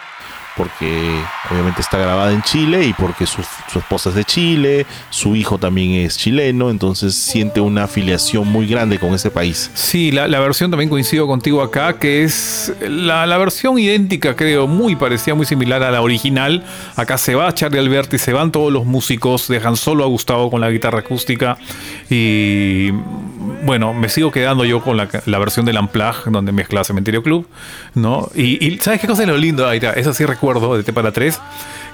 [0.58, 5.56] Porque obviamente está grabada en Chile y porque su, esposa es de Chile, su hijo
[5.56, 9.70] también es chileno, entonces siente una afiliación muy grande con ese país.
[9.74, 15.36] Sí, la, versión también coincido contigo acá, que es la, versión idéntica, creo, muy parecida,
[15.36, 16.64] muy similar a la original.
[16.96, 20.60] Acá se va Charlie Alberti, se van todos los músicos, dejan solo a Gustavo con
[20.60, 21.56] la guitarra acústica
[22.10, 22.90] y
[23.64, 27.46] bueno, me sigo quedando yo con la, versión del Amplag, donde mezcla Cementerio Club,
[27.94, 28.28] ¿no?
[28.34, 29.66] Y, ¿sabes qué cosa es lo lindo?
[29.66, 31.40] Ahí está, eso sí recuerdo de T para 3,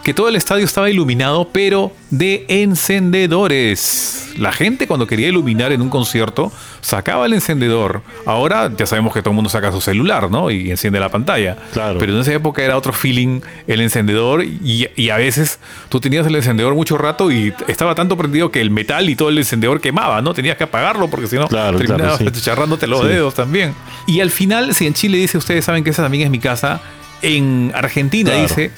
[0.03, 4.33] que todo el estadio estaba iluminado, pero de encendedores.
[4.37, 8.03] La gente cuando quería iluminar en un concierto sacaba el encendedor.
[8.27, 10.51] Ahora ya sabemos que todo el mundo saca su celular, ¿no?
[10.51, 11.57] Y enciende la pantalla.
[11.73, 11.99] Claro.
[11.99, 15.59] Pero en esa época era otro feeling el encendedor y, y a veces
[15.89, 19.29] tú tenías el encendedor mucho rato y estaba tanto prendido que el metal y todo
[19.31, 20.35] el encendedor quemaba, ¿no?
[20.35, 22.87] Tenías que apagarlo porque si no claro, terminabas claro, sí.
[22.87, 23.07] los Sí.
[23.07, 23.75] dedos también.
[24.07, 26.81] Y al final, si en Chile dice, ustedes saben que esa también es mi casa,
[27.25, 28.47] en Argentina Claro.
[28.49, 28.71] dice,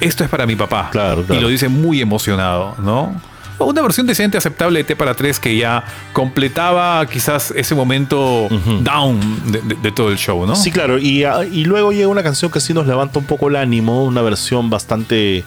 [0.00, 0.88] esto es para mi papá.
[0.92, 1.40] Claro, claro.
[1.40, 3.14] Y lo dice muy emocionado, ¿no?
[3.58, 8.48] Una versión decente, aceptable de T para 3 que ya completaba quizás ese momento
[8.80, 9.20] down
[9.52, 10.56] de, de- de todo el show, ¿no?
[10.56, 13.48] Sí, claro, y, ah, y luego llega una canción que sí nos levanta un poco
[13.48, 15.44] el ánimo, una versión bastante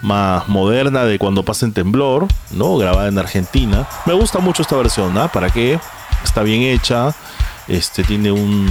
[0.00, 2.76] más moderna de Cuando pasa en temblor, ¿no?
[2.78, 3.86] Grabada en Argentina.
[4.06, 5.28] Me gusta mucho esta versión, ¿ah?
[5.28, 5.78] ¿Para qué?
[6.24, 7.14] Está bien hecha,
[7.68, 8.66] este tiene un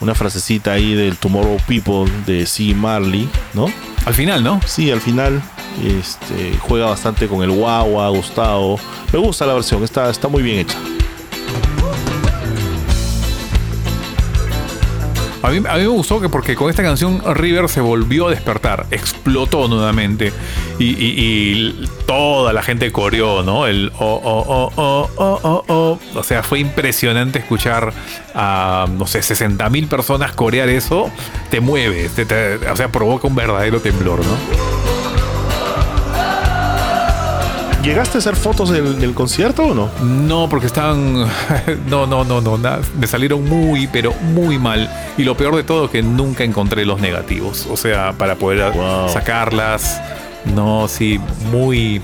[0.00, 2.74] una frasecita ahí del Tomorrow People de C.
[2.74, 3.66] Marley, ¿no?
[4.06, 4.60] Al final, ¿no?
[4.66, 5.42] Sí, al final
[5.82, 8.78] este, juega bastante con el guagua, Gustavo.
[9.12, 10.78] Me gusta la versión, está, está muy bien hecha.
[15.44, 18.30] A mí, a mí me gustó que porque con esta canción River se volvió a
[18.30, 20.32] despertar, explotó nuevamente
[20.78, 23.66] y, y- y toda la gente coreó, ¿no?
[23.66, 25.98] El oh, oh, oh, oh, oh, oh, oh.
[26.18, 27.92] O sea, fue impresionante escuchar
[28.34, 31.10] a, no sé, 60 mil personas corear eso.
[31.50, 34.73] Te mueve, te- te- o sea, provoca un verdadero temblor, ¿no?
[37.84, 39.90] ¿Llegaste a hacer fotos del, del concierto o no?
[40.02, 41.26] No, porque estaban.
[41.88, 42.56] No, no, no, no.
[42.56, 42.80] nada.
[42.98, 44.90] Me salieron muy, pero muy mal.
[45.18, 47.66] Y lo peor de todo, que nunca encontré los negativos.
[47.70, 49.08] O sea, para poder Wow.
[49.10, 50.00] sacarlas.
[50.54, 51.20] No, sí,
[51.52, 52.00] muy.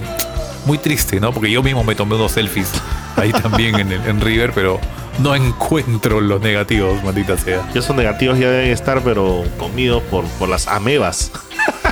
[0.67, 1.33] Muy triste, ¿no?
[1.33, 2.71] Porque yo mismo me tomé unos selfies
[3.17, 4.79] ahí también en, el- en River, pero
[5.19, 7.63] no encuentro los negativos, maldita sea.
[7.75, 11.33] Y esos negativos ya deben estar, pero comidos por, por las amebas.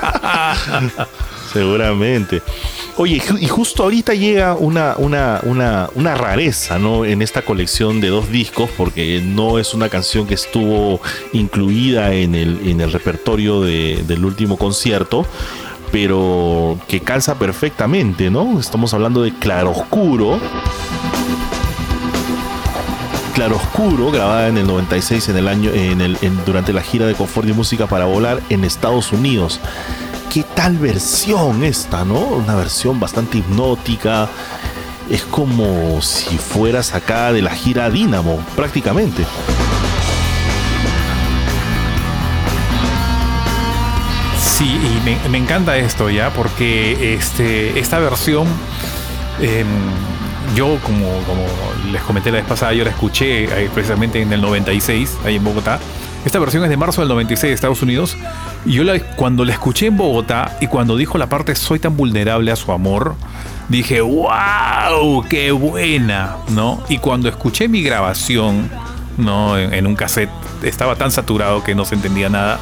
[1.53, 2.43] Seguramente.
[3.01, 7.05] Oye, y justo ahorita llega una, una, una, una rareza, ¿no?
[7.05, 11.01] En esta colección de dos discos, porque no es una canción que estuvo
[11.33, 15.25] incluida en el, en el repertorio de- del último concierto,
[15.93, 18.59] pero que calza perfectamente, ¿no?
[18.59, 20.41] Estamos hablando de Claroscuro.
[23.35, 27.49] Claroscuro, grabada en el 96 en el año, en el, durante la gira de Confort
[27.49, 29.61] y Música para Volar en Estados Unidos.
[30.33, 32.19] ¿Qué tal versión esta, no?
[32.19, 34.29] Una versión bastante hipnótica.
[35.09, 39.25] Es como si fuera sacada de la gira Dynamo, prácticamente.
[44.39, 48.47] Sí, y me, encanta esto ya, porque este, esta versión,
[49.41, 49.67] em,
[50.55, 51.47] yo como, como
[51.91, 55.45] les comenté la vez pasada, yo la escuché eh, precisamente en el 96, ahí en
[55.45, 55.81] Bogotá.
[56.25, 58.17] Esta versión es de marzo del 96 de Estados Unidos.
[58.67, 61.97] Y yo la- cuando la escuché en Bogotá y cuando dijo la parte soy tan
[61.97, 63.15] vulnerable a su amor,
[63.69, 66.83] dije, wow, qué buena, ¿no?
[66.89, 68.69] Y cuando escuché mi grabación,
[69.17, 69.57] ¿no?
[69.59, 70.31] En, un cassette,
[70.63, 72.59] estaba tan saturado que no se entendía nada.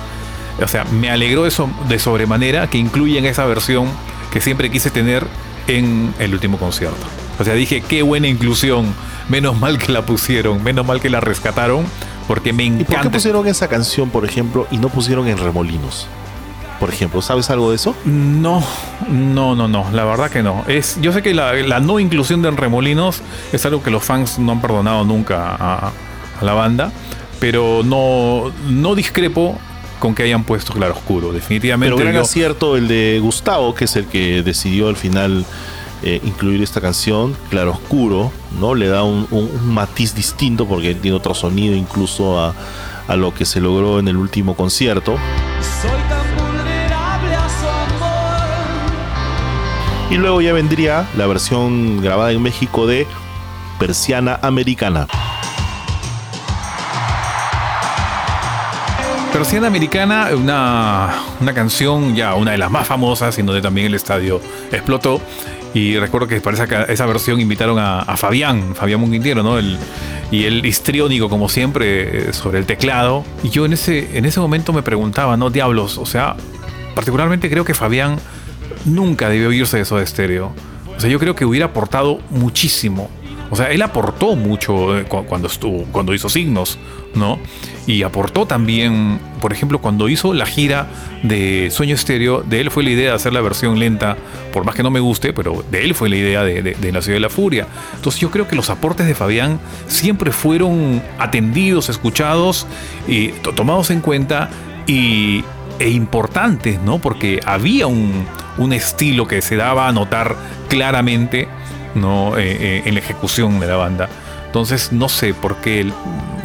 [0.62, 3.88] O sea, me alegró eso de sobremanera que incluyen esa versión
[4.32, 5.26] que siempre quise tener
[5.66, 7.06] en el último concierto.
[7.38, 8.86] O sea, dije, qué buena inclusión.
[9.28, 11.84] Menos mal que la pusieron, menos mal que la rescataron,
[12.28, 13.10] porque me ¿Y por qué encanta.
[13.10, 16.06] pusieron esa canción, por ejemplo, y no pusieron en Remolinos?
[16.80, 17.94] Por ejemplo, ¿sabes algo de eso?
[18.04, 18.62] No,
[19.08, 20.62] no, no, no, la verdad que no.
[20.68, 23.22] Es, yo sé que la, la no inclusión de Remolinos
[23.52, 25.92] es algo que los fans no han perdonado nunca a,
[26.40, 26.92] a la banda,
[27.40, 29.58] pero no, no discrepo
[29.98, 31.94] con que hayan puesto Claroscuro, definitivamente.
[31.94, 35.46] Pero gran yo- acierto el de Gustavo, que es el que decidió al final
[36.02, 38.74] eh, incluir esta canción, Claroscuro, ¿no?
[38.74, 42.54] Le da un, un- un matiz distinto porque tiene otro sonido incluso a,
[43.08, 45.16] a lo que se logró en el último concierto.
[45.82, 48.46] Soy tan vulnerable a su amor.
[50.10, 53.06] Y luego ya vendría la versión grabada en México de
[53.78, 55.06] Persiana Americana.
[59.32, 63.94] Persiana Americana, una, una canción ya una de las más famosas, en donde también el
[63.94, 64.40] estadio
[64.72, 65.20] explotó.
[65.74, 69.58] Y recuerdo que para esa, esa versión invitaron a, Fabián, Fabián Munguintiero, ¿no?
[69.58, 69.78] El,
[70.30, 73.24] y él histriónico, como siempre, eh, sobre el teclado.
[73.42, 75.50] Y yo en ese, en ese momento me preguntaba, ¿no?
[75.50, 76.36] Diablos, o sea,
[76.94, 78.18] particularmente creo que Fabián
[78.84, 80.52] nunca debió irse de Soda Stereo.
[80.96, 83.10] O sea, yo creo que hubiera aportado muchísimo.
[83.50, 86.78] O sea, él aportó mucho eh, cu- cuando estuvo, cuando hizo signos,
[87.14, 87.38] ¿no?
[87.86, 90.88] Y aportó también, por ejemplo, cuando hizo la gira
[91.22, 94.16] de Sueño Estéreo, de él fue la idea de hacer la versión lenta,
[94.52, 96.92] por más que no me guste, pero de él fue la idea de, de- de
[96.92, 97.66] La Ciudad de la Furia.
[97.94, 102.66] Entonces yo creo que los aportes de Fabián siempre fueron atendidos, escuchados
[103.06, 104.50] y to- tomados en cuenta
[104.88, 105.44] y,
[105.78, 106.98] e importantes, ¿no?
[106.98, 108.24] Porque había un,
[108.58, 110.34] un estilo que se daba a notar
[110.68, 111.46] claramente,
[111.96, 112.38] ¿no?
[112.38, 114.08] Eh, eh, en la ejecución de la banda.
[114.46, 115.92] Entonces, no sé por qué el-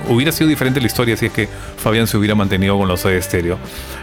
[0.09, 1.47] hubiera sido diferente la historia si es que
[1.77, 3.57] Fabián se hubiera mantenido con los de estéreo.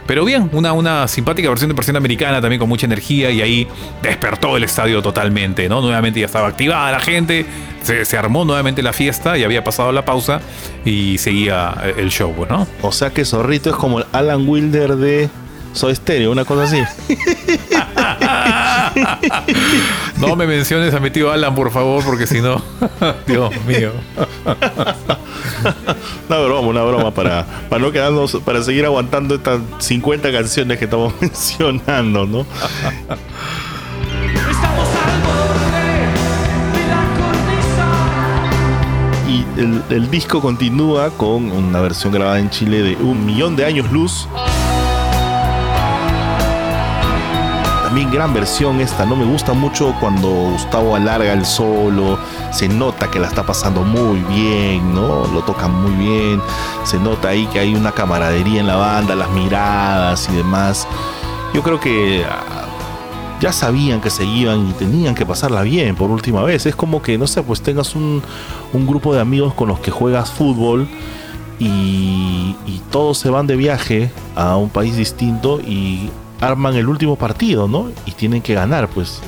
[0.06, 3.68] Pero bien, una, una simpática versión de versión americana también con mucha energía y ahí
[4.02, 5.82] despertó el estadio totalmente, ¿no?
[5.82, 7.44] Nuevamente ya estaba activada la gente,
[7.82, 10.40] se, se armó nuevamente la fiesta y había pasado la pausa
[10.84, 12.66] y seguía eh, el show, ¿no?
[12.80, 15.28] O sea que Zorrito es como el Alan Wilder de
[15.74, 16.82] Soy Stereo, una cosa así.
[20.18, 22.60] No me menciones a mi tío Alan, por favor, porque si no,
[23.26, 23.92] Dios mío.
[26.28, 30.84] Una broma, una broma para, para no quedarnos, para seguir aguantando estas 50 canciones que
[30.84, 32.40] estamos mencionando, ¿no?
[34.50, 36.06] Estamos al borde
[36.72, 37.86] de la cornisa.
[39.28, 43.64] Y el, el disco continúa con una versión grabada en Chile de Un Millón de
[43.64, 44.28] Años Luz.
[47.88, 49.16] También gran versión esta, ¿no?
[49.16, 52.18] Me gusta mucho cuando Gustavo alarga el solo,
[52.52, 55.26] se nota que la está pasando muy bien, ¿no?
[55.28, 56.42] Lo toca muy bien,
[56.84, 60.86] se nota ahí que hay una camaradería en la banda, las miradas y demás.
[61.54, 62.66] Yo creo que ah,
[63.40, 66.66] ya sabían que se iban y tenían que pasarla bien por última vez.
[66.66, 68.22] Es como que, no sé, pues tengas un,
[68.74, 70.86] un grupo de amigos con los que juegas fútbol
[71.58, 76.10] y, y todos se van de viaje a un país distinto y
[76.40, 77.90] arman el último partido, ¿no?
[78.06, 79.20] Y tienen que ganar, pues.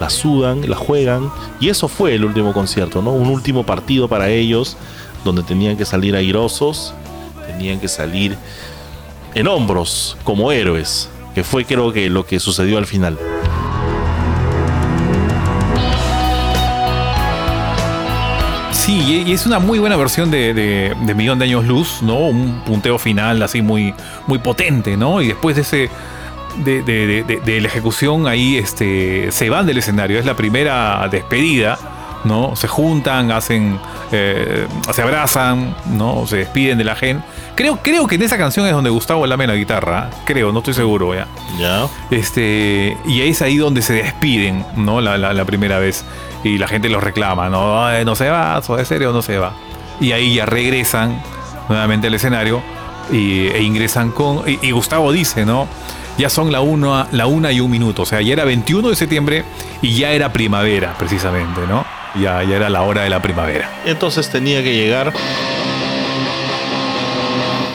[0.00, 1.30] La sudan, la juegan.
[1.60, 3.10] Y eso fue el último concierto, ¿no?
[3.12, 4.76] Un último partido para ellos
[5.24, 6.92] donde tenían que salir airosos,
[7.46, 8.36] tenían que salir
[9.34, 13.16] en hombros como héroes, que fue creo que lo que sucedió al final.
[18.72, 22.16] Sí, y- es una muy buena versión de, de- de Millón de Años Luz, ¿no?
[22.16, 23.94] Un punteo final así muy,
[24.26, 25.20] muy potente, ¿no?
[25.22, 25.90] Y después de ese.
[26.56, 30.18] De, de- de- de- la ejecución ahí este, se van del escenario.
[30.18, 31.78] Es la primera despedida,
[32.24, 32.54] ¿no?
[32.56, 33.78] Se juntan, hacen.
[34.12, 36.26] eh, se abrazan, ¿no?
[36.26, 37.24] Se despiden de la gente.
[37.54, 40.10] Creo, creo que en esa canción es donde Gustavo lame la guitarra.
[40.24, 41.26] Creo, no estoy seguro ya.
[41.58, 41.86] ¿Ya?
[42.10, 45.00] Este, y es ahí donde se despiden, ¿no?
[45.00, 46.04] La, la- la primera vez.
[46.44, 47.84] Y la gente los reclama, ¿no?
[47.84, 49.54] Ay, no se va, de serio no se va.
[50.00, 51.22] Y ahí ya regresan
[51.68, 52.62] nuevamente al escenario
[53.12, 54.42] y, e ingresan con.
[54.48, 55.68] Y, y Gustavo dice, ¿no?
[56.18, 58.02] Ya son la una, la una y un minuto.
[58.02, 59.44] O sea, ya era 21 de septiembre
[59.80, 61.84] y ya era primavera, precisamente, ¿no?
[62.14, 63.70] Ya, ya era la hora de la primavera.
[63.86, 65.12] Entonces tenía que llegar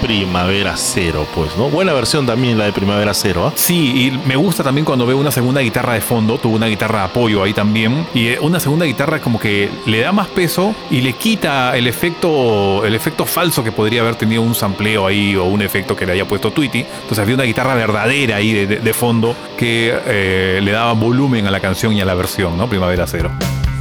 [0.07, 1.69] Primavera Cero, pues, ¿no?
[1.69, 3.53] Buena versión también la de Primavera Cero, ¿ah?
[3.55, 6.99] Sí, y me gusta también cuando veo una segunda guitarra de fondo, tuvo una guitarra
[6.99, 10.73] de apoyo ahí también, y eh, una segunda guitarra como que le da más peso
[10.89, 15.35] y le quita el efecto, el efecto falso que podría haber tenido un sampleo ahí
[15.35, 16.79] o un efecto que le haya puesto Tweety.
[17.01, 21.47] Entonces había una guitarra verdadera ahí de, de- de fondo que eh, le daba volumen
[21.47, 22.69] a la canción y a la versión, ¿no?
[22.69, 23.29] Primavera Cero.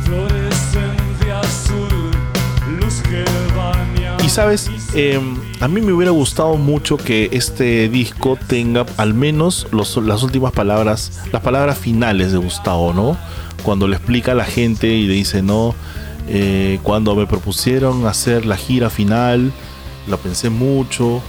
[0.05, 2.11] Fluorescencia azul,
[2.81, 3.25] luz que
[3.57, 4.17] baña.
[4.25, 5.21] Y sabes, Eh,
[5.61, 11.23] a mí me hubiera gustado mucho que este disco tenga al menos las últimas palabras,
[11.33, 13.17] las palabras finales de Gustavo, ¿no?
[13.63, 15.75] Cuando le explica a la gente y le dice, no,
[16.29, 19.53] eh, cuando me propusieron hacer la gira final,
[20.07, 21.23] lo pensé mucho,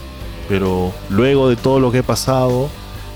[0.50, 2.70] pero luego de todo lo que he pasado,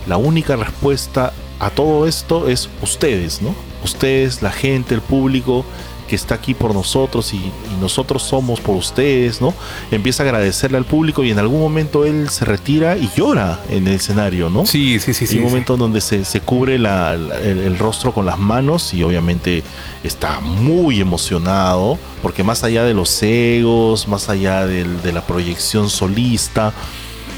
[0.07, 3.53] la única respuesta a todo esto es ustedes, ¿no?
[3.83, 5.65] Ustedes, la gente, el público
[6.11, 9.53] que está aquí por nosotros y, y nosotros somos por ustedes, ¿no?
[9.91, 13.87] Empieza a agradecerle al público y en algún momento él se retira y llora en
[13.87, 14.65] el escenario, ¿no?
[14.65, 15.37] Sí, sí, sí, Hay sí.
[15.37, 15.47] un sí.
[15.47, 19.63] momento donde se, se cubre la- la- el, el rostro con las manos y obviamente
[20.03, 25.89] está muy emocionado porque más allá de los egos, más allá del- de la proyección
[25.89, 26.73] solista,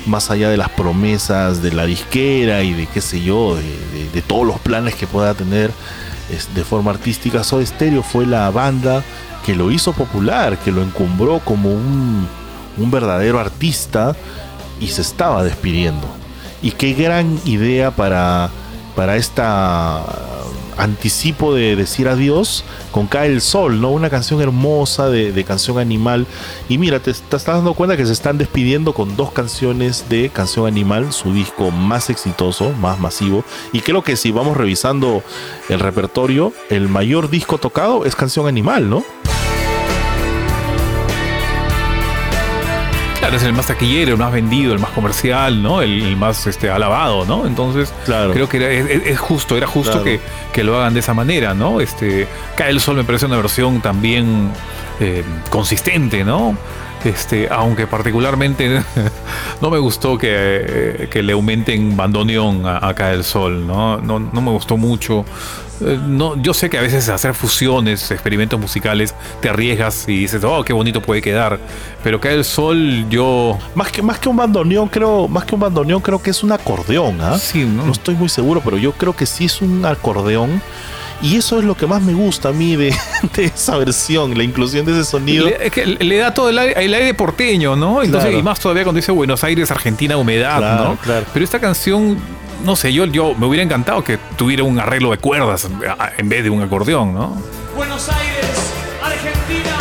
[0.07, 4.09] más allá de las promesas de la disquera y de qué sé yo, de, de-
[4.11, 5.69] de todos los planes que pueda tener
[6.55, 9.03] de forma artística, Soda Stereo fue la banda
[9.45, 12.27] que lo hizo popular, que lo encumbró como un,
[12.77, 14.15] un verdadero artista
[14.79, 16.07] y se estaba despidiendo.
[16.61, 18.49] Y qué gran idea para
[18.95, 20.03] para esta
[20.77, 23.91] anticipo de decir adiós con Cae el Sol, ¿no?
[23.91, 26.27] Una canción hermosa de, de canción animal.
[26.69, 30.29] Y mira, te, te, estás dando cuenta que se están despidiendo con dos canciones de
[30.29, 33.43] canción animal, su disco más exitoso, más masivo.
[33.71, 35.23] Y creo que si vamos revisando
[35.69, 39.03] el repertorio, el mayor disco tocado es canción animal, ¿no?
[43.23, 45.81] Claro, es el más taquillero, el más vendido, el más comercial, ¿no?
[45.81, 47.47] El, el más este, alabado, ¿no?
[47.47, 48.33] Entonces, Claro.
[48.33, 50.03] creo que era- es, es justo, era justo Claro.
[50.03, 50.19] que,
[50.51, 51.79] que lo hagan de esa manera, ¿no?
[51.79, 52.27] Este,
[52.57, 54.49] Cae el Sol me parece una versión también
[54.99, 56.57] eh, consistente, ¿no?
[57.05, 58.81] Este, aunque particularmente
[59.61, 63.99] no me gustó que, eh, que le aumenten bandoneón a, a Cae el Sol, ¿no?
[64.01, 65.23] No, no me gustó mucho.
[65.85, 70.43] Eh, No, yo sé que a veces hacer fusiones, experimentos musicales, te arriesgas y dices,
[70.43, 71.59] oh, qué bonito puede quedar.
[72.03, 75.61] Pero Cae el Sol, yo Más que, más que un bandoneón, creo, más que un
[75.61, 77.37] bandoneón, creo que es un acordeón, ¿ah?
[77.37, 77.85] Sí, ¿no?
[77.85, 80.61] No estoy muy seguro, pero yo creo que sí es un acordeón.
[81.21, 82.93] Y eso es lo que más me gusta a mí de,
[83.35, 85.45] de esa versión, la inclusión de ese sonido.
[85.45, 88.01] Le, es que le da todo el aire, el aire porteño, ¿no?
[88.03, 88.39] Entonces, Claro.
[88.39, 90.95] y más todavía cuando dice Buenos Aires, Argentina, humedad, Claro, ¿no?
[90.97, 91.25] claro.
[91.31, 92.17] Pero esta canción,
[92.63, 95.69] no sé, yo, yo me hubiera encantado que tuviera un arreglo de cuerdas
[96.17, 97.37] en vez de un acordeón, ¿no?
[97.75, 99.77] Buenos Aires, Argentina.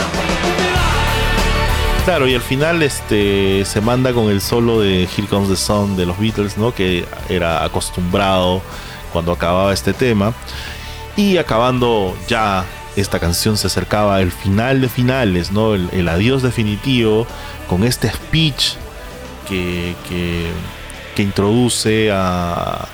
[2.04, 5.96] Claro, y al final este se manda con el solo de Here Comes the Sun
[5.96, 6.74] de los Beatles, ¿no?
[6.74, 8.60] Que era acostumbrado
[9.12, 10.34] cuando acababa este tema.
[11.16, 12.64] Y acabando ya
[12.96, 15.74] esta canción se acercaba el final de finales, ¿no?
[15.74, 17.26] El, el adiós definitivo
[17.68, 18.74] con este speech
[19.48, 20.50] que, que,
[21.14, 22.86] que introduce a,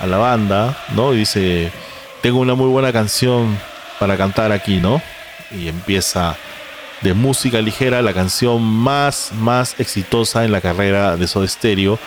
[0.00, 1.14] a la banda, ¿no?
[1.14, 1.72] Y dice,
[2.20, 3.58] tengo una muy buena canción
[3.98, 5.00] para cantar aquí, ¿no?
[5.50, 6.36] Y empieza
[7.02, 11.98] de música ligera, la canción más, más exitosa en la carrera de Soda Stereo.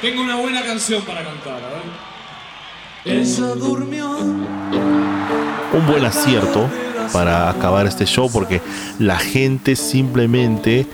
[0.00, 3.24] Tengo una buena canción para cantar, a ver.
[3.56, 4.43] Durmió.
[5.74, 6.70] Un buen acierto
[7.12, 8.62] para acabar este show porque
[9.00, 10.86] la gente simplemente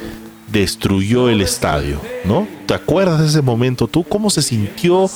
[0.50, 2.48] destruyó el estadio, ¿no?
[2.64, 4.04] ¿Te acuerdas de ese momento tú?
[4.04, 5.10] ¿Cómo se sintió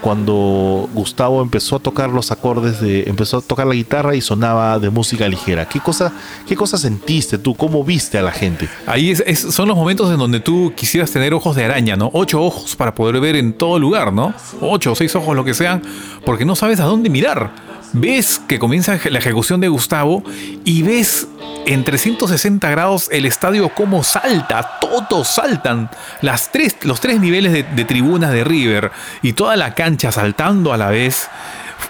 [0.00, 4.78] cuando Gustavo empezó a tocar los acordes de empezó a tocar la guitarra y sonaba
[4.78, 5.68] de música ligera?
[5.68, 6.10] ¿Qué cosa
[6.48, 7.54] qué cosa sentiste tú?
[7.54, 8.70] ¿Cómo viste a la gente?
[8.86, 12.10] Ahí son los momentos en donde tú quisieras tener ojos de araña, ¿no?
[12.14, 14.32] Ocho ojos para poder ver en todo lugar, ¿no?
[14.62, 15.82] Ocho o seis ojos, lo que sean,
[16.24, 17.68] porque no sabes a dónde mirar.
[17.92, 20.22] Ves que comienza la ejecución de Gustavo
[20.64, 21.26] y ves
[21.66, 25.90] en 360 grados el estadio cómo salta, todos saltan,
[26.22, 28.92] las tres, los tres niveles de, de tribunas de River
[29.22, 31.28] y toda la cancha saltando a la vez.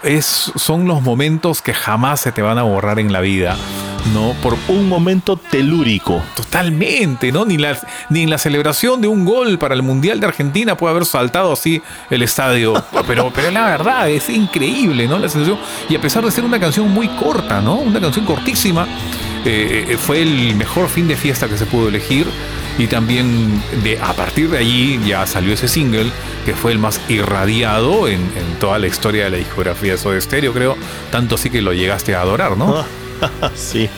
[0.03, 3.57] Es, son los momentos que jamás se te van a borrar en la vida,
[4.15, 4.33] ¿no?
[4.43, 6.23] Por Un momento telúrico.
[6.35, 7.45] Totalmente, ¿no?
[7.45, 7.59] Ni,
[8.09, 11.53] ni en la celebración de un gol para el Mundial de Argentina puede haber saltado
[11.53, 12.83] así el estadio.
[13.07, 15.19] Pero, pero la verdad, es increíble, ¿no?
[15.19, 15.59] La sensación.
[15.89, 17.77] Y a pesar de ser una canción muy corta, ¿no?
[17.77, 18.87] Una canción cortísima,
[19.45, 22.27] eh, eh, fue el mejor fin de fiesta que se pudo elegir.
[22.79, 26.11] Y también de, a partir de allí ya salió ese single,
[26.45, 28.21] que fue el más irradiado en,
[28.59, 30.77] toda la historia de la discografía de Soda Stereo, creo.
[31.11, 32.85] Tanto así que lo llegaste a adorar, ¿no?
[33.55, 33.89] sí,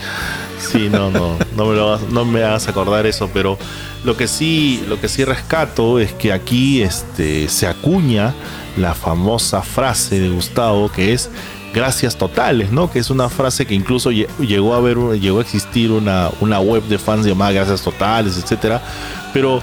[0.59, 3.57] sí, no, no, no me, lo, no me hagas acordar eso, pero
[4.05, 8.35] lo que sí, lo que sí rescato es que aquí este, se acuña
[8.77, 11.31] la famosa frase de Gustavo que es
[11.73, 12.91] gracias totales, ¿no?
[12.91, 16.61] Que es una frase que incluso lle- llegó a haber, llegó a existir una, una
[16.61, 18.83] web de fans llamada Gracias Totales, etcétera,
[19.33, 19.63] pero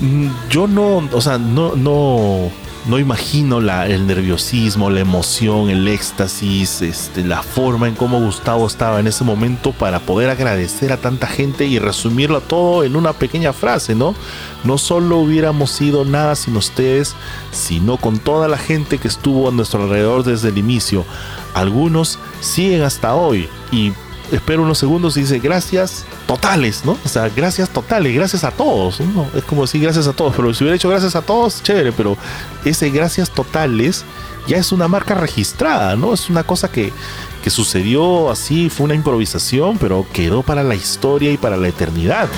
[0.00, 2.52] Mm, yo no, o sea, no, no,
[2.88, 8.98] no imagino el nerviosismo, la emoción, el éxtasis, este, la forma en cómo Gustavo estaba
[8.98, 13.52] en ese momento para poder agradecer a tanta gente y resumirlo todo en una pequeña
[13.52, 14.14] frase, ¿no?
[14.64, 17.14] No solo hubiéramos sido nada sin ustedes,
[17.52, 21.04] sino con toda la gente que estuvo a nuestro alrededor desde el inicio.
[21.52, 23.92] Algunos siguen hasta hoy y
[24.32, 26.96] espero unos segundos y dice gracias totales, ¿no?
[27.04, 29.00] O sea, gracias totales, gracias a todos.
[29.34, 32.16] Es como decir gracias a todos, pero si hubiera hecho gracias a todos, chévere, pero
[32.64, 34.04] ese gracias totales
[34.46, 36.14] ya es una marca registrada, ¿no?
[36.14, 36.92] Es una cosa que,
[37.42, 42.28] que sucedió así, fue una improvisación, pero quedó para la historia y para la eternidad.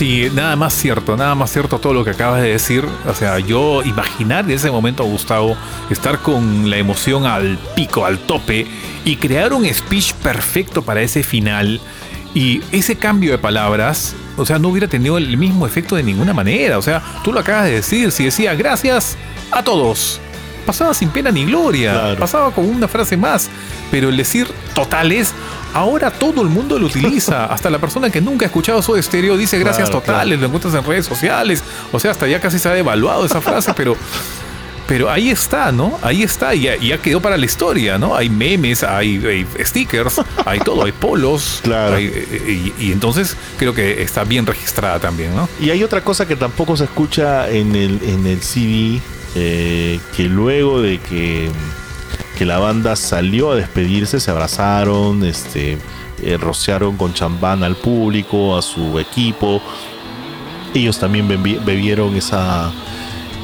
[0.00, 2.86] Sí, nada más cierto, nada más cierto todo lo que acabas de decir.
[3.06, 5.58] O sea, yo imaginar en ese momento a Gustavo
[5.90, 8.66] estar con la emoción al pico, al tope,
[9.04, 11.82] y crear un speech perfecto para ese final.
[12.32, 16.32] Y ese cambio de palabras, o sea, no hubiera tenido el mismo efecto de ninguna
[16.32, 16.78] manera.
[16.78, 19.18] O sea, tú lo acabas de decir, si decía gracias
[19.52, 20.18] a todos.
[20.60, 22.18] Pasaba sin pena ni gloria, Claro.
[22.18, 23.48] pasaba con una frase más,
[23.90, 25.32] pero el decir totales,
[25.74, 29.36] ahora todo el mundo lo utiliza, hasta la persona que nunca ha escuchado su estéreo
[29.36, 31.62] dice gracias Claro, totales, lo encuentras en redes sociales,
[31.92, 33.96] o sea, hasta ya casi se ha devaluado esa frase, pero...
[34.86, 35.96] Pero ahí está, ¿no?
[36.02, 38.16] Ahí está, y ya, ya quedó para la historia, ¿no?
[38.16, 41.60] Hay memes, hay, hay stickers, hay todo, hay polos.
[41.62, 41.94] Claro.
[41.94, 45.48] hay- eh, y, y entonces creo que está bien registrada también, ¿no?
[45.60, 49.00] Y hay otra cosa que tampoco se escucha en el, en el CD,
[49.34, 51.50] eh, que luego de que,
[52.38, 55.78] que la banda salió a despedirse, se abrazaron, este,
[56.22, 59.62] eh, rociaron con champán al público, a su equipo.
[60.74, 62.72] Ellos también bebi- bebieron esa,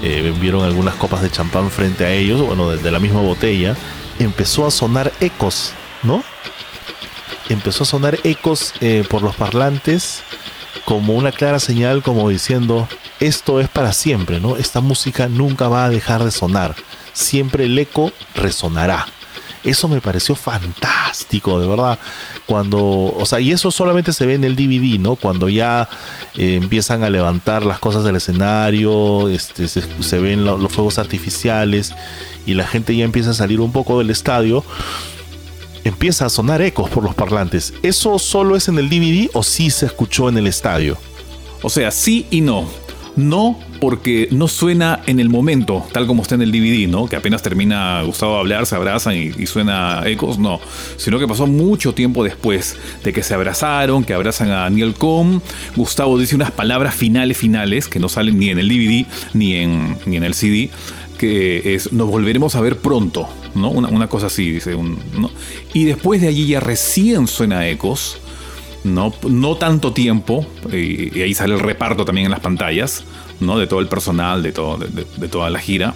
[0.02, 3.76] eh, bebieron algunas copas de champán frente a ellos, bueno, de, de la misma botella.
[4.18, 5.72] Empezó a sonar ecos,
[6.02, 6.22] ¿no?
[7.48, 8.72] Empezó a sonar ecos
[9.08, 10.22] por los parlantes
[10.86, 12.88] como una clara señal como diciendo
[13.20, 14.56] esto es para siempre, ¿no?
[14.56, 16.74] Esta música nunca va a dejar de sonar.
[17.12, 19.06] Siempre el eco resonará.
[19.64, 21.98] Eso me pareció fantástico, de verdad.
[22.46, 25.16] Cuando, o sea, y eso solamente se ve en el DVD, ¿no?
[25.16, 25.88] Cuando ya
[26.36, 31.94] eh, empiezan a levantar las cosas del escenario, este, se, ven lo- los fuegos artificiales
[32.46, 34.64] y la gente ya empieza a salir un poco del estadio
[35.88, 37.74] empieza a sonar ecos por los parlantes.
[37.82, 40.96] ¿Eso solo es en el DVD o sí se escuchó en el estadio?
[41.62, 42.66] O sea, sí y no.
[43.16, 47.06] No porque no suena en el momento, tal como está en el DVD, ¿no?
[47.06, 50.60] Que apenas termina Gustavo de hablar, se abrazan y, y suena ecos, no.
[50.98, 55.40] Sino que pasó mucho tiempo después de que se abrazaron, que abrazan a Neil Com.
[55.76, 59.96] Gustavo dice unas palabras finales, finales, que no salen ni en el DVD ni en,
[60.04, 60.68] ni en el CD,
[61.16, 63.28] que es nos volveremos a ver pronto,
[63.64, 64.74] Una, cosa así, dice.
[64.74, 65.30] un- ¿no?
[65.74, 68.18] Y después de allí ya recién suena ecos
[68.84, 73.02] no, no tanto tiempo, y, ahí sale el reparto también en las pantallas,
[73.40, 73.58] ¿no?
[73.58, 75.94] De todo el personal, de- de toda la gira.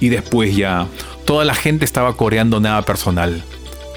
[0.00, 0.88] Y después ya
[1.24, 3.42] toda la gente estaba coreando nada personal.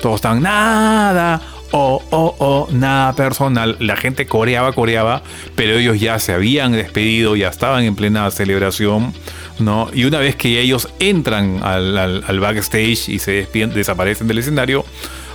[0.01, 1.41] Todos estaban nada,
[1.71, 3.75] oh, oh, oh, nada personal.
[3.79, 5.21] La gente coreaba, coreaba,
[5.55, 9.13] pero ellos ya se habían despedido, ya estaban en plena celebración,
[9.59, 9.89] ¿no?
[9.93, 14.85] Y una vez que ellos entran al, al- backstage y se desaparecen del escenario,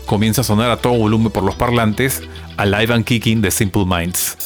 [0.06, 2.22] comienza a sonar a todo volumen por los parlantes
[2.56, 4.36] Alive and Kicking de Simple Minds.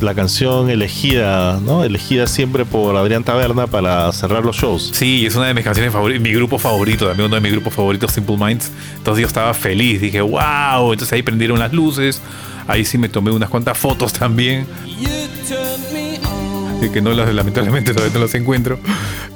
[0.00, 1.82] La canción elegida, ¿no?
[1.82, 4.90] Elegida siempre por Adrián Taberna para cerrar los shows.
[4.92, 7.72] Sí, es una de mis canciones favoritas, mi grupo favorito, también uno de mis grupos
[7.72, 8.70] favoritos, Simple Minds.
[8.98, 12.20] Entonces yo estaba feliz, dije, wow, entonces ahí prendieron las luces,
[12.66, 14.66] ahí sí me tomé unas cuantas fotos también.
[16.90, 18.78] Que no las, lamentablemente todavía no las encuentro.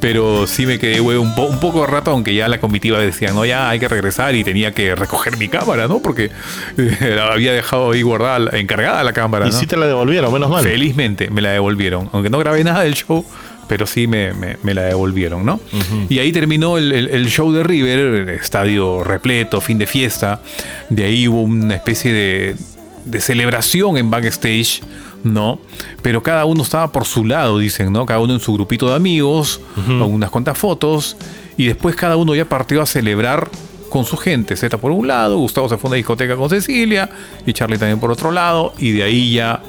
[0.00, 2.98] Pero sí me quedé güey, un, po- un poco de rato, aunque ya la comitiva
[2.98, 6.00] decía, no, ya hay que regresar y tenía que recoger mi cámara, ¿no?
[6.00, 6.30] Porque
[6.78, 9.46] eh, la había dejado ahí guardada, encargada la cámara.
[9.46, 9.58] Y ¿no?
[9.58, 10.64] sí te la devolvieron, menos mal.
[10.64, 12.08] Felizmente me la devolvieron.
[12.12, 13.24] Aunque no grabé nada del show,
[13.68, 15.60] pero sí me, me- me la devolvieron, ¿no?
[16.08, 20.40] Y ahí terminó el, el- el show de River, el estadio repleto, fin de fiesta.
[20.88, 22.56] De ahí hubo una especie de,
[23.04, 24.80] de celebración en backstage,
[25.24, 25.60] ¿no?
[26.02, 28.06] Pero cada uno estaba por su lado, dicen, ¿no?
[28.06, 31.16] Cada uno en su grupito de amigos, con unas cuantas fotos.
[31.56, 33.50] Y después cada uno ya partió a celebrar
[33.90, 34.56] con su gente.
[34.56, 37.10] Zeta por un lado, Gustavo se fue a una discoteca con Cecilia
[37.44, 38.72] y Charlie también por otro lado.
[38.78, 39.60] Y de ahí ya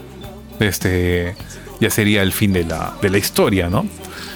[0.60, 1.36] este
[1.82, 3.86] ya sería el fin de la, de la historia, ¿no?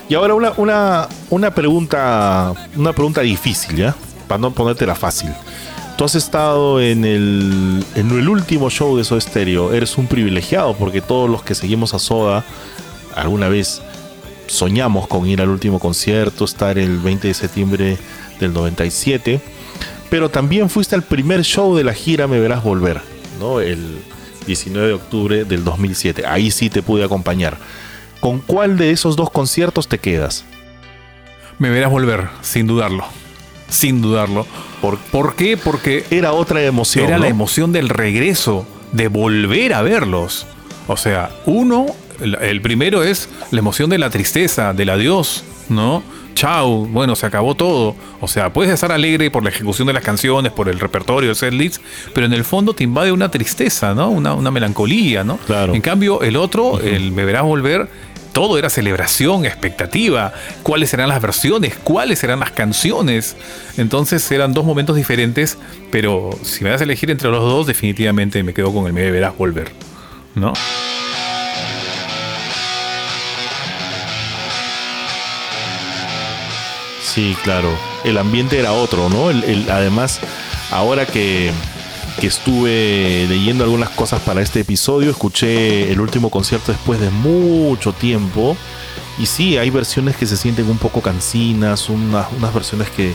[0.09, 3.95] Y ahora una, una, una pregunta, una pregunta difícil, ¿ya?
[4.27, 5.29] Para no ponértela fácil.
[5.97, 9.73] Tú has estado en el, en el último show de Soda Stereo.
[9.73, 12.43] Eres un privilegiado porque todos los que seguimos a Soda
[13.15, 13.81] alguna vez
[14.47, 17.97] soñamos con ir al último concierto, estar el 20 de septiembre
[18.41, 19.39] del 97.
[20.09, 23.01] Pero también fuiste al primer show de la gira Me Verás Volver,
[23.39, 23.61] ¿no?
[23.61, 23.97] El
[24.45, 26.25] 19 de octubre del 2007.
[26.27, 27.57] Ahí sí te pude acompañar.
[28.19, 30.43] ¿Con cuál de esos dos conciertos te quedas?
[31.57, 33.05] Me verás volver, sin dudarlo.
[33.69, 34.45] Sin dudarlo.
[34.81, 35.57] ¿Por, ¿Por qué?
[35.57, 37.05] Porque era otra emoción.
[37.05, 37.23] era ¿no?
[37.23, 40.45] la emoción del regreso, de volver a verlos.
[40.87, 41.87] O sea, uno,
[42.19, 46.03] el, primero es la emoción de la tristeza, del adiós, ¿no?
[46.35, 47.95] Chau, bueno, se acabó todo.
[48.19, 51.35] O sea, puedes estar alegre por la ejecución de las canciones, por el repertorio, el
[51.35, 51.81] setlist,
[52.13, 54.09] pero en el fondo te invade una tristeza, ¿no?
[54.09, 55.37] Una, una melancolía, ¿no?
[55.37, 55.73] Claro.
[55.73, 57.87] En cambio, el otro, el Me Verás Volver,
[58.35, 63.37] todo era celebración, expectativa, cuáles serán las versiones, cuáles serán las canciones.
[63.77, 65.57] Entonces eran dos momentos diferentes,
[65.89, 69.09] pero si me das a elegir entre los dos, definitivamente me quedo con el Me
[69.09, 69.71] Verás Volver,
[70.35, 70.51] ¿no?
[77.01, 77.69] Sí, claro.
[78.03, 79.29] El ambiente era otro, ¿no?
[79.71, 80.19] Además,
[80.71, 81.51] ahora que,
[82.25, 87.93] que estuve leyendo algunas cosas para este episodio, escuché el último concierto después de mucho
[87.93, 88.57] tiempo
[89.19, 93.13] Y sí, hay versiones que se sienten un poco cansinas, unas, unas versiones que,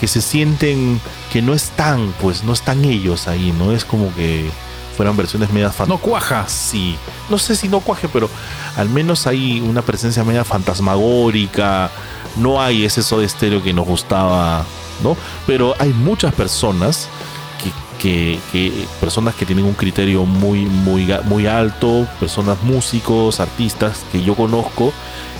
[0.00, 1.00] que se sienten
[1.32, 4.50] que no están, pues no están ellos ahí, no es como que
[4.96, 6.10] fueran versiones medias No fantásticas.
[6.10, 6.48] cuaja.
[6.48, 6.96] Sí,
[7.30, 8.28] no sé si no cuaje, pero
[8.76, 11.88] al menos hay una presencia media fantasmagórica,
[12.34, 14.64] no hay ese Soda Stereo que nos gustaba,
[15.04, 15.16] ¿no?
[15.46, 17.08] Pero hay muchas personas
[18.00, 18.38] que,
[19.00, 24.92] personas que tienen un criterio muy, muy, muy alto, personas músicos, artistas que yo conozco,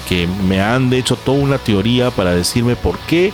[0.08, 3.32] que me han hecho toda una teoría para decirme por qué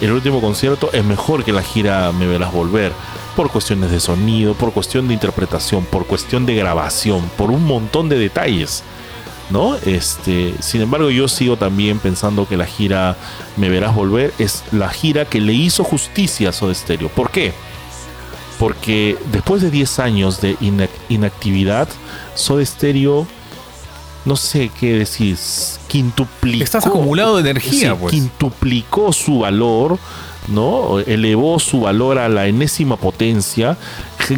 [0.00, 2.92] el último concierto es mejor que la gira Me Verás Volver.
[3.36, 8.08] Por cuestiones de sonido, por cuestión de interpretación, por cuestión de grabación, por un montón
[8.08, 8.82] de detalles.
[9.50, 9.76] ¿No?
[9.76, 13.16] Este, sin embargo, yo sigo también pensando que la gira
[13.56, 17.08] Me Verás Volver es la gira que le hizo justicia a Soda Stereo.
[17.08, 17.52] ¿Por qué?
[18.58, 21.88] Porque después de 10 años de inac- inactividad,
[22.34, 23.26] Soda Stereo,
[24.24, 25.36] no sé qué decir,
[25.88, 26.64] quintuplicó.
[26.64, 28.12] Estás acumulado de energía, Sí, pues.
[28.12, 29.98] Quintuplicó su valor,
[30.48, 30.98] ¿no?
[31.00, 33.76] Elevó su valor a la enésima potencia,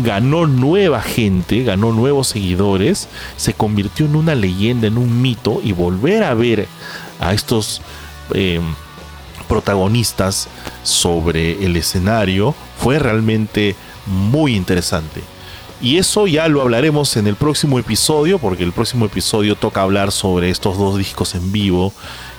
[0.02, 5.72] ganó nueva gente, ganó nuevos seguidores, se convirtió en una leyenda, en un mito, y
[5.72, 6.66] volver a ver
[7.20, 7.80] a estos.
[8.34, 8.60] eh,
[9.48, 10.48] protagonistas
[10.82, 13.76] sobre el escenario fue realmente
[14.06, 15.22] muy interesante.
[15.80, 20.10] Y eso ya lo hablaremos en el próximo episodio, porque el próximo episodio toca hablar
[20.10, 21.92] sobre estos dos discos en vivo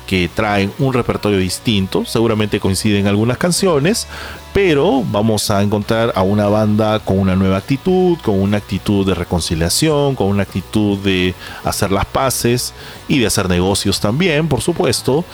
[0.08, 2.06] que traen un repertorio distinto.
[2.06, 4.08] Seguramente coinciden algunas canciones,
[4.54, 9.14] pero vamos a encontrar a una banda con una nueva actitud, con una actitud de
[9.14, 12.74] reconciliación, con una actitud de hacer las paces
[13.08, 15.26] y de hacer negocios también, por supuesto.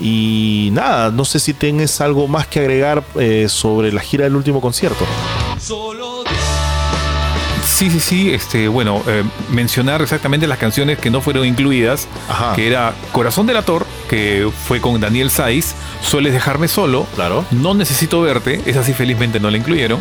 [0.00, 4.36] Y nada, no sé si tienes algo más que agregar eh, sobre la gira del
[4.36, 5.04] último concierto.
[7.64, 8.30] Sí, sí, sí.
[8.32, 12.54] Este, bueno, eh, mencionar exactamente las canciones que no fueron incluidas, Ajá.
[12.54, 17.44] que era Corazón del Ator, que fue con Daniel Saiz, Sueles dejarme solo, Claro.
[17.50, 20.00] No necesito verte, esa sí felizmente no la incluyeron.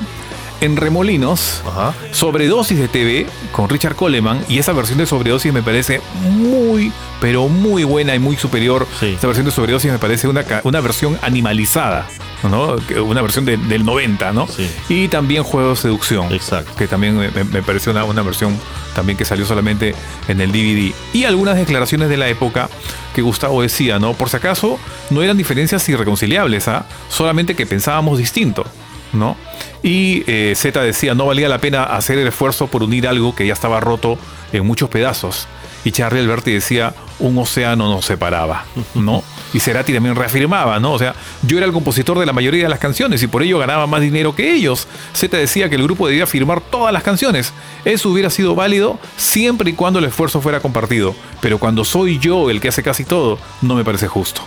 [0.62, 1.94] En Remolinos, Ajá.
[2.12, 7.48] Sobredosis de TV con Richard Coleman y esa versión de Sobredosis me parece muy, pero
[7.48, 8.88] muy buena y muy superior.
[9.00, 9.16] Sí.
[9.18, 12.08] Esa versión de Sobredosis me parece una, una versión animalizada,
[12.44, 12.76] ¿no?
[13.04, 14.48] Una versión de- del 90, ¿no?
[14.48, 14.70] Sí.
[14.90, 16.32] Y también Juego de Seducción.
[16.34, 16.72] Exacto.
[16.78, 18.60] Que también me, me- me pareció una, una versión
[18.96, 19.96] también que salió solamente
[20.28, 20.94] en el DVD.
[21.14, 22.70] Y algunas declaraciones de la época
[23.14, 24.14] que Gustavo decía, ¿no?
[24.14, 24.78] Por si acaso,
[25.10, 26.86] no eran diferencias irreconciliables, ¿ah?
[27.10, 28.66] Solamente que pensábamos distinto,
[29.14, 29.38] ¿no?
[29.84, 33.46] Y eh, Z decía, no valía la pena hacer el esfuerzo por unir algo que
[33.48, 34.18] ya estaba roto
[34.52, 35.48] en muchos pedazos.
[35.86, 39.24] Y Charlie Alberti decía, un océano nos separaba, ¿no?
[39.54, 40.92] Y Cerati también reafirmaba, ¿no?
[40.94, 43.60] O sea, yo era el compositor de la mayoría de las canciones y por ello
[43.60, 44.88] ganaba más dinero que ellos.
[45.14, 47.54] Z decía que el grupo debía firmar todas las canciones.
[47.86, 51.16] Eso hubiera sido válido siempre y cuando el esfuerzo fuera compartido.
[51.40, 54.42] Pero cuando soy yo el que hace casi todo, no me parece justo.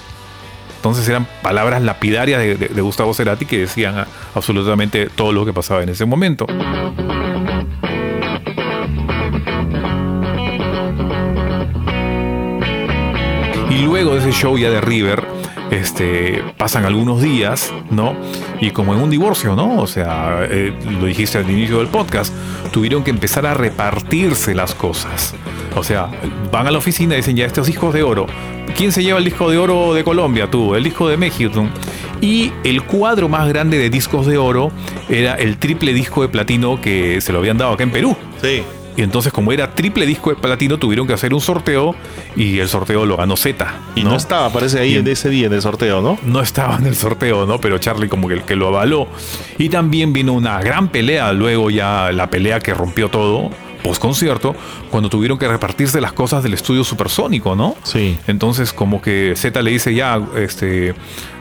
[0.77, 4.05] Entonces eran palabras lapidarias de, de- Gustavo Cerati que decían
[4.35, 6.47] absolutamente todo lo que pasaba en ese momento.
[13.82, 15.24] Luego de ese show ya de River,
[15.70, 18.16] este, pasan algunos días, ¿no?
[18.60, 19.80] Y como en un divorcio, ¿no?
[19.80, 22.32] O sea, eh, lo dijiste al inicio del podcast,
[22.72, 25.34] tuvieron que empezar a repartirse las cosas.
[25.76, 26.09] O sea,
[26.50, 28.26] van a la oficina y dicen ya estos discos de oro.
[28.76, 30.50] ¿Quién se lleva el disco de oro de Colombia?
[30.50, 31.66] Tú, el disco de México.
[32.20, 34.72] Y el cuadro más grande de discos de oro
[35.09, 38.16] era el triple disco de platino que se lo habían dado acá en Perú.
[38.42, 38.62] Sí.
[38.99, 41.95] Y entonces, como era triple disco de platino, tuvieron que hacer un sorteo
[42.35, 43.65] y el sorteo lo ganó Z.
[43.95, 46.19] Y no, estaba, parece ahí en ese día en el sorteo, ¿no?
[46.25, 47.61] no estaba en el sorteo, ¿no?
[47.61, 49.07] Pero Charlie como que, el que lo avaló.
[49.57, 53.51] Y también vino una gran pelea, luego ya la pelea que rompió todo,
[53.85, 54.57] post concierto,
[54.91, 57.77] cuando tuvieron que repartirse las cosas del estudio supersónico, ¿no?
[57.85, 58.19] Sí.
[58.27, 60.93] Entonces como que Z le dice ya, este,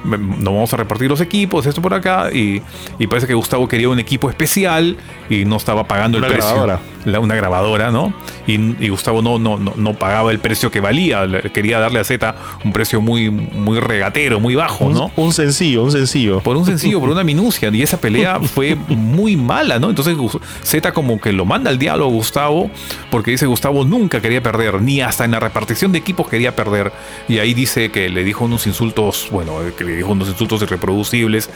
[0.06, 2.62] nos vamos a repartir los equipos, esto por acá, y,
[3.00, 4.96] y parece que Gustavo quería un equipo especial
[5.28, 6.50] y no estaba pagando Una el precio.
[6.52, 6.80] grabadora.
[7.08, 8.14] La- una grabadora, ¿no?
[8.46, 8.54] Y,
[8.84, 12.36] y Gustavo no, no, no, no pagaba el precio que valía, quería darle a Z
[12.64, 15.12] un precio muy, muy regatero, muy bajo, Un, ¿no?
[15.16, 16.40] un sencillo, un sencillo.
[16.42, 17.70] Por un sencillo, por una minucia.
[17.72, 19.90] Y esa pelea fue muy mala, ¿no?
[19.90, 20.16] Entonces
[20.64, 22.70] Z como que lo manda al diálogo a Gustavo,
[23.10, 26.92] porque dice Gustavo nunca quería perder, ni hasta en la repartición de equipos quería perder.
[27.28, 31.50] Y ahí dice que le dijo unos insultos, bueno, que le dijo unos insultos irreproducibles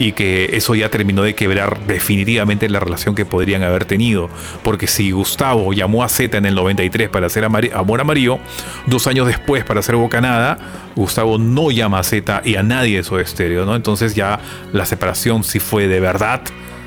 [0.00, 4.30] y que eso ya terminó de quebrar definitivamente la relación que podrían haber tenido.
[4.62, 8.38] Porque si Gustavo llamó a Z en el 93 para hacer Amor Amarillo,
[8.86, 10.56] dos años después para hacer Bocanada,
[10.96, 13.76] Gustavo no llama a Z y a nadie de su estéreo, ¿no?
[13.76, 14.40] Entonces ya
[14.72, 16.40] la separación sí fue de verdad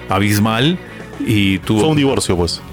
[0.10, 0.80] abismal
[1.20, 2.64] y tuvo Fue un divorcio, pues.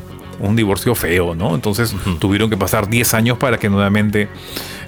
[0.41, 1.55] Un divorcio feo, ¿no?
[1.55, 4.29] Entonces tuvieron que pasar 10 años para que nuevamente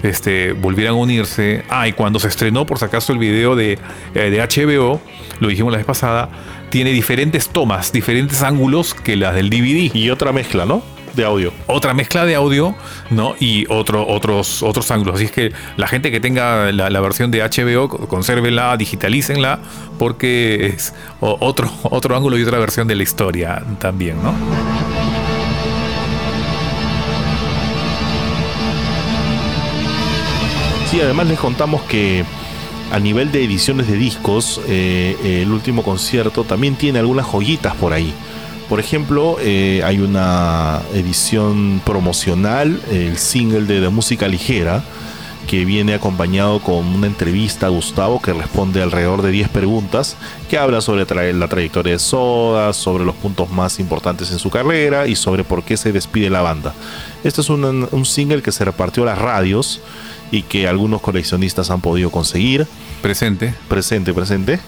[0.01, 1.63] este, volvieran a unirse.
[1.69, 3.79] Ah, y cuando se estrenó, por si acaso, el video de,
[4.13, 5.01] eh, de HBO,
[5.39, 6.29] lo dijimos la vez pasada,
[6.69, 9.95] tiene diferentes tomas, diferentes ángulos que las del DVD.
[9.95, 10.83] Y otra mezcla, ¿no?
[11.15, 11.53] De audio.
[11.67, 12.73] Otra mezcla de audio,
[13.11, 13.35] ¿no?
[13.39, 15.15] Y otro, otros, otros ángulos.
[15.15, 19.59] Así es que la gente que tenga la, la versión de HBO, consérvela, digitalícenla,
[19.99, 24.33] porque es otro, otro ángulo y otra versión de la historia también, ¿no?
[30.93, 32.23] Sí, además les contamos que
[32.91, 37.93] a nivel de ediciones de discos, eh, el último concierto también tiene algunas joyitas por
[37.93, 38.13] ahí.
[38.69, 44.83] Por ejemplo, eh, hay una edición promocional, el single de, música ligera,
[45.47, 50.15] que viene acompañado con una entrevista a Gustavo que responde alrededor de 10 preguntas,
[50.47, 55.07] que habla sobre la trayectoria de Soda, sobre los puntos más importantes en su carrera
[55.07, 56.75] y sobre por qué se despide la banda.
[57.23, 59.81] Este es un, un single que se repartió a las radios
[60.33, 62.65] y que algunos coleccionistas han podido conseguir.
[63.03, 63.53] Presente.
[63.67, 64.59] Presente, presente.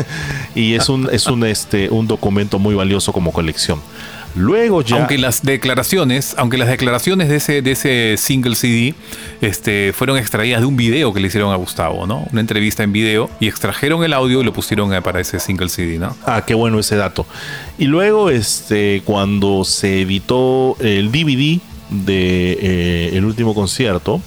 [0.54, 3.80] y es un, es un, este, un documento muy valioso como colección.
[4.36, 4.98] Luego ya...
[4.98, 8.94] Aunque las declaraciones, aunque las declaraciones de ese, de ese single CD
[9.40, 12.28] este, fueron extraídas de un video que le hicieron a Gustavo, ¿no?
[12.30, 15.68] Una entrevista en video y extrajeron el audio y lo pusieron eh, para ese single
[15.68, 16.16] CD, ¿no?
[16.26, 17.26] Ah, qué bueno ese dato.
[17.76, 24.22] Y luego, este, cuando se editó el DVD de eh, el último concierto,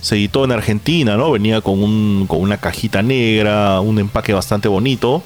[0.00, 1.30] se editó en Argentina, ¿no?
[1.30, 5.22] Venía con, un, con una cajita negra, un empaque bastante bonito.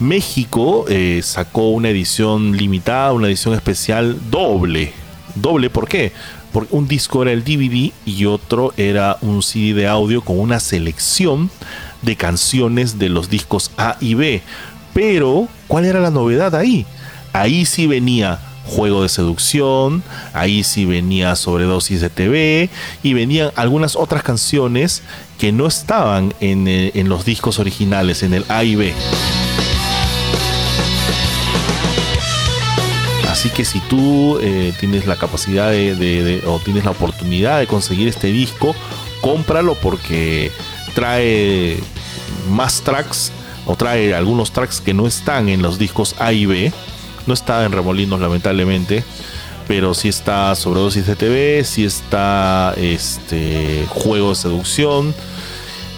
[0.00, 4.92] México eh, sacó una edición limitada, una edición especial doble.
[5.34, 6.12] Doble, ¿por qué?
[6.52, 10.60] Porque un disco era el DVD y otro era un CD de audio con una
[10.60, 11.50] selección
[12.02, 14.42] de canciones de los discos A y B.
[14.92, 16.84] Pero, ¿cuál era la novedad ahí?
[17.32, 20.02] Ahí sí venía Juego de Seducción,
[20.32, 22.70] ahí sí venía Sobredosis de TV
[23.02, 25.02] y venían algunas otras canciones
[25.38, 28.94] que no estaban en, eh, en los discos originales, en el A y B.
[33.30, 37.66] Así que si tú eh, tienes la capacidad de, de- o tienes la oportunidad de
[37.66, 38.74] conseguir este disco,
[39.20, 40.52] cómpralo porque
[40.94, 41.78] trae
[42.50, 43.32] más tracks
[43.66, 46.72] o trae algunos tracks que no están en los discos A y B.
[47.26, 49.04] No está en Remolinos lamentablemente,
[49.68, 55.14] pero sí está Sobredosis de TV, sí está este Juego de Seducción.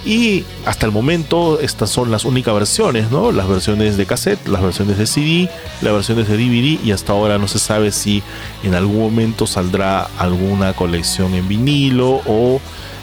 [0.06, 3.32] Y hasta el momento estas son las únicas versiones, ¿no?
[3.32, 5.48] Las versiones de cassette, las versiones de CD,
[5.80, 8.22] las versiones de DVD y hasta ahora no se sabe si
[8.62, 12.60] en algún momento saldrá alguna colección en vinilo o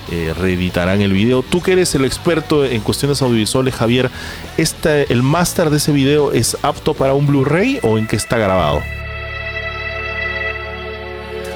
[0.09, 1.43] eh, reeditarán el video.
[1.43, 4.09] Tú que eres el experto en cuestiones audiovisuales, Javier,
[5.09, 8.81] ¿el máster de ese video es apto para un Blu-ray o en qué está grabado?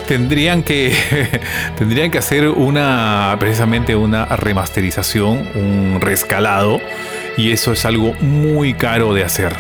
[0.08, 0.94] Tendrían que,
[1.78, 6.80] tendrían que hacer una, precisamente una remasterización, un rescalado,
[7.38, 9.54] y eso es algo muy caro de hacer,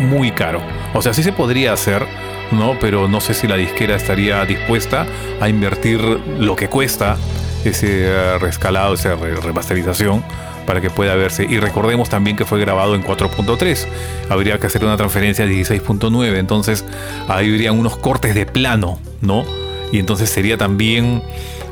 [0.00, 0.62] muy caro.
[0.94, 2.06] O sea, sí se podría hacer,
[2.50, 2.78] ¿no?
[2.80, 5.06] Pero no sé si la disquera estaría dispuesta
[5.40, 7.18] a invertir lo que cuesta
[7.64, 10.22] ese eh, rescalado, esa re- remasterización
[10.66, 11.44] para que pueda verse.
[11.48, 13.86] Y recordemos también que fue grabado en 4.3.
[14.30, 16.36] Habría que hacer una transferencia a 16.9.
[16.38, 16.84] Entonces
[17.28, 19.44] ahí habrían unos cortes de plano, ¿no?
[19.90, 21.22] Y entonces sería también,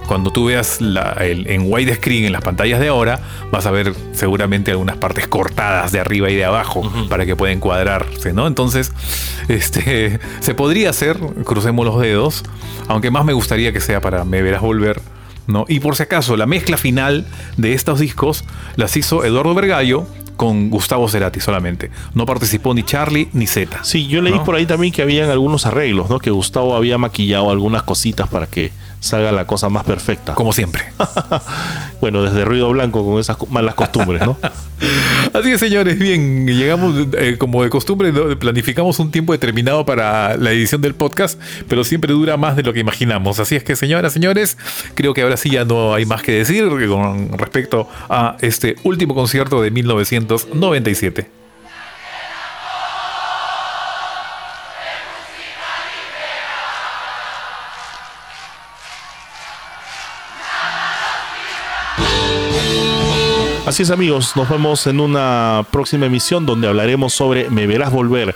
[0.09, 3.21] cuando tú veas la- el- en widescreen en las pantallas de ahora,
[3.53, 7.53] vas a ver seguramente algunas partes cortadas de arriba y de abajo para que pueda
[7.53, 8.47] encuadrarse, ¿no?
[8.49, 8.93] Entonces,
[9.49, 12.43] este, se podría hacer, crucemos los dedos,
[12.89, 15.01] aunque más me gustaría que sea para Me Verás Volver,
[15.51, 15.65] ¿no?
[15.69, 18.45] Y por si acaso, la mezcla final de estos discos
[18.77, 20.07] las hizo Eduardo Vergallo
[20.37, 21.91] con Gustavo Cerati solamente.
[22.15, 23.85] No participó ni Charlie ni Z.
[23.85, 24.45] Sí, yo leí ¿No?
[24.45, 26.19] por ahí también que habían algunos arreglos, ¿no?
[26.19, 30.35] Que Gustavo había maquillado algunas cositas para que salga la cosa más perfecta.
[30.35, 30.85] Como siempre.
[32.01, 34.39] Bueno, desde ruido blanco con esas malas costumbres, ¿no?
[35.35, 35.99] Así es, señores.
[35.99, 41.39] Bien, llegamos eh, como de costumbre, planificamos un tiempo determinado para la edición del podcast,
[41.69, 43.39] pero siempre dura más de lo que imaginamos.
[43.39, 44.57] Así es que, señoras, señores,
[44.95, 49.15] creo que ahora sí ya no hay más que decir con respecto a este último
[49.15, 51.40] concierto de 1997.
[63.71, 68.35] Así es amigos, nos vemos en una próxima emisión donde hablaremos sobre Me Verás Volver,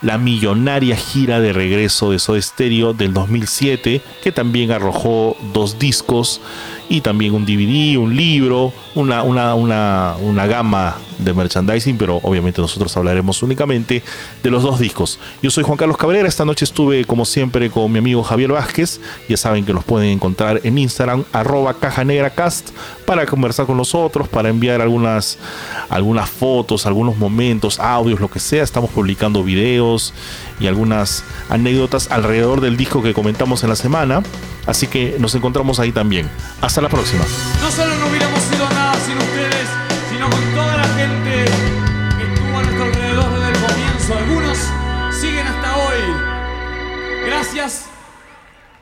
[0.00, 6.40] la millonaria gira de regreso de Soda Stereo del 2007, que también arrojó dos discos
[6.88, 12.60] y también un DVD, un libro, una, una, una, una gama de merchandising, pero obviamente
[12.60, 14.02] nosotros hablaremos únicamente
[14.42, 15.18] de los dos discos.
[15.42, 19.00] Yo soy Juan Carlos Cabrera, esta noche estuve como siempre con mi amigo Javier Vázquez,
[19.28, 22.30] ya saben que nos pueden encontrar en Instagram, arroba caja negra
[23.04, 25.38] para conversar con nosotros, para enviar algunas,
[25.88, 30.12] algunas fotos, algunos momentos, audios, lo que sea, estamos publicando videos
[30.60, 34.22] y algunas anécdotas alrededor del disco que comentamos en la semana,
[34.66, 36.28] así que nos encontramos ahí también.
[36.60, 37.24] Hasta la próxima.
[37.60, 39.68] No solo no hubiéramos sido nada sin ustedes,
[40.10, 41.44] sino con toda la gente
[42.18, 44.18] que estuvo a nuestro alrededor desde el comienzo.
[44.18, 44.58] Algunos
[45.20, 47.26] siguen hasta hoy.
[47.26, 47.86] Gracias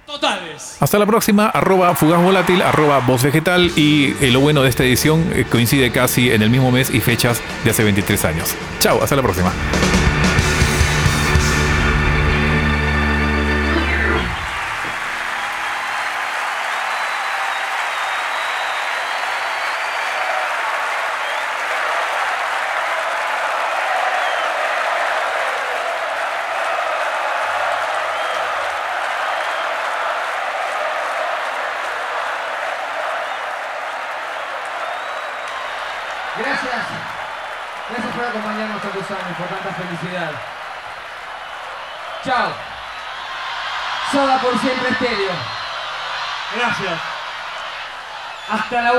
[0.07, 0.77] totales.
[0.81, 4.85] Hasta la próxima, arroba fugaz volátil, arroba voz vegetal y eh, lo bueno de esta
[4.85, 8.55] edición eh, coincide casi en el mismo mes y fechas de hace 23 años.
[8.81, 9.53] Chao, hasta la próxima.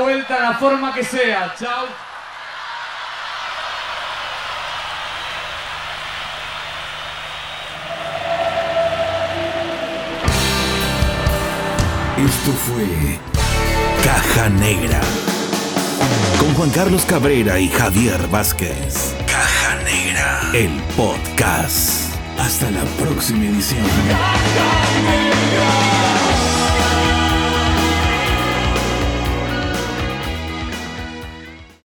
[0.06, 1.52] Vuelta, la forma que sea.
[1.58, 1.86] Chao.
[12.18, 13.18] Esto fue
[14.04, 15.00] Caja Negra.
[16.38, 19.12] Con Juan Carlos Cabrera y Javier Vázquez.
[19.26, 20.50] Caja Negra.
[20.54, 22.14] El podcast.
[22.38, 23.82] Hasta la próxima edición.
[24.08, 26.05] Caja negra.